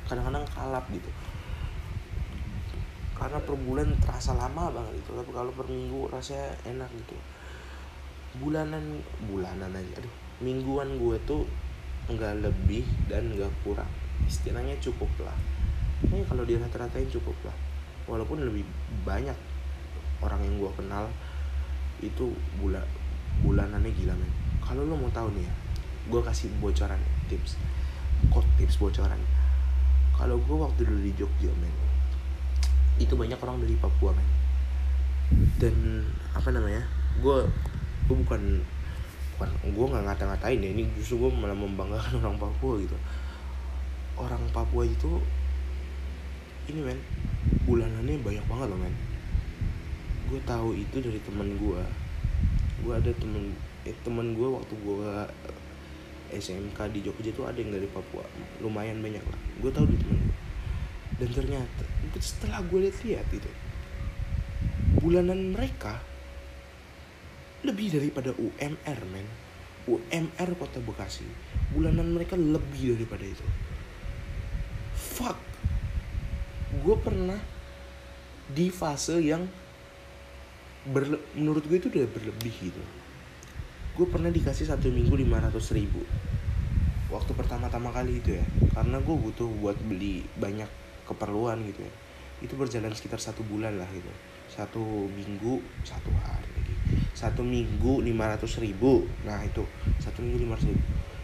Kadang-kadang 0.05 0.45
kalap 0.53 0.85
gitu. 0.93 1.09
Karena 3.13 3.39
per 3.39 3.55
bulan 3.55 3.87
terasa 4.01 4.35
lama 4.35 4.73
banget 4.73 4.99
itu 4.99 5.11
tapi 5.13 5.31
kalau 5.31 5.51
per 5.53 5.65
minggu 5.69 6.09
rasanya 6.09 6.53
enak 6.69 6.89
gitu. 6.93 7.15
Bulanan 8.41 9.01
bulanan 9.25 9.73
aja. 9.73 9.93
Aduh 10.01 10.13
mingguan 10.41 10.99
gue 10.99 11.17
tuh 11.23 11.47
nggak 12.11 12.43
lebih 12.43 12.83
dan 13.07 13.31
nggak 13.31 13.51
kurang. 13.63 13.89
Istilahnya 14.27 14.75
cukup 14.83 15.09
lah. 15.23 15.35
Ini 16.03 16.27
kalau 16.27 16.43
dia 16.43 16.59
rata-ratain 16.59 17.07
cukup 17.07 17.35
lah. 17.47 17.55
Walaupun 18.07 18.43
lebih 18.43 18.67
banyak 19.07 19.35
orang 20.23 20.39
yang 20.43 20.55
gue 20.59 20.71
kenal 20.75 21.07
itu 22.03 22.35
bulan 22.59 22.83
bulanannya 23.43 23.91
gila 23.95 24.15
men. 24.15 24.31
Kalau 24.63 24.83
lo 24.87 24.95
mau 24.95 25.11
tahu 25.11 25.31
nih 25.35 25.47
ya 25.47 25.53
gue 26.03 26.19
kasih 26.19 26.51
bocoran 26.59 26.99
tips 27.31 27.55
kok 28.27 28.43
tips 28.59 28.75
bocoran. 28.79 29.19
Kalau 30.15 30.39
gue 30.39 30.57
waktu 30.59 30.83
dulu 30.83 30.99
di 30.99 31.11
Jogja 31.15 31.51
men 31.59 31.71
itu 32.99 33.15
banyak 33.15 33.39
orang 33.39 33.63
dari 33.63 33.75
Papua 33.79 34.11
men. 34.11 34.27
Dan 35.59 36.03
apa 36.35 36.51
namanya 36.51 36.83
gue 37.23 37.47
gue 38.07 38.15
bukan 38.19 38.63
bukan 39.49 39.71
gue 39.75 39.85
nggak 39.95 40.03
ngata-ngatain 40.07 40.59
ya 40.63 40.69
ini 40.71 40.83
justru 40.99 41.27
gue 41.27 41.29
malah 41.33 41.57
membanggakan 41.57 42.19
orang 42.23 42.37
Papua 42.39 42.73
gitu. 42.79 42.97
Orang 44.19 44.43
Papua 44.53 44.83
itu 44.85 45.19
ini 46.71 46.79
men 46.79 46.99
bulanannya 47.67 48.19
banyak 48.23 48.45
banget 48.47 48.67
loh 48.71 48.79
men. 48.79 48.95
Gue 50.31 50.39
tahu 50.47 50.75
itu 50.77 50.97
dari 51.03 51.19
teman 51.23 51.55
gue 51.57 51.81
gue 52.83 52.93
ada 52.93 53.11
temen 53.15 53.55
eh, 53.87 53.95
temen 54.03 54.35
gue 54.35 54.47
waktu 54.47 54.73
gue 54.75 55.11
SMK 56.33 56.89
di 56.89 56.99
Jogja 57.05 57.31
tuh 57.35 57.45
ada 57.47 57.57
yang 57.59 57.71
dari 57.71 57.87
Papua. 57.87 58.23
Lumayan 58.63 58.99
banyak 59.03 59.21
lah. 59.21 59.39
Gue 59.59 59.71
tahu 59.71 59.87
di 59.87 59.97
temen 59.99 60.17
gue 60.17 60.33
dan 61.21 61.29
ternyata 61.29 61.83
setelah 62.17 62.59
gue 62.65 62.89
lihat-lihat 62.89 63.27
itu 63.29 63.51
bulanan 64.97 65.53
mereka 65.53 66.01
lebih 67.63 67.95
daripada 67.95 68.35
UMR 68.35 68.99
men. 69.07 69.27
UMR 69.83 70.49
kota 70.55 70.79
Bekasi 70.79 71.27
bulanan 71.73 72.13
mereka 72.13 72.37
lebih 72.37 72.95
daripada 72.95 73.25
itu. 73.25 73.43
Fuck. 74.93 75.35
Gue 76.85 76.95
pernah 77.01 77.39
di 78.53 78.69
fase 78.69 79.17
yang 79.19 79.47
berle 80.83 81.15
menurut 81.33 81.63
gue 81.65 81.79
itu 81.79 81.87
udah 81.89 82.07
berlebih 82.07 82.53
gitu. 82.71 82.83
Gue 83.93 84.07
pernah 84.09 84.29
dikasih 84.29 84.69
satu 84.69 84.89
minggu 84.89 85.13
500 85.17 85.77
ribu. 85.77 86.01
Waktu 87.13 87.31
pertama-tama 87.37 87.93
kali 87.93 88.19
itu 88.21 88.37
ya 88.37 88.45
karena 88.73 88.97
gue 88.97 89.15
butuh 89.15 89.49
buat 89.61 89.77
beli 89.85 90.25
banyak 90.37 90.69
keperluan 91.09 91.61
gitu 91.67 91.81
ya. 91.83 91.93
Itu 92.41 92.53
berjalan 92.57 92.93
sekitar 92.93 93.21
satu 93.21 93.45
bulan 93.45 93.77
lah 93.77 93.89
gitu. 93.93 94.09
Satu 94.49 95.09
minggu 95.13 95.61
satu 95.85 96.09
hari 96.25 96.49
lagi 96.57 96.72
satu 97.13 97.45
minggu 97.45 98.03
lima 98.03 98.33
ratus 98.33 98.57
ribu. 98.59 99.05
Nah 99.23 99.39
itu. 99.45 99.63
Satu 100.01 100.19
minggu 100.19 100.43
lima 100.43 100.57
ratus 100.57 100.67
ribu. 100.73 100.83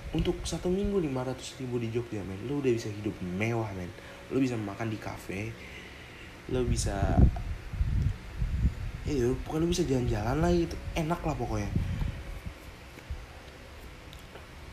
Untuk 0.09 0.41
satu 0.41 0.73
minggu 0.73 0.97
lima 0.97 1.21
ratus 1.21 1.53
ribu 1.61 1.77
di 1.77 1.93
Jogja 1.93 2.25
men 2.25 2.41
lo 2.49 2.57
udah 2.57 2.73
bisa 2.73 2.89
hidup 2.89 3.13
mewah 3.21 3.69
men. 3.77 3.93
Lo 4.33 4.41
bisa 4.41 4.57
makan 4.57 4.89
di 4.89 4.97
kafe. 4.97 5.53
Lo 6.49 6.65
bisa 6.65 7.17
eh 9.09 9.21
pokoknya 9.45 9.61
lo 9.61 9.67
bisa 9.69 9.83
jalan-jalan 9.85 10.37
lah 10.41 10.49
itu 10.53 10.77
enak 10.97 11.21
lah 11.21 11.35
pokoknya. 11.37 11.69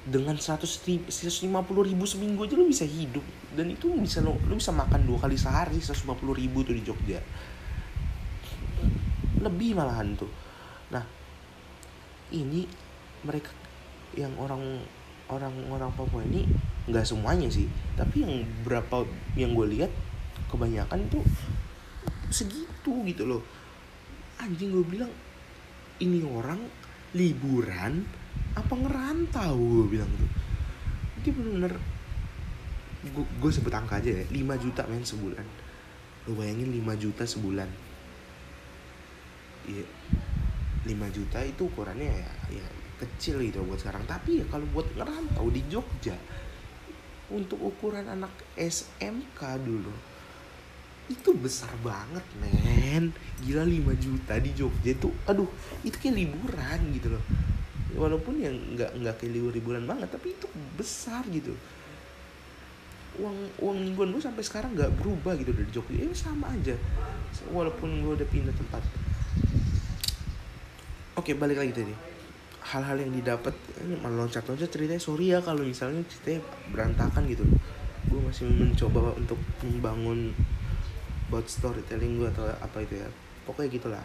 Dengan 0.07 0.39
100 0.39 0.63
ribu, 0.87 1.11
150 1.11 1.91
ribu 1.91 2.05
seminggu 2.07 2.47
aja 2.47 2.55
lo 2.55 2.65
bisa 2.65 2.87
hidup. 2.87 3.27
Dan 3.53 3.75
itu 3.75 3.93
bisa 3.99 4.23
lo, 4.23 4.39
lo 4.47 4.55
bisa 4.57 4.73
makan 4.73 5.05
dua 5.05 5.19
kali 5.21 5.37
sehari 5.37 5.83
150 5.83 6.17
ribu 6.33 6.65
tuh 6.65 6.73
di 6.73 6.81
Jogja. 6.81 7.21
Lebih 9.43 9.77
malahan 9.77 10.17
tuh 10.17 10.46
ini 12.35 12.67
mereka 13.23 13.51
yang 14.17 14.33
orang 14.39 14.83
orang 15.31 15.53
orang 15.71 15.91
Papua 15.95 16.23
ini 16.23 16.47
nggak 16.87 17.07
semuanya 17.07 17.51
sih. 17.51 17.67
Tapi 17.99 18.23
yang 18.23 18.35
berapa 18.63 19.07
yang 19.35 19.55
gue 19.55 19.67
lihat 19.79 19.93
kebanyakan 20.51 21.07
tuh 21.11 21.23
segitu 22.31 22.93
gitu 23.07 23.27
loh. 23.27 23.43
Anjing 24.39 24.71
gue 24.71 24.85
bilang 24.87 25.11
ini 26.03 26.23
orang 26.23 26.61
liburan 27.15 28.07
apa 28.55 28.75
ngerantau? 28.75 29.57
Gue 29.59 29.87
bilang 29.99 30.11
tuh 30.15 30.31
dia 31.27 31.35
bener-bener 31.35 31.75
gue 33.17 33.51
sebut 33.51 33.71
angka 33.75 33.99
aja 34.03 34.23
ya 34.23 34.25
5 34.31 34.63
juta 34.63 34.83
men 34.87 35.03
sebulan. 35.03 35.47
Lo 36.27 36.35
bayangin 36.39 36.71
5 36.71 37.03
juta 37.03 37.23
sebulan. 37.27 37.71
Iya 39.67 39.87
5 40.87 41.17
juta 41.17 41.43
itu 41.43 41.67
ukurannya 41.67 42.07
ya, 42.07 42.31
ya 42.63 42.67
kecil 43.03 43.43
gitu 43.43 43.67
buat 43.67 43.83
sekarang. 43.83 44.07
Tapi 44.07 44.41
ya 44.41 44.45
kalau 44.49 44.65
buat 44.71 44.87
ngerantau 44.95 45.51
di 45.53 45.63
Jogja 45.69 46.17
untuk 47.27 47.59
ukuran 47.59 48.07
anak 48.07 48.31
SMK 48.55 49.41
dulu 49.67 49.91
itu 51.07 51.31
besar 51.39 51.71
banget 51.87 52.23
men. 52.39 53.15
Gila 53.43 53.63
5 53.63 53.95
juta 53.99 54.35
di 54.43 54.51
Jogja 54.55 54.91
itu 54.95 55.11
aduh 55.27 55.47
itu 55.87 55.97
kayak 55.99 56.17
liburan 56.19 56.81
gitu 56.95 57.15
loh. 57.15 57.23
Walaupun 57.97 58.43
yang 58.43 58.55
nggak 58.77 58.91
nggak 58.99 59.15
kayak 59.23 59.33
libur 59.33 59.53
liburan 59.55 59.85
banget 59.87 60.11
tapi 60.11 60.35
itu 60.35 60.47
besar 60.75 61.23
gitu. 61.31 61.55
Uang 63.17 63.39
uang 63.63 63.77
mingguan 63.81 64.13
gue 64.13 64.21
sampai 64.21 64.45
sekarang 64.45 64.77
nggak 64.77 64.93
berubah 64.99 65.39
gitu 65.39 65.55
dari 65.55 65.71
Jogja. 65.71 65.95
Ini 65.95 66.15
sama 66.17 66.51
aja. 66.51 66.75
Walaupun 67.55 68.03
gue 68.03 68.13
udah 68.19 68.29
pindah 68.29 68.55
tempat 68.55 68.83
oke 71.17 71.33
balik 71.41 71.57
lagi 71.57 71.73
tadi. 71.73 71.95
Hal-hal 72.67 73.01
yang 73.01 73.13
didapat 73.17 73.57
malah 74.05 74.29
loncat-loncat 74.29 74.69
ceritanya. 74.69 75.01
Sorry 75.01 75.33
ya 75.33 75.41
kalau 75.41 75.65
misalnya 75.65 76.05
ceritanya 76.13 76.45
berantakan 76.71 77.25
gitu. 77.33 77.43
Gue 78.07 78.21
masih 78.21 78.47
mencoba 78.53 79.17
untuk 79.17 79.41
membangun 79.65 80.37
buat 81.33 81.49
storytelling 81.49 82.21
gue 82.21 82.29
atau 82.31 82.45
apa 82.61 82.85
itu 82.85 83.01
ya. 83.01 83.09
Pokoknya 83.49 83.69
gitulah. 83.73 84.05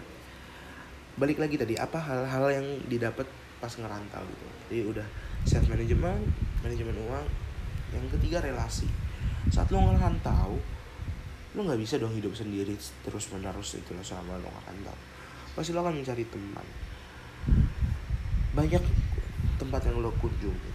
Balik 1.19 1.43
lagi 1.43 1.59
tadi 1.59 1.75
apa 1.75 1.99
hal-hal 1.99 2.63
yang 2.63 2.67
didapat 2.87 3.27
pas 3.59 3.73
ngerantau 3.75 4.23
gitu. 4.23 4.45
Jadi 4.71 4.81
udah 4.87 5.07
self 5.43 5.67
management 5.67 6.23
manajemen 6.63 6.95
uang. 6.95 7.27
Yang 7.91 8.05
ketiga 8.17 8.39
relasi. 8.39 8.87
Saat 9.51 9.67
lo 9.75 9.83
ngerantau 9.83 10.55
lo 11.51 11.59
nggak 11.67 11.83
bisa 11.83 11.99
dong 11.99 12.15
hidup 12.15 12.31
sendiri 12.31 12.79
terus 13.03 13.27
menerus 13.35 13.75
itu 13.75 13.91
selama 13.99 14.39
lo 14.39 14.47
ngerantau. 14.47 14.95
Pasti 15.51 15.75
lo 15.75 15.83
akan 15.83 15.99
mencari 15.99 16.23
teman 16.31 16.90
banyak 18.51 18.83
tempat 19.57 19.81
yang 19.87 20.03
lo 20.03 20.11
kunjungi. 20.19 20.71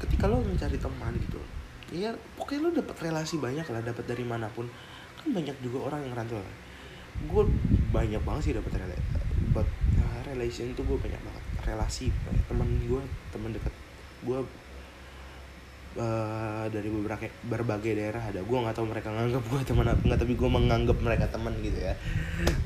Ketika 0.00 0.26
lo 0.26 0.40
mencari 0.40 0.80
teman 0.80 1.14
gitu 1.20 1.40
ya 1.90 2.14
pokoknya 2.38 2.60
lo 2.62 2.70
dapet 2.70 2.96
relasi 3.02 3.42
banyak 3.42 3.66
lah 3.66 3.82
dapat 3.82 4.04
dari 4.06 4.22
mana 4.22 4.46
pun. 4.50 4.66
Kan 5.18 5.34
banyak 5.34 5.58
juga 5.60 5.90
orang 5.90 6.06
yang 6.06 6.12
ngerantau. 6.14 6.38
Gue 7.26 7.44
banyak 7.90 8.22
banget 8.22 8.42
sih 8.46 8.54
dapat 8.54 8.72
relasi 8.78 9.02
buat 9.50 9.66
uh, 9.98 10.20
relation 10.30 10.70
tuh 10.78 10.86
gue 10.86 10.98
banyak 10.98 11.18
banget. 11.18 11.44
Relasi 11.66 12.14
teman 12.46 12.68
gue 12.86 13.02
teman 13.34 13.50
dekat 13.50 13.74
gue 14.22 14.38
uh, 15.98 16.66
dari 16.70 16.86
beberapa 16.86 17.26
berbagai 17.48 17.98
daerah 17.98 18.22
ada. 18.22 18.44
Gue 18.44 18.58
nggak 18.62 18.76
tahu 18.76 18.86
mereka 18.86 19.10
nganggap 19.10 19.42
gue 19.42 19.60
teman 19.66 19.86
apa 19.90 20.02
nggak 20.04 20.20
tapi 20.20 20.34
gue 20.38 20.50
menganggap 20.50 20.98
mereka 21.02 21.26
teman 21.32 21.54
gitu 21.64 21.78
ya. 21.80 21.94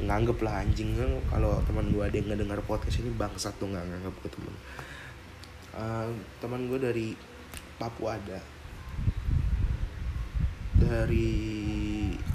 Nganggap 0.05 0.39
lah 0.45 0.61
anjing. 0.61 0.93
Kalau 1.31 1.63
teman 1.65 1.89
gue 1.89 2.03
ada 2.05 2.15
yang 2.17 2.27
nggak 2.29 2.41
dengar 2.45 2.59
podcast 2.67 3.01
ini 3.01 3.15
bangsat 3.17 3.55
tuh 3.57 3.71
nggak 3.71 3.85
nganggap 3.89 4.15
gue 4.21 4.31
teman. 4.35 4.55
Uh, 5.75 6.09
teman 6.43 6.61
gue 6.69 6.79
dari 6.83 7.07
Papua 7.81 8.21
ada. 8.21 8.41
Dari 10.75 11.31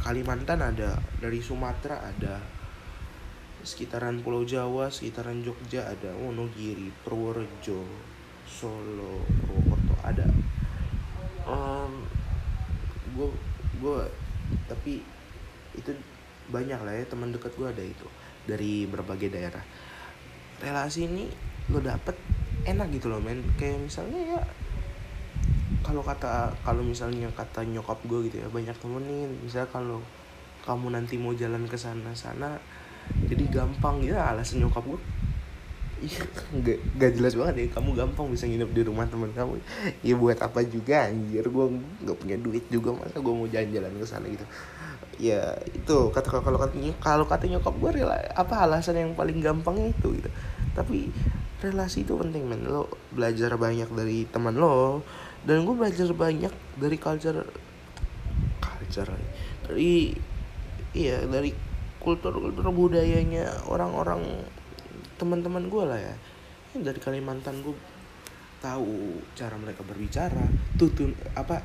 Kalimantan 0.01 0.59
ada. 0.63 0.97
Dari 1.19 1.39
Sumatera 1.43 2.01
ada. 2.01 2.41
Sekitaran 3.59 4.23
Pulau 4.23 4.47
Jawa, 4.47 4.87
sekitaran 4.87 5.43
Jogja 5.43 5.83
ada. 5.83 6.15
Wonogiri, 6.15 6.95
Purworejo, 7.03 7.83
Solo, 8.47 9.27
Purwokerto 9.43 9.95
ada. 9.99 10.27
Um, 11.49 12.05
gue 13.17 13.27
gue 13.81 13.99
tapi 14.69 15.01
itu 15.73 15.89
banyak 16.49 16.77
lah 16.81 16.93
ya 16.93 17.05
teman 17.09 17.33
dekat 17.33 17.53
gue 17.57 17.65
ada 17.65 17.81
itu 17.81 18.07
dari 18.45 18.85
berbagai 18.85 19.33
daerah. 19.33 19.65
Relasi 20.61 21.09
ini 21.09 21.25
lo 21.69 21.81
dapet 21.81 22.17
enak 22.65 22.89
gitu 22.93 23.07
loh 23.09 23.21
men 23.21 23.41
kayak 23.55 23.81
misalnya 23.81 24.19
ya 24.37 24.41
kalau 25.85 26.03
kata 26.03 26.53
kalau 26.65 26.83
misalnya 26.83 27.29
kata 27.31 27.63
nyokap 27.63 27.97
gue 28.05 28.29
gitu 28.29 28.41
ya 28.43 28.47
banyak 28.51 28.75
temenin 28.77 29.31
misalnya 29.41 29.69
kalau 29.71 29.99
kamu 30.65 30.91
nanti 30.91 31.15
mau 31.15 31.31
jalan 31.31 31.65
ke 31.65 31.77
sana 31.79 32.11
sana 32.11 32.59
jadi 33.25 33.47
gampang 33.49 34.03
ya 34.03 34.33
alasan 34.33 34.61
nyokap 34.61 34.83
gue 34.85 35.01
Iya, 35.99 36.23
gak, 36.63 36.77
gak 36.95 37.11
jelas 37.19 37.33
banget 37.35 37.55
ya. 37.59 37.67
Kamu 37.75 37.91
gampang 37.91 38.31
bisa 38.31 38.47
nginep 38.47 38.71
di 38.71 38.81
rumah 38.87 39.03
teman 39.11 39.35
kamu. 39.35 39.59
Ya 39.99 40.15
buat 40.15 40.39
apa 40.39 40.63
juga 40.63 41.11
anjir. 41.11 41.43
Gue 41.51 41.75
nggak 41.75 42.17
punya 42.17 42.37
duit 42.39 42.63
juga 42.71 42.95
masa 42.95 43.19
gue 43.19 43.33
mau 43.35 43.47
jalan-jalan 43.47 43.91
ke 43.99 44.05
sana 44.07 44.25
gitu. 44.31 44.45
Ya 45.19 45.59
itu 45.75 45.97
kata 46.15 46.39
kalau 46.39 46.55
katanya 46.55 46.95
kalau 47.03 47.27
kata 47.27 47.51
nyokap 47.51 47.75
gue 47.75 47.91
rela 47.99 48.15
apa 48.31 48.63
alasan 48.63 48.95
yang 48.95 49.11
paling 49.11 49.43
gampang 49.43 49.91
itu 49.91 50.15
gitu. 50.15 50.29
Tapi 50.71 51.11
relasi 51.59 52.07
itu 52.07 52.15
penting 52.15 52.47
men. 52.47 52.63
Lo 52.63 52.87
belajar 53.11 53.59
banyak 53.59 53.91
dari 53.91 54.23
teman 54.31 54.55
lo 54.55 55.03
dan 55.43 55.67
gue 55.67 55.75
belajar 55.75 56.07
banyak 56.15 56.51
dari 56.79 56.97
culture 56.99 57.43
culture 58.59 59.11
dari 59.67 60.11
iya 60.95 61.23
dari 61.27 61.51
kultur 61.99 62.31
kultur 62.39 62.71
budayanya 62.71 63.67
orang-orang 63.67 64.23
teman-teman 65.19 65.67
gue 65.67 65.83
lah 65.83 65.99
ya. 65.99 66.15
Dari 66.79 66.97
Kalimantan 67.03 67.59
gue 67.59 67.75
tahu 68.63 69.19
cara 69.35 69.55
mereka 69.55 69.83
berbicara 69.83 70.43
tutun 70.75 71.15
apa 71.31 71.63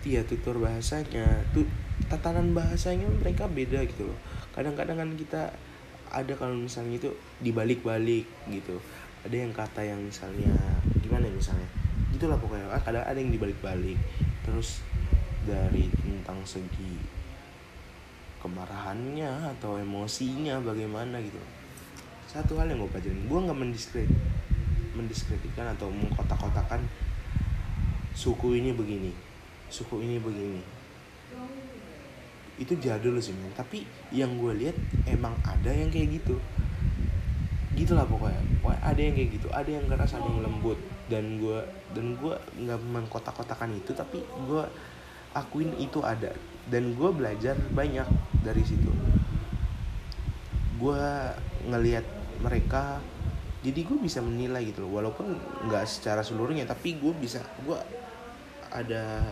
dia 0.00 0.24
tutur 0.24 0.56
bahasanya 0.56 1.44
tut, 1.52 1.68
tatanan 2.08 2.56
bahasanya 2.56 3.08
mereka 3.08 3.48
beda 3.48 3.84
gitu 3.88 4.08
loh. 4.08 4.18
Kadang-kadang 4.52 5.00
kan 5.00 5.10
kita 5.16 5.52
ada 6.10 6.32
kalau 6.36 6.56
misalnya 6.56 7.00
itu 7.00 7.10
dibalik-balik 7.40 8.28
gitu. 8.52 8.76
Ada 9.24 9.36
yang 9.36 9.52
kata 9.52 9.84
yang 9.84 10.00
misalnya 10.00 10.52
gimana 11.00 11.28
ya 11.28 11.34
misalnya? 11.36 11.68
Gitulah 12.16 12.40
pokoknya. 12.40 12.72
Kadang 12.80 13.04
ada 13.04 13.18
yang 13.20 13.32
dibalik-balik. 13.32 14.00
Terus 14.44 14.80
dari 15.44 15.88
tentang 15.92 16.40
segi 16.48 17.20
kemarahannya 18.40 19.52
atau 19.56 19.76
emosinya 19.76 20.56
bagaimana 20.64 21.20
gitu 21.20 21.59
satu 22.30 22.62
hal 22.62 22.70
yang 22.70 22.86
gue 22.86 22.90
pelajarin 22.94 23.26
gue 23.26 23.38
nggak 23.42 23.58
mendiskredit 23.58 24.10
mendiskreditkan 24.94 25.74
atau 25.74 25.90
mengkotak-kotakan 25.90 26.86
suku 28.14 28.62
ini 28.62 28.70
begini 28.70 29.10
suku 29.70 30.02
ini 30.02 30.18
begini. 30.18 30.60
Itu 32.60 32.76
jadul 32.76 33.16
sih 33.22 33.32
men. 33.32 33.54
Tapi 33.54 33.86
yang 34.12 34.36
gue 34.36 34.52
lihat 34.52 34.76
emang 35.08 35.32
ada 35.46 35.70
yang 35.70 35.88
kayak 35.88 36.20
gitu. 36.20 36.36
Gitulah 37.78 38.04
pokoknya. 38.04 38.42
Pokoknya 38.60 38.82
ada 38.82 39.00
yang 39.00 39.14
kayak 39.16 39.30
gitu 39.38 39.48
ada 39.54 39.70
yang 39.70 39.86
keras 39.86 40.12
ada 40.18 40.26
yang 40.26 40.42
lembut. 40.44 40.76
Dan 41.08 41.40
gue 41.40 41.58
dan 41.96 42.18
gue 42.18 42.34
nggak 42.60 42.80
mengkotak-kotakan 42.82 43.78
itu 43.78 43.94
tapi 43.96 44.20
gue 44.20 44.62
akuin 45.32 45.72
itu 45.80 46.02
ada. 46.04 46.34
Dan 46.68 46.92
gue 46.98 47.10
belajar 47.14 47.56
banyak 47.72 48.04
dari 48.44 48.62
situ. 48.66 48.92
Gue 50.76 51.00
ngelihat 51.64 52.04
mereka 52.40 52.98
jadi 53.60 53.84
gue 53.84 53.98
bisa 54.00 54.24
menilai 54.24 54.64
gitu 54.68 54.84
loh. 54.88 55.00
Walaupun 55.00 55.36
nggak 55.68 55.84
secara 55.84 56.24
seluruhnya 56.24 56.64
tapi 56.64 56.96
gue 56.96 57.12
bisa 57.16 57.44
gue 57.64 57.76
ada 58.72 59.30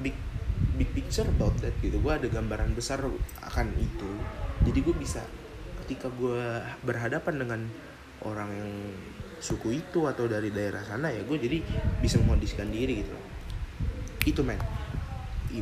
big 0.00 0.16
big 0.80 0.90
picture 0.96 1.28
about 1.28 1.54
that 1.60 1.76
gitu. 1.84 2.00
Gue 2.00 2.16
ada 2.16 2.26
gambaran 2.26 2.72
besar 2.72 3.04
akan 3.44 3.66
itu. 3.76 4.10
Jadi 4.64 4.78
gue 4.80 4.96
bisa 4.96 5.20
ketika 5.84 6.08
gue 6.08 6.64
berhadapan 6.80 7.34
dengan 7.44 7.60
orang 8.24 8.48
yang 8.48 8.72
suku 9.44 9.76
itu 9.84 10.08
atau 10.08 10.24
dari 10.24 10.48
daerah 10.48 10.80
sana 10.80 11.12
ya 11.12 11.20
gue 11.20 11.36
jadi 11.36 11.60
bisa 12.00 12.16
mengkondisikan 12.16 12.72
diri 12.72 13.04
gitu 13.04 13.12
itu 14.24 14.40
men. 14.40 14.56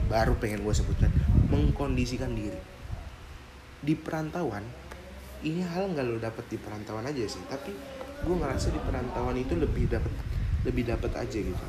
Baru 0.09 0.39
pengen 0.41 0.65
gue 0.65 0.73
sebutkan. 0.73 1.13
Mengkondisikan 1.53 2.33
diri. 2.33 2.57
Di 3.83 3.93
perantauan 3.99 4.63
ini 5.43 5.63
hal 5.67 5.91
nggak 5.91 6.07
lo 6.07 6.19
dapet 6.23 6.45
di 6.51 6.57
perantauan 6.59 7.07
aja 7.07 7.23
sih. 7.27 7.43
Tapi 7.51 7.75
gue 8.23 8.35
ngerasa 8.39 8.71
di 8.71 8.81
perantauan 8.83 9.35
itu 9.35 9.59
lebih 9.59 9.91
dapat 9.91 10.13
lebih 10.63 10.87
dapat 10.87 11.13
aja 11.19 11.39
gitu. 11.43 11.67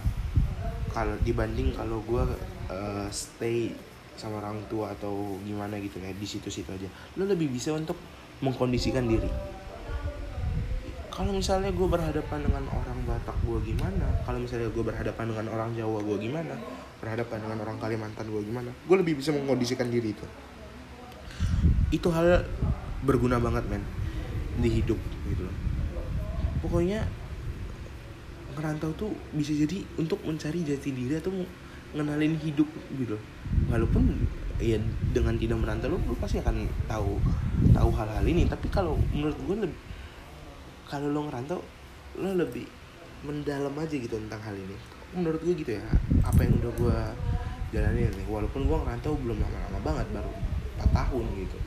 Kalau 0.94 1.18
dibanding 1.26 1.74
kalau 1.74 2.06
gue 2.06 2.24
uh, 2.70 3.08
stay 3.10 3.74
sama 4.14 4.38
orang 4.46 4.62
tua 4.70 4.94
atau 4.94 5.42
gimana 5.42 5.82
gitu 5.82 5.98
ya 5.98 6.14
di 6.14 6.28
situ-situ 6.30 6.70
aja. 6.70 6.86
Lo 7.18 7.26
lebih 7.26 7.50
bisa 7.50 7.74
untuk 7.74 7.98
mengkondisikan 8.46 9.10
diri. 9.10 9.30
Kalau 11.14 11.30
misalnya 11.30 11.70
gue 11.70 11.88
berhadapan 11.90 12.42
dengan 12.42 12.66
orang 12.74 12.98
Batak 13.06 13.38
gue 13.46 13.60
gimana 13.70 14.08
kalau 14.26 14.42
misalnya 14.42 14.72
gue 14.74 14.82
berhadapan 14.82 15.30
dengan 15.30 15.46
orang 15.54 15.70
Jawa 15.78 16.02
gue 16.02 16.18
gimana 16.18 16.56
berhadapan 16.98 17.38
dengan 17.44 17.58
orang 17.68 17.78
Kalimantan 17.78 18.26
gue 18.32 18.42
gimana 18.42 18.72
gue 18.74 18.96
lebih 18.98 19.22
bisa 19.22 19.30
mengkondisikan 19.30 19.94
diri 19.94 20.18
itu. 20.18 20.26
Itu 21.94 22.10
hal 22.10 22.48
berguna 23.04 23.38
banget 23.38 23.68
men 23.68 23.84
di 24.60 24.70
hidup 24.82 25.00
gitu 25.28 25.44
loh. 25.44 25.56
Pokoknya 26.64 27.04
ngerantau 28.54 28.94
tuh 28.94 29.12
bisa 29.34 29.52
jadi 29.52 29.82
untuk 29.98 30.22
mencari 30.24 30.62
jati 30.62 30.94
diri 30.94 31.18
atau 31.18 31.34
ngenalin 31.94 32.38
hidup 32.42 32.70
gitu 32.98 33.18
walaupun 33.70 34.18
ya 34.62 34.78
dengan 35.14 35.38
tidak 35.38 35.58
merantau 35.62 35.94
lo, 35.94 35.98
lo 36.06 36.16
pasti 36.18 36.42
akan 36.42 36.70
tahu 36.86 37.18
tahu 37.74 37.90
hal-hal 37.94 38.26
ini. 38.26 38.46
Tapi 38.46 38.70
kalau 38.70 38.98
menurut 39.12 39.38
gue 39.46 39.58
lebih 39.68 39.80
kalau 40.86 41.10
lo 41.10 41.26
ngerantau 41.30 41.60
lo 42.22 42.32
lebih 42.38 42.70
mendalam 43.26 43.74
aja 43.78 43.96
gitu 43.98 44.16
tentang 44.18 44.42
hal 44.42 44.56
ini. 44.56 44.78
Menurut 45.14 45.42
gue 45.42 45.54
gitu 45.58 45.78
ya 45.78 45.86
apa 46.22 46.46
yang 46.46 46.54
udah 46.62 46.72
gue 46.78 46.98
jalani 47.74 48.10
nih. 48.10 48.26
Walaupun 48.30 48.70
gue 48.70 48.78
ngerantau 48.78 49.14
belum 49.18 49.38
lama-lama 49.42 49.80
banget 49.82 50.08
baru 50.14 50.32
4 50.82 50.90
tahun 50.94 51.26
gitu 51.42 51.58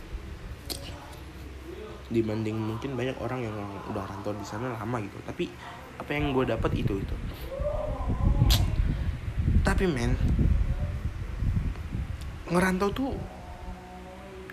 dibanding 2.07 2.55
mungkin 2.55 2.95
banyak 2.95 3.19
orang 3.19 3.43
yang 3.43 3.57
udah 3.91 4.07
rantau 4.07 4.35
di 4.37 4.47
sana 4.47 4.75
lama 4.79 4.97
gitu. 5.03 5.19
Tapi 5.27 5.51
apa 5.99 6.11
yang 6.15 6.31
gue 6.31 6.45
dapat 6.47 6.71
itu 6.79 7.03
itu. 7.03 7.17
Tapi 9.67 9.85
men 9.91 10.15
ngerantau 12.47 12.91
tuh 12.95 13.11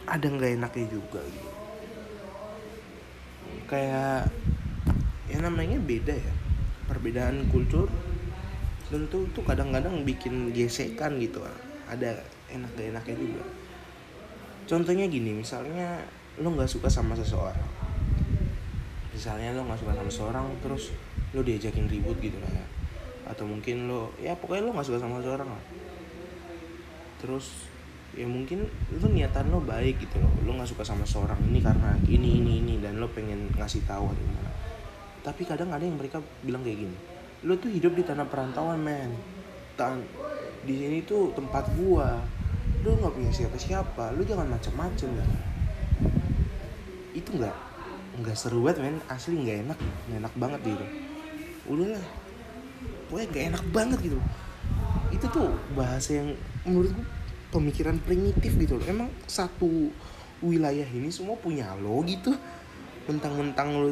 ada 0.09 0.25
nggak 0.25 0.57
enaknya 0.57 0.85
juga 0.89 1.21
gitu. 1.21 1.49
Kayak 3.69 4.33
ya 5.29 5.37
namanya 5.41 5.77
beda 5.77 6.15
ya. 6.17 6.33
Perbedaan 6.89 7.47
kultur 7.53 7.87
tentu 8.93 9.25
tuh 9.33 9.41
kadang-kadang 9.45 10.05
bikin 10.05 10.53
gesekan 10.53 11.17
gitu. 11.17 11.41
Ada 11.89 12.21
enak 12.53 12.69
gak 12.77 12.89
enaknya 12.93 13.15
juga. 13.17 13.43
Contohnya 14.69 15.05
gini 15.09 15.33
misalnya 15.33 16.05
lo 16.41 16.47
nggak 16.49 16.69
suka 16.69 16.89
sama 16.89 17.13
seseorang. 17.13 17.69
Misalnya 19.13 19.53
lo 19.53 19.69
nggak 19.69 19.79
suka 19.85 19.93
sama 19.93 20.09
seseorang 20.09 20.45
terus 20.65 20.89
lo 21.37 21.45
diajakin 21.45 21.85
ribut 21.85 22.17
gitu 22.17 22.37
lah 22.41 22.49
ya. 22.49 22.65
Atau 23.29 23.45
mungkin 23.45 23.85
lo 23.85 24.09
ya 24.17 24.33
pokoknya 24.33 24.65
lo 24.65 24.71
nggak 24.73 24.87
suka 24.89 24.97
sama 24.97 25.21
seseorang 25.21 25.49
lah. 25.49 25.63
Terus 27.21 27.69
ya 28.17 28.25
mungkin 28.25 28.65
lo 28.97 29.07
niatan 29.09 29.49
lo 29.49 29.61
baik 29.61 30.01
gitu 30.01 30.21
lo 30.21 30.29
lo 30.45 30.51
nggak 30.57 30.69
suka 30.69 30.85
sama 30.85 31.01
seseorang 31.05 31.37
ini 31.49 31.57
karena 31.61 31.97
ini 32.05 32.41
ini 32.41 32.61
ini 32.61 32.73
dan 32.77 33.01
lo 33.01 33.09
pengen 33.09 33.53
ngasih 33.53 33.85
tahu 33.85 34.09
atau 34.09 34.23
gimana. 34.25 34.51
Tapi 35.21 35.41
kadang 35.45 35.69
ada 35.69 35.85
yang 35.85 35.97
mereka 35.97 36.17
bilang 36.41 36.65
kayak 36.65 36.81
gini 36.81 36.97
lo 37.43 37.59
tuh 37.59 37.69
hidup 37.69 37.93
di 37.93 38.03
tanah 38.07 38.25
perantauan 38.25 38.79
men. 38.79 39.11
Tan 39.75 39.99
di 40.63 40.73
sini 40.79 41.03
tuh 41.03 41.35
tempat 41.35 41.67
gua. 41.75 42.23
Lo 42.83 42.95
nggak 42.95 43.13
punya 43.15 43.31
siapa-siapa. 43.31 44.15
Lo 44.15 44.23
jangan 44.23 44.47
macem-macem. 44.47 45.11
ya 45.11 45.52
itu 47.33 47.41
nggak 47.41 47.57
nggak 48.21 48.37
seru 48.37 48.61
banget 48.61 48.85
men. 48.85 49.01
Asli 49.09 49.33
nggak 49.41 49.57
enak 49.65 49.79
nggak 49.81 50.19
enak 50.21 50.33
banget 50.37 50.61
gitu. 50.69 50.85
Udahlah 51.65 52.05
pokoknya 53.09 53.27
nggak 53.33 53.45
enak 53.49 53.63
banget 53.73 53.99
gitu. 54.05 54.19
Itu 55.09 55.25
tuh 55.33 55.49
bahasa 55.73 56.21
yang 56.21 56.37
menurut 56.61 56.93
gue 56.93 57.07
pemikiran 57.49 57.97
primitif 58.05 58.53
gitu 58.53 58.77
loh. 58.77 58.85
Emang 58.85 59.09
satu 59.25 59.89
wilayah 60.45 60.85
ini 60.85 61.09
semua 61.09 61.33
punya 61.41 61.73
lo 61.81 62.05
gitu. 62.05 62.29
Mentang-mentang 63.09 63.81
lo 63.81 63.89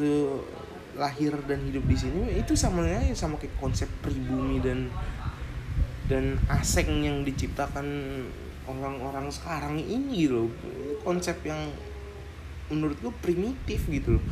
lahir 0.93 1.33
dan 1.49 1.65
hidup 1.65 1.87
di 1.87 1.97
sini 1.97 2.35
itu 2.37 2.53
sama 2.53 2.83
sama 3.17 3.39
kayak 3.41 3.55
konsep 3.57 3.87
pribumi 4.03 4.59
dan 4.59 4.91
dan 6.11 6.35
asing 6.51 7.07
yang 7.07 7.23
diciptakan 7.23 7.87
orang-orang 8.69 9.33
sekarang 9.33 9.81
ini 9.81 10.29
loh. 10.29 10.51
Konsep 11.01 11.41
yang 11.41 11.73
menurut 12.71 12.97
gue 13.03 13.13
primitif 13.19 13.85
gitu 13.91 14.15
loh. 14.17 14.25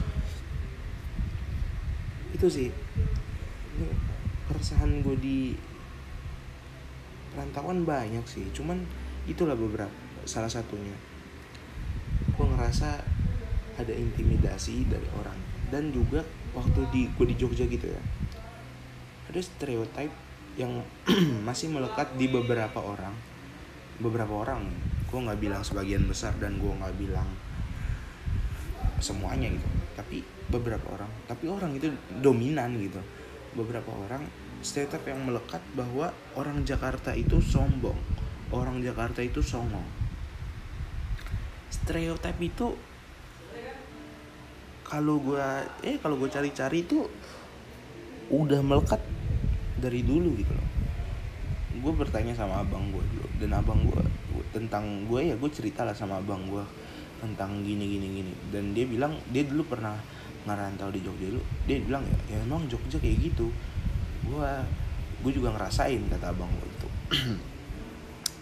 Itu 2.31 2.47
sih. 2.47 2.71
Keresahan 4.47 5.03
gue 5.03 5.15
di 5.19 5.39
perantauan 7.35 7.83
banyak 7.83 8.23
sih. 8.25 8.47
Cuman 8.55 8.87
itulah 9.27 9.59
beberapa 9.59 9.91
salah 10.23 10.49
satunya. 10.49 10.95
Gue 12.33 12.47
ngerasa 12.47 13.03
ada 13.75 13.93
intimidasi 13.93 14.87
dari 14.87 15.05
orang. 15.19 15.37
Dan 15.69 15.91
juga 15.91 16.23
waktu 16.55 16.81
di 16.95 17.01
gue 17.13 17.25
di 17.27 17.35
Jogja 17.35 17.67
gitu 17.67 17.91
ya. 17.91 18.01
Ada 19.29 19.43
stereotip 19.43 20.09
yang 20.55 20.81
masih 21.47 21.69
melekat 21.69 22.15
di 22.15 22.31
beberapa 22.31 22.79
orang. 22.79 23.13
Beberapa 23.99 24.47
orang. 24.47 24.71
Gue 25.11 25.19
nggak 25.27 25.39
bilang 25.43 25.61
sebagian 25.61 26.07
besar 26.07 26.33
dan 26.39 26.57
gue 26.57 26.71
nggak 26.71 26.95
bilang 26.97 27.27
semuanya 29.01 29.51
gitu. 29.51 29.67
Tapi 29.95 30.23
beberapa 30.49 30.85
orang 30.93 31.11
tapi 31.27 31.49
orang 31.49 31.75
itu 31.75 31.91
dominan 32.23 32.75
gitu. 32.79 33.01
Beberapa 33.57 33.89
orang 33.91 34.23
stereotip 34.63 35.07
yang 35.07 35.23
melekat 35.23 35.63
bahwa 35.73 36.11
orang 36.35 36.61
Jakarta 36.67 37.15
itu 37.15 37.39
sombong 37.39 37.97
orang 38.49 38.81
Jakarta 38.81 39.21
itu 39.21 39.41
songong. 39.45 39.85
Stereotip 41.69 42.37
itu 42.41 42.73
kalau 44.81 45.21
gue 45.21 45.45
eh 45.85 46.01
kalau 46.01 46.17
gue 46.17 46.29
cari-cari 46.33 46.81
itu 46.81 47.05
udah 48.33 48.61
melekat 48.65 49.01
dari 49.77 50.01
dulu 50.01 50.33
gitu 50.37 50.53
loh. 50.53 50.67
Gue 51.79 51.93
bertanya 51.93 52.33
sama 52.33 52.65
abang 52.65 52.89
gue 52.89 53.03
dulu 53.05 53.27
dan 53.37 53.53
abang 53.53 53.85
gue 53.85 54.03
tentang 54.49 55.05
gue 55.05 55.29
ya 55.29 55.35
gue 55.37 55.51
cerita 55.53 55.85
lah 55.85 55.93
sama 55.93 56.17
abang 56.17 56.41
gue 56.49 56.65
tentang 57.19 57.61
gini 57.61 57.85
gini 57.85 58.07
gini. 58.23 58.33
Dan 58.49 58.71
dia 58.71 58.87
bilang 58.87 59.19
dia 59.29 59.43
dulu 59.45 59.67
pernah 59.67 59.99
ngerantau 60.47 60.89
di 60.89 61.03
Jogja 61.03 61.27
dulu. 61.29 61.43
Dia 61.67 61.77
bilang 61.83 62.03
ya, 62.07 62.17
ya 62.33 62.37
emang 62.41 62.65
Jogja 62.71 62.97
kayak 62.97 63.31
gitu. 63.31 63.51
Gue 64.25 64.51
gue 65.19 65.31
juga 65.35 65.51
ngerasain 65.53 65.99
kata 66.07 66.31
abang 66.31 66.49
gue 66.49 66.67
itu. 66.67 66.89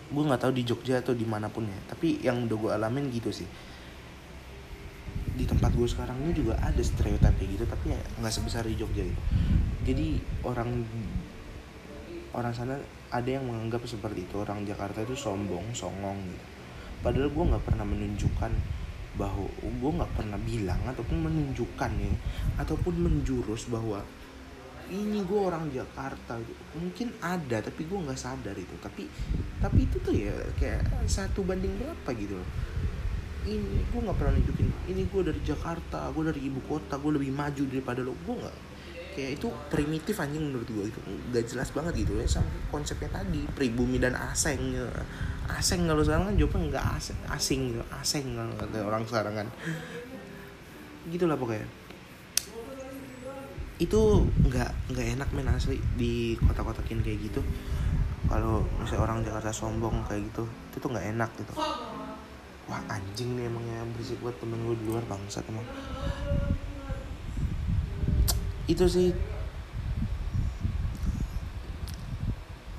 Gue 0.07 0.23
nggak 0.23 0.39
tahu 0.39 0.55
di 0.55 0.63
Jogja 0.63 1.03
atau 1.03 1.11
di 1.11 1.27
mana 1.27 1.51
pun 1.51 1.67
ya. 1.67 1.79
Tapi 1.91 2.23
yang 2.23 2.47
udah 2.47 2.55
gue 2.55 2.71
alamin 2.71 3.11
gitu 3.11 3.27
sih. 3.27 3.43
Di 5.35 5.43
tempat 5.43 5.75
gue 5.75 5.83
sekarang 5.83 6.15
ini 6.23 6.31
juga 6.31 6.55
ada 6.63 6.79
stereotip 6.79 7.35
gitu 7.43 7.67
tapi 7.67 7.91
ya 7.91 7.99
nggak 8.23 8.31
sebesar 8.31 8.63
di 8.63 8.79
Jogja 8.79 9.03
gitu. 9.03 9.21
Jadi 9.83 10.15
orang 10.47 10.87
orang 12.31 12.55
sana 12.55 12.79
ada 13.11 13.27
yang 13.27 13.43
menganggap 13.51 13.83
seperti 13.83 14.23
itu. 14.23 14.39
Orang 14.39 14.63
Jakarta 14.63 15.03
itu 15.03 15.11
sombong 15.19 15.75
songong 15.75 16.23
gitu 16.23 16.56
padahal 17.05 17.29
gue 17.29 17.43
nggak 17.53 17.63
pernah 17.65 17.85
menunjukkan 17.85 18.51
bahwa 19.17 19.49
gue 19.61 19.91
nggak 19.97 20.13
pernah 20.13 20.39
bilang 20.45 20.81
ataupun 20.85 21.17
menunjukkan 21.25 21.91
ya 21.97 22.13
ataupun 22.61 22.93
menjurus 23.01 23.65
bahwa 23.67 24.05
ini 24.87 25.19
gue 25.27 25.39
orang 25.39 25.67
Jakarta 25.67 26.39
gitu. 26.39 26.63
mungkin 26.79 27.11
ada 27.19 27.59
tapi 27.59 27.83
gue 27.83 27.99
nggak 28.07 28.19
sadar 28.19 28.55
itu. 28.55 28.71
Tapi 28.79 29.03
tapi 29.59 29.83
itu 29.83 29.99
tuh 29.99 30.15
ya 30.15 30.31
kayak 30.55 30.87
satu 31.09 31.43
banding 31.43 31.75
berapa 31.75 32.09
gitu 32.15 32.39
loh. 32.39 32.49
Ini 33.47 33.83
gue 33.91 33.99
nggak 33.99 34.15
pernah 34.15 34.33
nunjukin 34.39 34.67
ini 34.87 35.03
gue 35.07 35.21
dari 35.27 35.41
Jakarta 35.43 36.07
gue 36.11 36.23
dari 36.23 36.41
ibu 36.47 36.59
kota 36.67 36.95
gue 36.95 37.11
lebih 37.19 37.31
maju 37.35 37.63
daripada 37.67 37.99
lo. 37.99 38.15
Gue 38.23 38.35
nggak 38.39 38.57
kayak 39.17 39.41
itu 39.41 39.49
primitif 39.73 40.13
anjing 40.21 40.53
menurut 40.53 40.69
gue 40.69 40.93
itu 40.93 40.99
nggak 41.33 41.49
jelas 41.49 41.73
banget 41.73 42.05
gitu 42.05 42.13
ya 42.21 42.29
sama 42.29 42.45
konsepnya 42.69 43.09
tadi 43.09 43.49
pribumi 43.49 43.97
dan 43.97 44.13
asing 44.13 44.77
asing 45.57 45.89
kalau 45.89 46.05
sekarang 46.05 46.29
kan 46.29 46.35
jawabnya 46.37 46.77
nggak 46.77 46.85
asing 47.01 47.17
asing 47.33 47.61
asing 47.97 48.25
kalau 48.37 48.53
kata 48.61 48.77
orang 48.85 49.03
sekarang 49.09 49.33
kan. 49.33 49.47
Gitulah 51.09 51.39
pokoknya. 51.39 51.65
Itu 53.81 54.27
nggak 54.43 54.93
nggak 54.93 55.07
enak 55.17 55.29
men 55.33 55.49
asli 55.49 55.81
di 55.97 56.37
kota-kotakin 56.37 57.01
kayak 57.01 57.31
gitu. 57.31 57.41
Kalau 58.27 58.61
misalnya 58.77 59.01
orang 59.01 59.17
Jakarta 59.23 59.49
sombong 59.55 60.03
kayak 60.05 60.29
gitu 60.29 60.43
itu 60.45 60.77
tuh 60.77 60.89
nggak 60.93 61.07
enak 61.15 61.31
gitu. 61.41 61.53
Wah 62.67 62.83
anjing 62.91 63.39
nih 63.39 63.47
emangnya 63.47 63.87
berisik 63.95 64.19
buat 64.19 64.35
temen 64.43 64.59
gue 64.67 64.75
di 64.75 64.85
luar 64.91 65.01
bangsat 65.07 65.47
emang 65.47 65.63
itu 68.67 68.85
sih. 68.87 69.09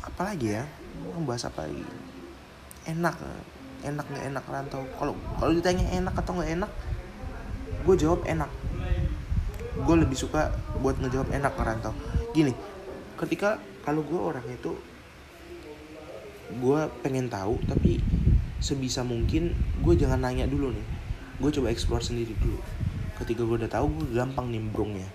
Apalagi 0.04 0.60
ya? 0.60 0.64
Mau 1.00 1.24
bahas 1.24 1.48
apa 1.48 1.64
lagi? 1.64 1.84
Enak. 2.86 3.16
Enak 3.82 4.06
nggak 4.06 4.24
enak 4.30 4.44
rantau. 4.46 4.84
Kalau 5.00 5.14
kalau 5.40 5.52
ditanya 5.56 5.88
enak 5.90 6.14
atau 6.14 6.36
nggak 6.36 6.52
enak 6.60 6.70
gue 7.88 7.94
jawab 7.96 8.20
enak. 8.28 8.50
Gue 9.78 9.96
lebih 9.96 10.18
suka 10.18 10.52
buat 10.82 11.00
ngejawab 11.00 11.32
enak 11.32 11.54
ngerantau 11.54 11.94
gini 12.36 12.52
ketika 13.18 13.58
kalau 13.82 14.06
gue 14.06 14.20
orang 14.20 14.46
itu 14.46 14.78
gue 16.48 16.80
pengen 17.02 17.26
tahu 17.26 17.58
tapi 17.66 17.98
sebisa 18.62 19.02
mungkin 19.02 19.52
gue 19.82 19.94
jangan 19.98 20.22
nanya 20.22 20.46
dulu 20.46 20.70
nih. 20.72 20.86
Gue 21.38 21.50
coba 21.54 21.70
explore 21.70 22.02
sendiri 22.02 22.34
dulu. 22.38 22.58
Ketika 23.18 23.42
gue 23.42 23.56
udah 23.64 23.70
tahu 23.70 23.90
gue 23.90 24.06
gampang 24.14 24.50
nimbrungnya 24.50 25.06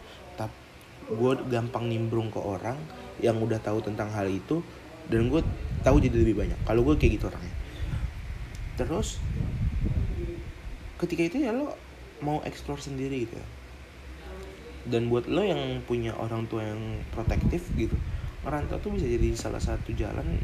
gue 1.09 1.33
gampang 1.51 1.87
nimbrung 1.89 2.31
ke 2.31 2.39
orang 2.39 2.79
yang 3.19 3.37
udah 3.39 3.59
tahu 3.59 3.83
tentang 3.83 4.09
hal 4.11 4.25
itu 4.29 4.63
dan 5.11 5.27
gue 5.27 5.41
tahu 5.83 5.99
jadi 5.99 6.15
lebih 6.15 6.39
banyak. 6.39 6.59
Kalau 6.63 6.81
gue 6.87 6.95
kayak 6.95 7.19
gitu 7.19 7.25
orangnya. 7.27 7.55
Terus 8.79 9.19
ketika 10.97 11.21
itu 11.27 11.43
ya 11.43 11.51
lo 11.51 11.75
mau 12.23 12.39
explore 12.47 12.79
sendiri 12.79 13.27
gitu 13.27 13.35
ya. 13.35 13.47
Dan 14.83 15.07
buat 15.07 15.27
lo 15.31 15.43
yang 15.43 15.83
punya 15.87 16.11
orang 16.15 16.47
tua 16.47 16.63
yang 16.63 17.03
protektif 17.11 17.67
gitu 17.75 17.95
ngerantau 18.43 18.75
tuh 18.83 18.91
bisa 18.91 19.07
jadi 19.07 19.31
salah 19.39 19.63
satu 19.63 19.95
jalan 19.95 20.35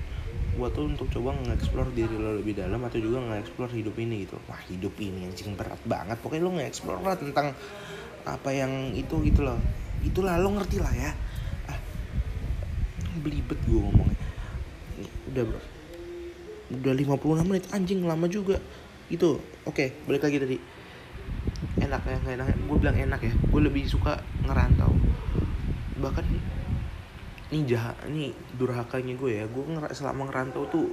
buat 0.56 0.72
lo 0.80 0.88
untuk 0.88 1.12
coba 1.12 1.36
nge-explore 1.36 1.92
diri 1.92 2.16
lo 2.16 2.40
lebih 2.40 2.56
dalam 2.56 2.80
atau 2.88 2.96
juga 2.96 3.20
nge-explore 3.28 3.76
hidup 3.76 3.96
ini 4.00 4.24
gitu. 4.24 4.40
Wah 4.48 4.60
hidup 4.72 4.96
ini 5.00 5.28
anjing 5.28 5.56
berat 5.60 5.80
banget. 5.84 6.16
Pokoknya 6.24 6.44
lo 6.48 6.52
nge-explore 6.56 7.04
lah 7.04 7.20
tentang 7.20 7.52
apa 8.24 8.50
yang 8.52 8.96
itu 8.96 9.20
gitu 9.24 9.44
loh 9.44 9.60
itulah 10.04 10.40
lo 10.40 10.56
ngerti 10.56 10.78
lah 10.80 10.94
ya. 10.96 11.12
Ah 11.68 11.80
belibet 13.20 13.60
gue 13.68 13.80
ngomongnya. 13.80 14.20
Udah 15.32 15.44
bro. 15.44 15.62
Udah 16.80 16.94
56 16.94 17.50
menit. 17.50 17.66
Anjing 17.74 18.02
lama 18.06 18.26
juga. 18.32 18.58
Gitu. 19.12 19.40
Oke 19.68 20.00
balik 20.08 20.24
lagi 20.26 20.38
tadi. 20.40 20.58
Enak 21.84 22.02
ya 22.06 22.18
nggak 22.24 22.36
enak. 22.40 22.48
Gue 22.68 22.78
bilang 22.80 22.98
enak 22.98 23.22
ya. 23.24 23.34
Gue 23.50 23.62
lebih 23.64 23.84
suka 23.90 24.20
ngerantau. 24.46 24.92
Bahkan 26.00 26.26
ini 27.50 27.66
jahat 27.66 27.98
ini 28.08 28.32
durhakanya 28.56 29.14
gue 29.18 29.32
ya. 29.44 29.46
Gue 29.50 29.66
nger 29.68 29.92
selama 29.92 30.30
ngerantau 30.30 30.70
tuh 30.70 30.88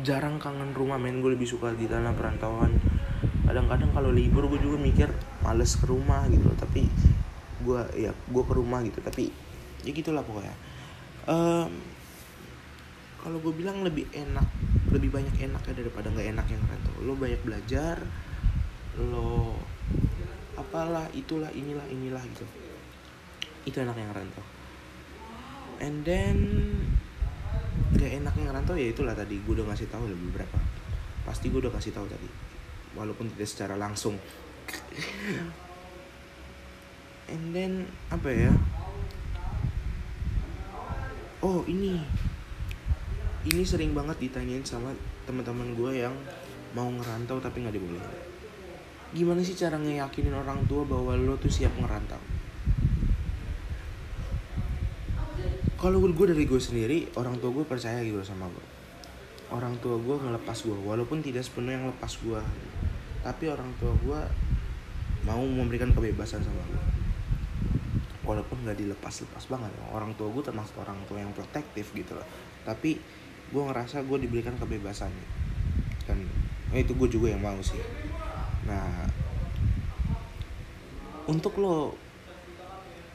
jarang 0.00 0.40
kangen 0.40 0.72
rumah 0.72 0.96
men. 0.96 1.20
Gue 1.20 1.36
lebih 1.36 1.50
suka 1.50 1.74
di 1.74 1.84
tanah 1.84 2.14
perantauan. 2.16 2.72
Kadang-kadang 3.42 3.90
kalau 3.92 4.14
libur 4.14 4.46
gue 4.48 4.62
juga 4.62 4.78
mikir 4.78 5.10
males 5.42 5.74
ke 5.74 5.84
rumah 5.90 6.24
gitu 6.30 6.46
tapi 6.54 6.86
gue 7.62 7.80
ya 7.96 8.12
gue 8.12 8.42
ke 8.44 8.54
rumah 8.54 8.82
gitu 8.82 8.98
tapi 9.00 9.30
ya 9.86 9.90
gitulah 9.90 10.22
pokoknya. 10.26 10.54
Um, 11.30 11.70
kalau 13.22 13.38
gue 13.38 13.54
bilang 13.54 13.86
lebih 13.86 14.10
enak 14.10 14.46
lebih 14.90 15.14
banyak 15.14 15.38
enaknya 15.38 15.74
daripada 15.78 16.10
nggak 16.10 16.34
enak 16.34 16.46
yang 16.50 16.60
ngerantau 16.66 16.94
lo 17.06 17.14
banyak 17.14 17.40
belajar 17.46 17.96
lo 18.98 19.54
apalah 20.58 21.06
itulah 21.14 21.48
inilah 21.54 21.86
inilah 21.88 22.22
gitu. 22.26 22.46
Itu 23.62 23.78
enak 23.78 23.94
yang 23.94 24.10
ngerantau 24.10 24.44
and 25.82 26.06
then 26.06 26.38
gak 27.98 28.14
enaknya 28.14 28.54
ngerantau 28.54 28.78
ya 28.78 28.94
itulah 28.94 29.14
tadi 29.18 29.42
gue 29.42 29.52
udah 29.58 29.66
ngasih 29.70 29.90
tahu 29.90 30.06
lebih 30.06 30.38
berapa. 30.38 30.58
Pasti 31.26 31.50
gue 31.50 31.58
udah 31.62 31.74
kasih 31.74 31.94
tahu 31.94 32.06
tadi 32.06 32.28
walaupun 32.92 33.28
tidak 33.34 33.48
secara 33.48 33.74
langsung 33.76 34.16
and 37.32 37.56
then 37.56 37.72
apa 38.12 38.28
ya? 38.28 38.52
Oh 41.40 41.64
ini. 41.64 42.04
Ini 43.42 43.62
sering 43.66 43.96
banget 43.96 44.22
ditanyain 44.22 44.62
sama 44.62 44.94
teman-teman 45.26 45.74
gue 45.74 46.04
yang 46.04 46.14
mau 46.76 46.86
ngerantau 46.92 47.42
tapi 47.42 47.64
nggak 47.64 47.74
dibolehin. 47.74 48.12
Gimana 49.16 49.42
sih 49.42 49.58
cara 49.58 49.80
ngeyakinin 49.80 50.36
orang 50.36 50.62
tua 50.70 50.86
bahwa 50.86 51.18
lo 51.18 51.34
tuh 51.40 51.50
siap 51.50 51.74
ngerantau? 51.74 52.20
Kalau 55.82 55.98
gue 55.98 56.26
dari 56.30 56.46
gue 56.46 56.60
sendiri 56.62 57.10
orang 57.18 57.42
tua 57.42 57.50
gue 57.50 57.66
percaya 57.66 57.98
gitu 58.06 58.22
sama 58.22 58.46
gue 58.46 58.66
orang 59.52 59.76
tua 59.84 60.00
gue 60.00 60.16
ngelepas 60.16 60.56
gue 60.64 60.78
walaupun 60.80 61.20
tidak 61.20 61.44
sepenuhnya 61.44 61.84
yang 61.84 61.86
lepas 61.92 62.16
gue 62.24 62.40
tapi 63.20 63.44
orang 63.52 63.68
tua 63.76 63.92
gue 64.00 64.20
mau 65.28 65.44
memberikan 65.44 65.92
kebebasan 65.92 66.40
sama 66.40 66.62
gue 66.72 66.91
walaupun 68.22 68.62
nggak 68.62 68.78
dilepas-lepas 68.78 69.44
banget. 69.50 69.70
Orang 69.90 70.14
tua 70.14 70.30
gue 70.30 70.42
termasuk 70.42 70.78
orang 70.78 70.98
tua 71.10 71.18
yang 71.22 71.34
protektif 71.34 71.90
gitu 71.94 72.14
loh. 72.14 72.26
Tapi 72.62 72.98
gue 73.52 73.62
ngerasa 73.62 74.06
gue 74.06 74.18
diberikan 74.22 74.54
kebebasan. 74.58 75.10
Dan 76.06 76.26
oh 76.72 76.78
itu 76.78 76.94
gue 76.94 77.08
juga 77.10 77.34
yang 77.34 77.42
mau 77.42 77.58
sih. 77.62 77.82
Nah 78.66 79.10
untuk 81.26 81.58
lo 81.58 81.94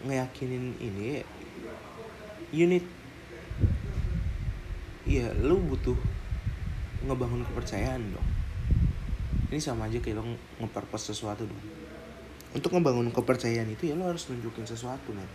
ngeyakinin 0.08 0.80
ini 0.80 1.20
unit 2.56 2.86
iya 5.04 5.32
lo 5.36 5.60
butuh 5.60 5.98
ngebangun 7.08 7.48
kepercayaan 7.48 8.04
dong. 8.12 8.30
Ini 9.48 9.64
sama 9.64 9.88
aja 9.88 10.00
kayak 10.04 10.20
lo 10.20 10.28
ngeperpes 10.60 11.16
sesuatu 11.16 11.48
dong 11.48 11.77
untuk 12.56 12.72
ngebangun 12.72 13.12
kepercayaan 13.12 13.68
itu 13.72 13.92
ya 13.92 13.96
lo 14.00 14.08
harus 14.08 14.30
nunjukin 14.32 14.64
sesuatu 14.64 15.12
nih 15.12 15.30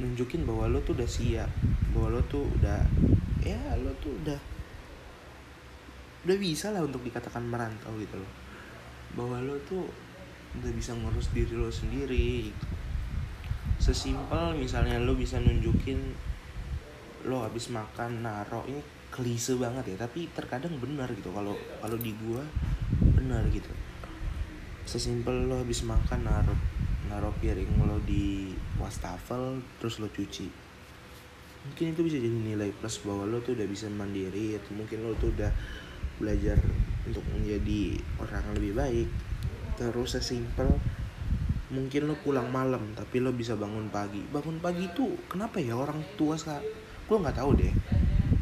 nunjukin 0.00 0.48
bahwa 0.48 0.64
lo 0.72 0.80
tuh 0.80 0.96
udah 0.96 1.08
siap 1.08 1.50
bahwa 1.92 2.16
lo 2.16 2.20
tuh 2.24 2.48
udah 2.48 2.80
ya 3.44 3.60
lo 3.76 3.92
tuh 4.00 4.16
udah 4.24 4.40
udah 6.24 6.36
bisa 6.36 6.72
lah 6.72 6.84
untuk 6.84 7.00
dikatakan 7.00 7.40
merantau 7.48 7.96
gitu 7.96 8.20
loh. 8.20 8.32
Bahwa 9.16 9.40
lo 9.40 9.56
tuh 9.64 9.88
udah 10.60 10.72
bisa 10.74 10.92
ngurus 10.92 11.32
diri 11.32 11.54
lo 11.54 11.70
sendiri 11.70 12.50
gitu. 12.50 12.66
sesimpel 13.80 14.60
misalnya 14.60 15.00
lo 15.00 15.16
bisa 15.16 15.40
nunjukin 15.40 15.96
lo 17.24 17.40
habis 17.40 17.72
makan 17.72 18.20
naro 18.20 18.60
ini 18.68 18.84
klise 19.08 19.56
banget 19.56 19.96
ya 19.96 20.04
tapi 20.04 20.28
terkadang 20.36 20.76
benar 20.76 21.08
gitu. 21.16 21.32
Kalau 21.32 21.56
kalau 21.80 21.96
di 21.96 22.12
gua 22.20 22.44
benar 23.16 23.48
gitu 23.48 23.72
sesimpel 24.90 25.46
lo 25.46 25.62
habis 25.62 25.86
makan 25.86 26.26
naro 26.26 26.58
naro 27.06 27.30
piring 27.38 27.86
lo 27.86 28.02
di 28.02 28.50
wastafel 28.82 29.62
terus 29.78 30.02
lo 30.02 30.10
cuci. 30.10 30.50
Mungkin 31.62 31.94
itu 31.94 32.00
bisa 32.02 32.18
jadi 32.18 32.34
nilai 32.34 32.74
plus 32.74 32.98
bahwa 33.06 33.22
lo 33.30 33.38
tuh 33.38 33.54
udah 33.54 33.70
bisa 33.70 33.86
mandiri 33.86 34.58
atau 34.58 34.74
mungkin 34.74 35.06
lo 35.06 35.14
tuh 35.14 35.30
udah 35.30 35.54
belajar 36.18 36.58
untuk 37.06 37.22
menjadi 37.30 38.02
orang 38.18 38.42
yang 38.50 38.54
lebih 38.58 38.72
baik. 38.74 39.08
Terus 39.78 40.18
sesimpel 40.18 40.66
mungkin 41.70 42.10
lo 42.10 42.18
pulang 42.18 42.50
malam 42.50 42.90
tapi 42.98 43.22
lo 43.22 43.30
bisa 43.30 43.54
bangun 43.54 43.94
pagi. 43.94 44.26
Bangun 44.26 44.58
pagi 44.58 44.90
itu 44.90 45.14
kenapa 45.30 45.62
ya 45.62 45.78
orang 45.78 46.02
tua 46.18 46.34
sekarang 46.34 46.66
gue 47.06 47.14
nggak 47.14 47.38
tahu 47.38 47.50
deh. 47.54 47.74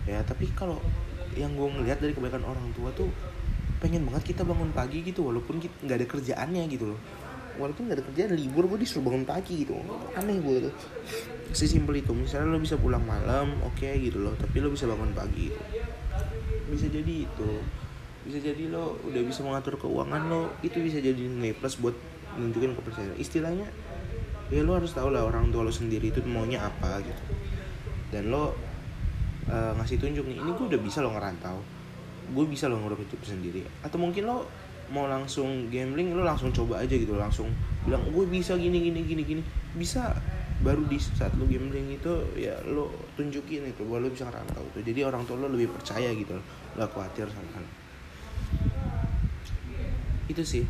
Ya 0.09 0.25
tapi 0.25 0.49
kalau 0.57 0.81
yang 1.37 1.53
gue 1.53 1.69
ngeliat 1.69 2.01
dari 2.01 2.17
kebaikan 2.17 2.41
orang 2.41 2.73
tua 2.73 2.89
tuh 2.97 3.13
pengen 3.79 4.03
banget 4.07 4.35
kita 4.35 4.43
bangun 4.43 4.75
pagi 4.75 5.07
gitu 5.07 5.31
walaupun 5.31 5.63
nggak 5.63 5.97
ada 6.03 6.07
kerjaannya 6.07 6.63
gitu 6.71 6.95
loh. 6.95 7.01
Walaupun 7.59 7.91
nggak 7.91 7.99
ada 7.99 8.05
kerjaan 8.07 8.31
libur 8.39 8.71
gue 8.71 8.79
disuruh 8.87 9.11
bangun 9.11 9.27
pagi 9.27 9.67
gitu. 9.67 9.75
Aneh 10.15 10.39
gue 10.39 10.71
tuh. 10.71 10.75
Sesimpel 11.55 12.03
itu 12.03 12.13
misalnya 12.13 12.55
lo 12.55 12.61
bisa 12.61 12.77
pulang 12.77 13.03
malam 13.03 13.57
oke 13.65 13.81
okay, 13.81 13.97
gitu 13.99 14.21
loh 14.21 14.37
tapi 14.37 14.61
lo 14.61 14.71
bisa 14.71 14.87
bangun 14.87 15.11
pagi 15.15 15.51
gitu. 15.51 15.61
Bisa 16.71 16.87
jadi 16.91 17.15
itu. 17.25 17.51
Bisa 18.29 18.39
jadi 18.43 18.69
lo 18.69 18.99
udah 19.07 19.23
bisa 19.25 19.41
mengatur 19.43 19.81
keuangan 19.81 20.23
lo 20.29 20.53
itu 20.61 20.79
bisa 20.83 21.01
jadi 21.01 21.19
nilai 21.19 21.57
plus 21.57 21.79
buat 21.81 21.95
nunjukin 22.37 22.77
kepercayaan. 22.79 23.17
Istilahnya 23.19 23.67
ya 24.49 24.61
lo 24.63 24.79
harus 24.79 24.93
tahu 24.95 25.11
lah 25.11 25.27
orang 25.27 25.51
tua 25.51 25.67
lo 25.67 25.73
sendiri 25.73 26.11
itu 26.15 26.21
maunya 26.27 26.63
apa 26.63 27.03
gitu. 27.03 27.23
Dan 28.13 28.31
lo 28.31 28.55
uh, 29.49 29.73
ngasih 29.81 29.99
tunjuk 29.99 30.25
nih 30.29 30.39
ini 30.39 30.51
gue 30.53 30.67
udah 30.69 30.81
bisa 30.81 31.01
lo 31.01 31.11
ngerantau 31.11 31.78
gue 32.33 32.45
bisa 32.49 32.69
lo 32.69 32.81
ngurus 32.81 33.01
hidup 33.01 33.21
sendiri. 33.25 33.65
Atau 33.85 34.01
mungkin 34.01 34.29
lo 34.29 34.49
mau 34.89 35.05
langsung 35.05 35.69
gambling 35.69 36.17
lo 36.17 36.25
langsung 36.25 36.49
coba 36.49 36.81
aja 36.81 36.97
gitu 36.97 37.13
langsung 37.13 37.53
bilang 37.85 38.01
gue 38.09 38.25
bisa 38.25 38.57
gini 38.57 38.81
gini 38.81 39.01
gini 39.05 39.23
gini. 39.25 39.43
Bisa 39.77 40.17
baru 40.59 40.83
di 40.91 40.99
saat 40.99 41.33
lo 41.39 41.47
gambling 41.47 41.95
itu 41.95 42.13
ya 42.35 42.59
lo 42.67 42.91
tunjukin 43.15 43.69
itu 43.69 43.87
bahwa 43.87 44.07
lo 44.07 44.09
bisa 44.11 44.27
ngerantau 44.27 44.65
tuh 44.75 44.83
jadi 44.83 45.07
orang 45.07 45.23
tua 45.23 45.39
lo 45.39 45.47
lebih 45.47 45.71
percaya 45.71 46.11
gitu 46.11 46.35
lo 46.35 46.43
gak 46.75 46.91
khawatir 46.91 47.27
sama 47.31 47.51
hal. 47.55 47.65
Itu 50.27 50.43
sih 50.43 50.65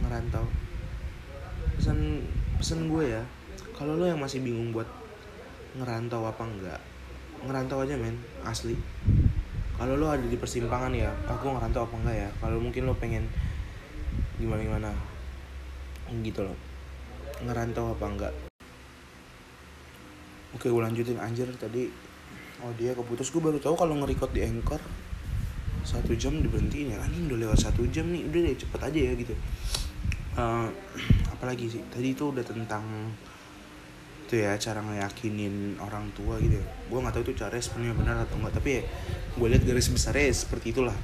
ngerantau. 0.00 0.48
Pesan 1.76 2.24
pesan 2.56 2.88
gue 2.88 3.04
ya 3.08 3.22
kalau 3.76 3.96
lo 3.96 4.04
yang 4.04 4.20
masih 4.20 4.44
bingung 4.44 4.72
buat 4.72 4.88
ngerantau 5.76 6.26
apa 6.26 6.44
enggak 6.44 6.80
ngerantau 7.46 7.80
aja 7.80 7.96
men 7.96 8.20
asli 8.44 8.76
kalau 9.80 9.96
lo 9.96 10.12
ada 10.12 10.20
di 10.20 10.36
persimpangan 10.36 10.92
ya 10.92 11.08
aku 11.24 11.56
ngerantau 11.56 11.88
apa 11.88 11.94
enggak 12.04 12.16
ya? 12.20 12.28
Kalau 12.36 12.60
mungkin 12.60 12.84
lo 12.84 12.92
pengen 12.92 13.24
gimana 14.36 14.60
gimana 14.60 14.90
gitu 16.20 16.44
loh. 16.44 16.58
Ngerantau 17.40 17.96
apa 17.96 18.04
enggak? 18.04 18.34
Oke 20.52 20.68
gue 20.68 20.82
lanjutin. 20.84 21.16
Anjir 21.16 21.48
tadi 21.56 21.88
oh 22.60 22.76
dia 22.76 22.92
keputus. 22.92 23.32
Gue 23.32 23.40
baru 23.40 23.56
tahu 23.56 23.72
kalau 23.72 23.96
nge-record 24.04 24.36
di 24.36 24.44
anchor 24.44 24.84
satu 25.80 26.12
jam 26.12 26.36
diberhentiin 26.44 26.92
ya. 26.92 27.00
Anjing 27.00 27.32
udah 27.32 27.48
lewat 27.48 27.64
satu 27.64 27.88
jam 27.88 28.12
nih. 28.12 28.28
Udah 28.28 28.40
deh 28.52 28.54
cepet 28.60 28.80
aja 28.84 29.00
ya 29.00 29.12
gitu. 29.16 29.32
Uh, 30.36 30.68
apalagi 31.32 31.72
sih? 31.72 31.80
Tadi 31.88 32.12
itu 32.12 32.28
udah 32.28 32.44
tentang 32.44 32.84
itu 34.30 34.46
ya 34.46 34.54
cara 34.62 34.78
ngeyakinin 34.78 35.74
orang 35.82 36.14
tua 36.14 36.38
gitu 36.38 36.62
ya. 36.62 36.66
Gue 36.86 37.02
nggak 37.02 37.18
tahu 37.18 37.22
itu 37.26 37.42
cara 37.42 37.58
sebenarnya 37.58 37.98
benar 37.98 38.16
atau 38.22 38.38
enggak 38.38 38.62
tapi 38.62 38.78
ya 38.78 38.82
gue 39.34 39.46
lihat 39.50 39.66
garis 39.66 39.90
besarnya 39.90 40.30
ya 40.30 40.34
seperti 40.38 40.70
itulah. 40.70 40.94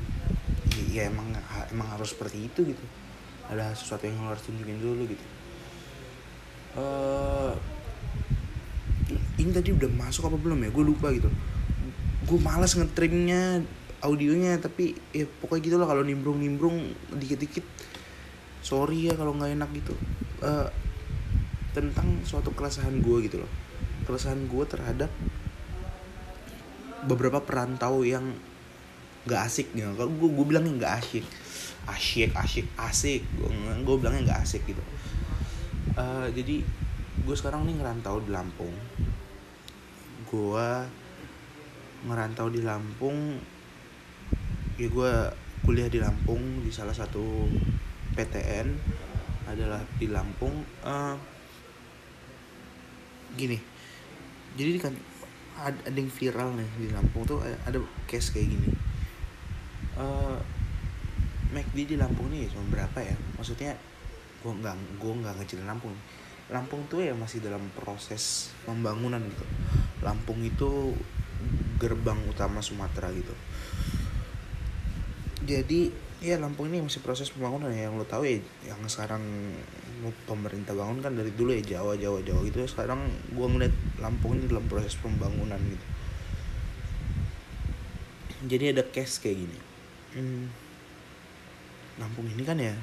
Ya, 0.79 0.83
ya 0.95 1.03
emang 1.11 1.35
emang 1.75 1.91
harus 1.91 2.15
seperti 2.15 2.47
itu 2.47 2.63
gitu. 2.63 2.85
Ada 3.51 3.75
sesuatu 3.75 4.07
yang 4.07 4.23
harus 4.31 4.47
tunjukin 4.47 4.79
dulu 4.79 5.11
gitu. 5.11 5.25
Uh, 6.79 7.59
ini 9.43 9.51
tadi 9.51 9.75
udah 9.75 9.91
masuk 9.91 10.31
apa 10.31 10.39
belum 10.39 10.63
ya? 10.63 10.71
Gue 10.71 10.87
lupa 10.87 11.11
gitu. 11.11 11.27
Gue 12.31 12.39
malas 12.39 12.79
ngetrimnya 12.79 13.67
audionya 14.07 14.55
tapi 14.63 14.95
ya 15.11 15.27
pokoknya 15.27 15.63
gitu 15.67 15.77
lah 15.83 15.91
kalau 15.91 16.07
nimbrung 16.07 16.39
nimbrung 16.39 16.95
dikit 17.11 17.43
dikit 17.43 17.67
sorry 18.63 19.11
ya 19.11 19.19
kalau 19.19 19.35
nggak 19.35 19.51
enak 19.59 19.71
gitu. 19.75 19.99
Uh, 20.47 20.71
tentang 21.77 22.25
suatu 22.25 22.57
keresahan 22.57 23.05
gue 23.05 23.29
gitu 23.29 23.45
loh. 23.45 23.53
Keresahan 24.09 24.49
gue 24.49 24.65
terhadap 24.65 25.13
beberapa 27.05 27.45
perantau 27.45 28.01
yang 28.01 28.33
nggak 29.29 29.43
asik 29.45 29.77
gitu. 29.77 29.93
Kalau 29.93 30.09
gue 30.09 30.31
gue 30.33 30.47
bilangnya 30.49 30.73
nggak 30.81 30.95
asik. 31.05 31.25
Asyik 31.85 32.33
asyik 32.33 32.67
asik. 32.81 33.21
Gue 33.37 33.53
gue 33.85 33.97
bilangnya 34.01 34.33
nggak 34.33 34.41
asik 34.41 34.65
gitu. 34.65 34.81
Uh, 36.01 36.33
jadi 36.33 36.65
gue 37.29 37.37
sekarang 37.37 37.69
nih 37.69 37.77
ngerantau 37.77 38.25
di 38.25 38.33
Lampung. 38.33 38.73
Gue 40.33 40.69
ngerantau 42.09 42.49
di 42.49 42.65
Lampung. 42.65 43.37
Ya 44.81 44.89
gue 44.89 45.13
kuliah 45.61 45.93
di 45.93 46.01
Lampung 46.01 46.65
di 46.65 46.73
salah 46.73 46.97
satu 46.97 47.45
PTN 48.17 48.73
adalah 49.51 49.85
di 50.01 50.09
Lampung. 50.09 50.65
Uh, 50.81 51.36
gini. 53.37 53.59
Jadi 54.57 54.81
kan 54.81 54.95
ada, 55.57 55.77
ada 55.89 55.97
yang 55.97 56.13
viral 56.13 56.53
nih 56.57 56.69
di 56.81 56.89
Lampung 56.93 57.25
tuh 57.25 57.41
ada 57.41 57.79
case 58.09 58.33
kayak 58.33 58.49
gini. 58.53 58.69
Uh, 59.97 60.37
McD 61.53 61.97
di 61.97 61.97
Lampung 61.97 62.29
nih 62.29 62.49
cuma 62.53 62.65
berapa 62.73 62.99
ya? 63.01 63.17
Maksudnya 63.37 63.77
gue 64.45 64.53
nggak 64.53 64.77
gue 65.01 65.13
nggak 65.25 65.35
ngecilin 65.41 65.69
Lampung. 65.69 65.93
Lampung 66.53 66.85
tuh 66.87 67.03
ya 67.03 67.13
masih 67.17 67.43
dalam 67.43 67.63
proses 67.75 68.53
pembangunan 68.65 69.21
gitu. 69.25 69.47
Lampung 70.05 70.41
itu 70.45 70.95
gerbang 71.81 72.21
utama 72.29 72.61
Sumatera 72.65 73.13
gitu. 73.13 73.35
Jadi 75.47 75.93
ya 76.21 76.41
Lampung 76.41 76.73
ini 76.73 76.81
masih 76.81 77.05
proses 77.05 77.29
pembangunan 77.29 77.69
ya 77.73 77.89
yang 77.89 78.01
lo 78.01 78.09
tahu 78.09 78.25
ya 78.25 78.41
yang 78.65 78.81
sekarang 78.89 79.23
pemerintah 80.29 80.77
bangun 80.77 81.01
kan 81.01 81.13
dari 81.17 81.33
dulu 81.33 81.57
ya 81.57 81.81
Jawa 81.81 81.97
Jawa 81.97 82.21
Jawa 82.21 82.41
gitu. 82.45 82.61
Sekarang 82.69 83.09
gue 83.33 83.47
ngeliat 83.47 83.75
Lampung 84.01 84.37
ini 84.37 84.45
dalam 84.49 84.65
proses 84.69 84.93
pembangunan 85.01 85.59
gitu. 85.59 85.87
Jadi 88.47 88.65
ada 88.77 88.85
case 88.85 89.19
kayak 89.19 89.37
gini. 89.43 89.59
Hmm, 90.17 90.45
Lampung 91.97 92.29
ini 92.29 92.45
kan 92.45 92.61
ya 92.61 92.77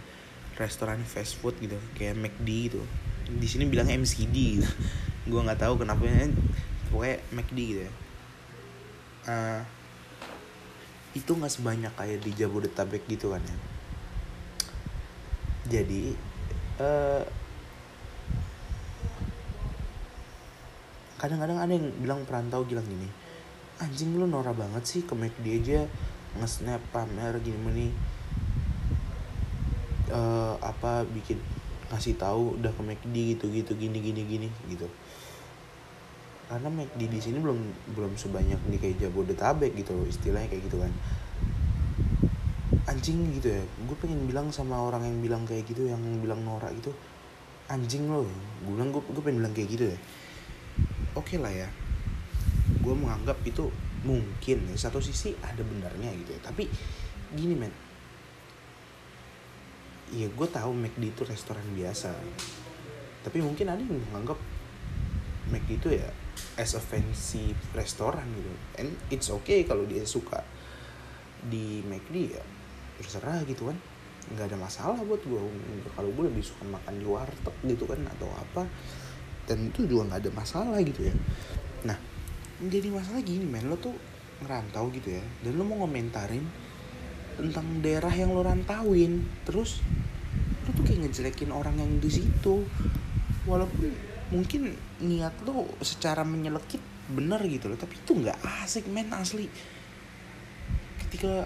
restoran 0.57 1.01
fast 1.05 1.37
food 1.37 1.57
gitu 1.61 1.77
kayak 1.93 2.17
McD 2.17 2.49
gitu. 2.69 2.81
Di 3.29 3.47
sini 3.47 3.69
bilang 3.69 3.89
MCD 3.89 4.59
gitu. 4.59 4.69
gue 5.23 5.39
nggak 5.39 5.63
tahu 5.63 5.79
kenapa 5.79 6.03
ya 6.03 6.27
pokoknya 6.91 7.17
McD 7.31 7.57
gitu 7.61 7.81
ya. 7.85 7.93
Uh, 9.23 9.61
itu 11.13 11.31
nggak 11.31 11.53
sebanyak 11.53 11.93
kayak 11.93 12.19
di 12.25 12.31
Jabodetabek 12.33 13.05
gitu 13.05 13.31
kan 13.31 13.41
ya. 13.45 13.57
Jadi 15.63 16.32
uh, 16.79 17.21
kadang-kadang 21.19 21.57
ada 21.59 21.71
yang 21.71 21.87
bilang 21.99 22.21
perantau 22.25 22.63
bilang 22.65 22.87
gini 22.87 23.23
anjing 23.81 24.13
lu 24.15 24.29
norak 24.29 24.53
banget 24.53 24.83
sih 24.85 25.01
ke 25.03 25.11
McD 25.17 25.45
aja 25.63 25.79
nge-snap 26.37 26.81
pamer 26.93 27.37
gini 27.41 27.57
nih. 27.73 27.93
Uh, 30.13 30.53
apa 30.61 31.09
bikin 31.09 31.41
kasih 31.89 32.13
tahu 32.17 32.57
udah 32.61 32.69
ke 32.69 32.81
McD 32.85 33.15
gitu 33.37 33.49
gitu 33.49 33.73
gini 33.73 33.97
gini 33.97 34.21
gini 34.25 34.49
gitu. 34.69 34.85
Karena 36.49 36.69
McD 36.69 37.09
di 37.09 37.19
sini 37.19 37.41
belum 37.41 37.57
belum 37.97 38.13
sebanyak 38.13 38.61
nih 38.69 38.79
kayak 38.79 38.97
Jabodetabek 39.01 39.73
gitu 39.73 39.97
loh 39.97 40.05
istilahnya 40.05 40.53
kayak 40.53 40.69
gitu 40.69 40.77
kan 40.77 40.93
anjing 42.89 43.31
gitu 43.39 43.53
ya. 43.53 43.63
Gue 43.87 43.97
pengen 43.99 44.27
bilang 44.27 44.51
sama 44.51 44.79
orang 44.79 45.07
yang 45.07 45.17
bilang 45.23 45.43
kayak 45.47 45.63
gitu 45.67 45.87
yang 45.87 46.01
bilang 46.19 46.43
norak 46.43 46.71
gitu 46.75 46.91
anjing 47.71 48.11
loh 48.11 48.27
gue 48.63 48.73
bilang 48.75 48.91
gue 48.91 49.23
pengen 49.23 49.39
bilang 49.43 49.53
kayak 49.55 49.69
gitu 49.71 49.85
ya. 49.91 49.97
Oke 51.15 51.35
okay 51.35 51.37
lah 51.39 51.53
ya. 51.53 51.69
Gue 52.83 52.95
menganggap 52.95 53.39
itu 53.47 53.71
mungkin 54.03 54.57
ya. 54.67 54.75
Satu 54.75 54.99
sisi 54.99 55.31
ada 55.39 55.61
benarnya 55.63 56.11
gitu 56.17 56.35
ya. 56.35 56.41
Tapi 56.43 56.67
gini 57.33 57.55
men. 57.55 57.73
Iya 60.13 60.29
gue 60.29 60.47
tahu 60.47 60.71
McD 60.75 61.15
itu 61.15 61.23
restoran 61.23 61.63
biasa. 61.73 62.11
Tapi 63.23 63.39
mungkin 63.39 63.71
ada 63.71 63.79
yang 63.79 63.97
menganggap 64.11 64.37
McD 65.49 65.69
itu 65.79 65.89
ya 65.95 66.09
as 66.59 66.75
a 66.75 66.81
fancy 66.83 67.55
restoran 67.71 68.27
gitu. 68.35 68.53
And 68.77 68.93
it's 69.07 69.31
okay 69.31 69.63
kalau 69.63 69.87
dia 69.87 70.03
suka 70.03 70.43
di 71.43 71.83
McD 71.83 72.15
ya 72.35 72.43
terserah 72.99 73.41
gitu 73.47 73.69
kan. 73.71 73.77
Nggak 74.23 74.55
ada 74.55 74.57
masalah 74.57 74.99
buat 75.03 75.19
gue 75.19 75.41
kalau 75.99 76.09
gue 76.15 76.23
lebih 76.31 76.43
suka 76.43 76.63
makan 76.63 76.95
di 76.95 77.03
warteg 77.03 77.55
gitu 77.67 77.83
kan 77.83 77.99
atau 78.07 78.31
apa 78.31 78.63
dan 79.43 79.67
itu 79.67 79.83
juga 79.83 80.15
nggak 80.15 80.19
ada 80.23 80.31
masalah 80.31 80.79
gitu 80.79 81.03
ya. 81.03 81.13
Nah 81.83 81.97
jadi 82.63 82.87
masalah 82.87 83.19
gini 83.19 83.43
men 83.43 83.67
lo 83.67 83.75
tuh 83.75 83.91
ngerantau 84.39 84.87
gitu 84.95 85.11
ya 85.11 85.23
dan 85.43 85.59
lo 85.59 85.67
mau 85.67 85.83
ngomentarin 85.83 86.43
tentang 87.35 87.83
daerah 87.83 88.13
yang 88.15 88.31
lo 88.31 88.45
rantauin 88.47 89.27
terus 89.43 89.83
lo 90.63 90.71
tuh 90.71 90.83
kayak 90.87 91.11
ngejelekin 91.11 91.51
orang 91.51 91.75
yang 91.75 91.91
di 91.99 92.07
situ. 92.07 92.63
Walaupun 93.43 93.91
mungkin 94.31 94.71
niat 95.03 95.35
lo 95.43 95.67
secara 95.83 96.23
menyelekit 96.23 96.79
bener 97.11 97.43
gitu 97.51 97.67
loh 97.67 97.75
tapi 97.75 97.99
itu 97.99 98.15
nggak 98.15 98.39
asik 98.63 98.87
men 98.87 99.11
asli. 99.11 99.51
Ketika 101.03 101.43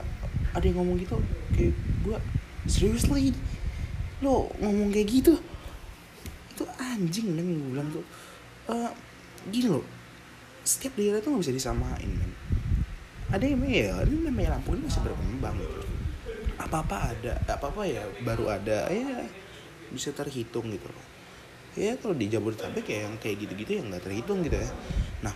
ada 0.57 0.65
yang 0.65 0.81
ngomong 0.81 0.97
gitu 0.97 1.21
kayak 1.53 1.77
gue 2.01 2.17
seriously 2.65 3.31
lo 4.25 4.49
ngomong 4.57 4.89
kayak 4.89 5.07
gitu? 5.07 5.37
Itu 6.57 6.65
anjing 6.81 7.37
men 7.37 7.47
gue 7.53 7.69
bilang 7.77 7.89
tuh. 7.93 8.05
Uh, 8.67 8.91
gini 9.53 9.69
loh 9.69 9.85
setiap 10.67 10.99
daerah 10.99 11.23
tuh 11.23 11.31
nggak 11.31 11.43
bisa 11.45 11.53
disamain 11.53 12.09
men. 12.09 12.31
Ada 13.29 13.45
yang 13.45 13.61
ya 13.63 14.01
ini 14.03 14.25
namanya 14.25 14.57
Lampung 14.57 14.81
ini 14.81 14.89
masih 14.89 15.05
berkembang. 15.05 15.55
Gitu 15.61 15.97
apa 16.57 16.81
apa 16.81 16.97
ada 17.13 17.33
apa 17.45 17.65
apa 17.69 17.83
ya 17.85 18.03
baru 18.25 18.49
ada 18.49 18.89
ya 18.89 19.23
bisa 19.93 20.09
terhitung 20.11 20.67
gitu 20.73 20.89
ya 21.77 21.93
kalau 22.01 22.17
di 22.17 22.27
Jabodetabek 22.27 22.83
ya 22.89 23.05
yang 23.05 23.15
kayak 23.21 23.45
gitu-gitu 23.45 23.77
yang 23.77 23.93
nggak 23.93 24.03
terhitung 24.09 24.41
gitu 24.41 24.57
ya. 24.57 24.69
Nah 25.21 25.33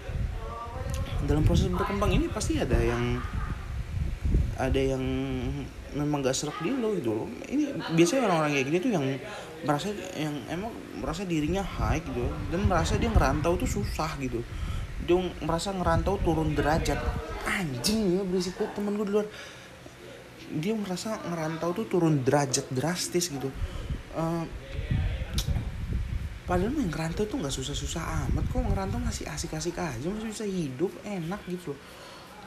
dalam 1.29 1.45
proses 1.45 1.69
berkembang 1.69 2.09
ini 2.17 2.25
pasti 2.33 2.57
ada 2.57 2.73
yang 2.81 3.21
ada 4.61 4.77
yang 4.77 5.01
memang 5.97 6.21
gak 6.21 6.37
serak 6.37 6.55
dia 6.61 6.77
loh 6.77 6.93
gitu 6.93 7.11
loh. 7.11 7.27
Ini 7.49 7.73
biasanya 7.97 8.29
orang-orang 8.29 8.51
kayak 8.53 8.65
gini 8.69 8.77
tuh 8.77 8.91
yang 8.93 9.05
merasa 9.65 9.89
yang 10.13 10.35
emang 10.47 10.71
merasa 11.01 11.25
dirinya 11.25 11.65
high 11.65 12.01
gitu 12.05 12.21
dan 12.53 12.69
merasa 12.69 13.01
dia 13.01 13.09
ngerantau 13.09 13.57
tuh 13.57 13.65
susah 13.65 14.13
gitu. 14.21 14.45
Dia 15.01 15.17
merasa 15.41 15.73
ngerantau 15.73 16.21
turun 16.21 16.53
derajat. 16.53 17.01
Anjing 17.41 18.21
ya 18.21 18.21
berisik 18.21 18.61
banget 18.61 18.77
temen 18.77 18.93
gue 18.95 19.05
di 19.09 19.13
luar. 19.17 19.27
Dia 20.51 20.73
merasa 20.77 21.17
ngerantau 21.25 21.69
tuh 21.73 21.85
turun 21.89 22.21
derajat 22.21 22.69
drastis 22.69 23.33
gitu. 23.33 23.49
Uh, 24.13 24.45
padahal 26.45 26.69
yang 26.75 26.91
ngerantau 26.91 27.25
tuh 27.25 27.41
nggak 27.41 27.55
susah-susah 27.55 28.29
amat. 28.29 28.45
Kok 28.53 28.61
ngerantau 28.69 29.01
masih 29.01 29.25
asik-asik 29.25 29.81
aja 29.81 30.05
masih 30.05 30.29
bisa 30.29 30.45
hidup 30.45 30.93
enak 31.01 31.41
gitu 31.49 31.73
loh 31.73 31.79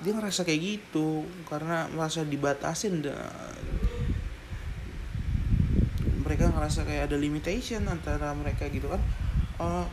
dia 0.02 0.12
ngerasa 0.16 0.42
kayak 0.42 0.60
gitu 0.62 1.22
karena 1.46 1.86
merasa 1.94 2.26
dibatasin 2.26 3.04
dan 3.04 3.30
mereka 6.24 6.48
ngerasa 6.50 6.88
kayak 6.88 7.12
ada 7.12 7.16
limitation 7.20 7.84
antara 7.84 8.32
mereka 8.32 8.66
gitu 8.72 8.88
kan. 8.88 9.02
Uh, 9.60 9.86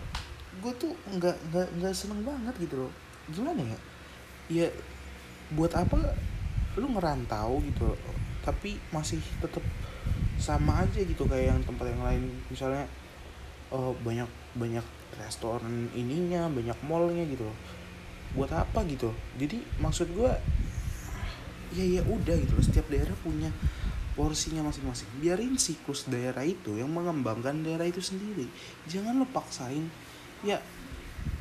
gue 0.63 0.73
tuh 0.79 0.95
nggak 1.11 1.37
nggak 1.51 1.67
nggak 1.77 1.93
seneng 1.93 2.23
banget 2.23 2.55
gitu 2.57 2.87
loh. 2.87 2.91
Gimana 3.29 3.61
ya? 3.61 3.79
Ya 4.49 4.67
buat 5.51 5.75
apa 5.75 6.15
lu 6.79 6.87
ngerantau 6.95 7.59
gitu 7.67 7.91
tapi 8.41 8.79
masih 8.95 9.19
tetap 9.43 9.61
sama 10.39 10.81
aja 10.81 11.03
gitu 11.03 11.27
kayak 11.27 11.53
yang 11.53 11.61
tempat 11.61 11.91
yang 11.91 12.01
lain. 12.01 12.23
Misalnya 12.49 12.87
uh, 13.69 13.93
banyak 14.01 14.27
banyak 14.55 14.83
restoran 15.19 15.91
ininya 15.91 16.47
banyak 16.47 16.77
mallnya 16.87 17.27
gitu 17.27 17.43
buat 18.35 18.51
apa 18.55 18.83
gitu. 18.87 19.11
Jadi 19.35 19.59
maksud 19.83 20.11
gue 20.15 20.31
ya 21.75 21.85
ya 21.99 22.01
udah 22.03 22.35
gitu 22.39 22.53
loh. 22.55 22.63
Setiap 22.63 22.87
daerah 22.87 23.15
punya 23.19 23.51
porsinya 24.15 24.67
masing-masing. 24.67 25.07
Biarin 25.19 25.55
siklus 25.55 26.07
daerah 26.07 26.43
itu 26.43 26.75
yang 26.75 26.91
mengembangkan 26.91 27.63
daerah 27.63 27.87
itu 27.87 28.03
sendiri. 28.03 28.47
Jangan 28.87 29.19
lo 29.19 29.27
paksain 29.31 29.87
ya 30.41 30.57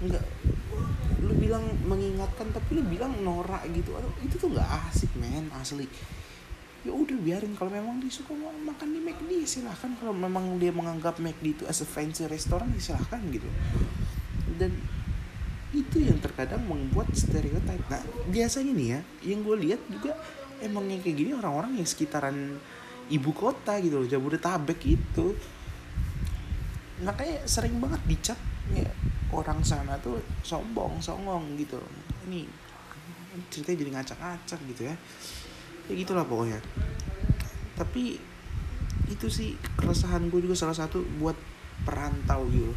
nggak 0.01 0.25
lu 1.21 1.33
bilang 1.37 1.65
mengingatkan 1.85 2.49
tapi 2.53 2.81
lu 2.81 2.83
bilang 2.87 3.13
norak 3.21 3.67
gitu. 3.75 3.93
Aduh, 3.97 4.13
itu 4.25 4.39
tuh 4.39 4.51
nggak 4.55 4.69
asik 4.91 5.11
men 5.19 5.51
asli. 5.59 5.87
Ya 6.81 6.97
udah 6.97 7.17
biarin. 7.21 7.53
Kalau 7.59 7.69
memang 7.69 8.01
dia 8.01 8.09
suka 8.09 8.33
makan 8.39 8.89
di 8.97 9.01
McD 9.05 9.31
silahkan. 9.45 9.93
Kalau 10.01 10.17
memang 10.17 10.57
dia 10.57 10.73
menganggap 10.73 11.21
McD 11.21 11.61
itu 11.61 11.65
as 11.69 11.85
a 11.85 11.87
fancy 11.87 12.25
restoran 12.25 12.73
ya 12.73 12.95
silahkan 12.95 13.21
gitu. 13.29 13.47
Dan 14.57 14.73
itu 15.71 16.03
yang 16.03 16.19
terkadang 16.19 16.67
membuat 16.67 17.15
stereotip 17.15 17.79
nah 17.87 18.03
biasanya 18.27 18.73
nih 18.75 18.89
ya 18.91 19.01
yang 19.23 19.41
gue 19.47 19.57
lihat 19.71 19.81
juga 19.87 20.19
emang 20.61 20.87
kayak 21.01 21.17
gini 21.17 21.31
orang-orang 21.33 21.79
yang 21.81 21.89
sekitaran 21.89 22.59
ibu 23.11 23.31
kota 23.35 23.77
gitu 23.83 24.01
loh 24.01 24.09
Jabodetabek 24.09 24.81
itu. 24.87 25.35
Makanya 27.03 27.43
sering 27.45 27.77
banget 27.83 28.01
dicap 28.07 28.39
ya 28.71 28.87
orang 29.35 29.59
sana 29.67 29.99
tuh 29.99 30.23
sombong 30.47 31.03
songong 31.03 31.59
gitu 31.59 31.83
ini 32.31 32.47
ceritanya 33.51 33.79
jadi 33.83 33.91
ngacak-ngacak 33.99 34.61
gitu 34.71 34.83
ya. 34.87 34.95
Ya 35.91 35.93
gitulah 35.97 36.23
pokoknya. 36.23 36.63
Tapi 37.75 38.21
itu 39.11 39.27
sih 39.27 39.59
keresahan 39.75 40.31
gue 40.31 40.39
juga 40.39 40.55
salah 40.55 40.77
satu 40.77 41.03
buat 41.19 41.35
perantau 41.83 42.47
gitu 42.53 42.71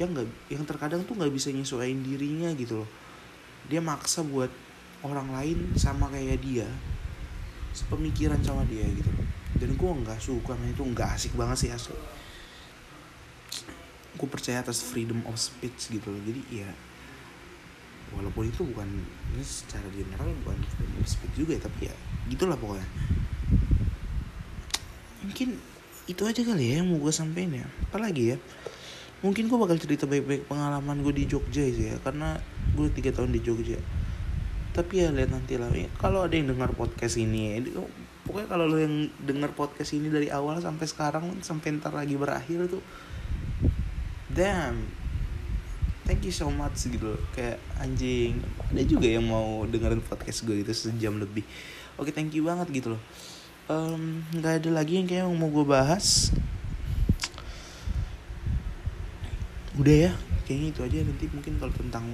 yang 0.00 0.12
nggak 0.16 0.28
yang 0.48 0.64
terkadang 0.64 1.04
tuh 1.04 1.16
nggak 1.18 1.32
bisa 1.32 1.52
nyesuaiin 1.52 2.00
dirinya 2.00 2.48
gitu 2.56 2.84
loh. 2.84 2.90
Dia 3.68 3.84
maksa 3.84 4.24
buat 4.24 4.48
orang 5.02 5.28
lain 5.34 5.58
sama 5.76 6.08
kayak 6.08 6.40
dia 6.40 6.68
sepemikiran 7.76 8.40
sama 8.40 8.64
dia 8.68 8.84
gitu. 8.88 9.10
Dan 9.56 9.76
gue 9.76 9.90
nggak 10.04 10.20
suka 10.20 10.56
man 10.56 10.72
itu 10.72 10.84
nggak 10.84 11.08
asik 11.16 11.32
banget 11.36 11.68
sih 11.68 11.70
asli. 11.72 11.96
Gue 14.16 14.28
percaya 14.28 14.60
atas 14.60 14.80
freedom 14.80 15.24
of 15.28 15.36
speech 15.36 15.92
gitu 15.92 16.08
loh. 16.08 16.22
Jadi 16.24 16.62
ya 16.64 16.70
walaupun 18.12 18.44
itu 18.44 18.60
bukan 18.68 18.84
ini 19.32 19.44
secara 19.44 19.88
general 19.88 20.28
bukan 20.44 20.60
freedom 20.76 21.00
of 21.00 21.08
speech 21.08 21.34
juga 21.36 21.56
ya 21.56 21.62
tapi 21.64 21.80
ya 21.88 21.94
gitulah 22.32 22.56
pokoknya. 22.56 22.88
Mungkin 25.22 25.48
itu 26.10 26.22
aja 26.26 26.42
kali 26.42 26.64
ya 26.66 26.82
yang 26.82 26.90
mau 26.90 26.98
gue 26.98 27.12
sampein 27.14 27.54
ya. 27.54 27.66
Apalagi 27.88 28.34
ya 28.34 28.36
mungkin 29.22 29.46
gue 29.46 29.58
bakal 29.58 29.78
cerita 29.78 30.04
baik-baik 30.04 30.50
pengalaman 30.50 31.00
gue 31.06 31.14
di 31.14 31.24
Jogja 31.30 31.62
sih 31.62 31.94
ya 31.94 31.96
karena 32.02 32.36
gue 32.74 32.90
tiga 32.90 33.14
tahun 33.14 33.30
di 33.30 33.40
Jogja. 33.40 33.78
Tapi 34.72 35.04
ya 35.04 35.12
lihat 35.12 35.30
nanti 35.30 35.60
lah. 35.60 35.68
Ya, 35.68 35.86
kalau 36.00 36.24
ada 36.24 36.32
yang 36.32 36.48
dengar 36.48 36.72
podcast 36.72 37.20
ini 37.20 37.60
ya, 37.60 37.76
pokoknya 38.24 38.48
kalau 38.48 38.64
lo 38.70 38.78
yang 38.78 39.10
dengar 39.20 39.50
podcast 39.52 39.92
ini 39.92 40.08
dari 40.08 40.30
awal 40.30 40.62
sampai 40.62 40.86
sekarang 40.86 41.24
sampai 41.42 41.76
ntar 41.76 41.92
lagi 41.92 42.14
berakhir 42.14 42.70
tuh 42.70 42.82
damn 44.32 44.88
thank 46.06 46.22
you 46.24 46.34
so 46.34 46.48
much 46.48 46.78
gitu. 46.86 47.18
Kayak 47.34 47.58
anjing 47.82 48.40
ada 48.70 48.82
juga 48.86 49.06
yang 49.10 49.26
mau 49.26 49.66
dengerin 49.66 50.02
podcast 50.02 50.46
gue 50.46 50.62
gitu 50.62 50.72
sejam 50.72 51.18
lebih. 51.18 51.44
Oke 51.98 52.14
thank 52.14 52.32
you 52.32 52.46
banget 52.46 52.70
gitu 52.72 52.96
loh. 52.96 53.02
Nggak 54.38 54.54
um, 54.54 54.58
ada 54.62 54.70
lagi 54.70 54.98
yang 55.02 55.06
kayak 55.06 55.26
mau 55.28 55.50
gue 55.50 55.66
bahas 55.66 56.32
udah 59.82 59.96
ya 60.08 60.12
kayaknya 60.46 60.68
itu 60.70 60.80
aja. 60.86 60.96
Nanti 61.02 61.24
mungkin 61.34 61.58
kalau 61.58 61.74
tentang 61.74 62.04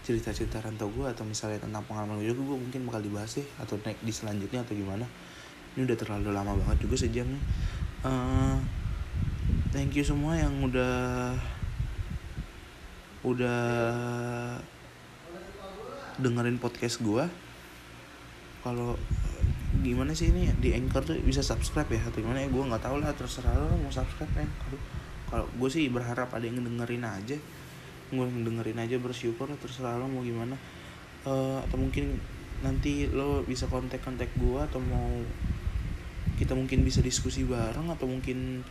cerita-cerita 0.00 0.64
rantau 0.64 0.88
gue 0.88 1.04
atau 1.04 1.28
misalnya 1.28 1.60
tentang 1.60 1.84
pengalaman 1.84 2.24
gue 2.24 2.32
gue 2.32 2.58
mungkin 2.58 2.88
bakal 2.88 3.04
dibahas 3.04 3.36
deh 3.36 3.48
atau 3.60 3.76
naik 3.84 4.00
di 4.00 4.12
selanjutnya 4.12 4.64
atau 4.64 4.72
gimana. 4.72 5.04
Ini 5.76 5.84
udah 5.84 5.98
terlalu 6.00 6.32
lama 6.32 6.56
banget 6.56 6.88
juga 6.88 6.96
sejam 7.04 7.28
uh, 8.04 8.56
thank 9.74 9.94
you 9.94 10.04
semua 10.04 10.38
yang 10.38 10.52
udah 10.62 11.34
udah 13.26 13.60
dengerin 16.18 16.58
podcast 16.58 17.02
gue 17.02 17.24
kalau 18.62 18.98
gimana 19.82 20.10
sih 20.14 20.34
ini 20.34 20.50
di 20.58 20.74
anchor 20.74 21.06
tuh 21.06 21.18
bisa 21.22 21.42
subscribe 21.42 21.86
ya 21.90 22.02
atau 22.02 22.18
gimana 22.18 22.42
ya 22.42 22.48
gue 22.50 22.62
nggak 22.62 22.82
tahu 22.82 22.98
lah 22.98 23.14
terserah 23.14 23.54
lo 23.54 23.70
mau 23.78 23.92
subscribe 23.92 24.30
kan 24.34 24.48
kalau 24.66 24.78
kalau 25.28 25.46
gue 25.46 25.70
sih 25.70 25.88
berharap 25.92 26.32
ada 26.32 26.44
yang 26.44 26.60
dengerin 26.64 27.04
aja. 27.04 27.36
Gue 28.08 28.24
dengerin 28.24 28.80
aja 28.80 28.96
bersyukur 28.96 29.48
terserah 29.60 30.00
lo 30.00 30.08
mau 30.08 30.24
gimana. 30.24 30.56
Uh, 31.28 31.60
atau 31.64 31.76
mungkin 31.76 32.16
nanti 32.64 33.06
lo 33.06 33.46
bisa 33.46 33.70
kontak 33.70 34.02
kontak 34.02 34.32
gue 34.34 34.58
atau 34.58 34.82
mau 34.82 35.22
kita 36.38 36.54
mungkin 36.54 36.82
bisa 36.82 37.02
diskusi 37.02 37.46
bareng 37.46 37.90
atau 37.90 38.06
mungkin 38.06 38.62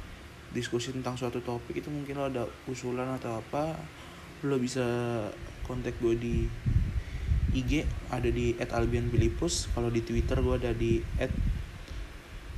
diskusi 0.51 0.95
tentang 0.95 1.19
suatu 1.19 1.43
topik 1.43 1.79
itu 1.79 1.91
mungkin 1.91 2.19
lo 2.19 2.27
ada 2.31 2.43
usulan 2.67 3.11
atau 3.19 3.39
apa 3.39 3.75
lo 4.47 4.55
bisa 4.59 4.83
kontak 5.67 5.95
gue 5.99 6.15
di 6.15 6.35
IG 7.55 7.83
ada 8.11 8.27
di 8.27 8.55
@albianfilipus 8.59 9.71
kalau 9.71 9.91
di 9.91 10.03
Twitter 10.03 10.39
gue 10.39 10.55
ada 10.55 10.71
di 10.75 10.99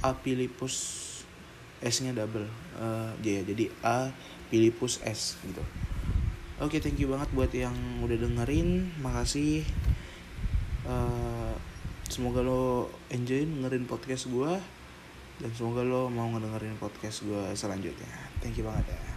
@apilipus 0.02 0.76
S-nya 1.80 2.12
double 2.12 2.45
uh, 2.80 3.12
jadi 3.22 3.68
A 3.84 4.10
Filipus 4.50 5.04
S 5.06 5.38
gitu. 5.46 5.62
Oke 6.60 6.76
okay, 6.76 6.80
thank 6.84 7.00
you 7.00 7.08
banget 7.08 7.30
buat 7.32 7.52
yang 7.54 7.76
udah 8.04 8.18
dengerin. 8.20 8.92
Makasih. 9.00 9.64
Uh, 10.84 11.54
semoga 12.10 12.42
lo 12.42 12.90
enjoy 13.14 13.46
dengerin 13.46 13.86
podcast 13.86 14.26
gue 14.28 14.52
dan 15.40 15.52
semoga 15.54 15.86
lo 15.86 16.10
mau 16.10 16.28
ngedengerin 16.34 16.76
podcast 16.82 17.24
gue 17.24 17.44
selanjutnya. 17.54 18.12
Thank 18.42 18.60
you 18.60 18.66
banget 18.66 18.92
ya 18.92 19.09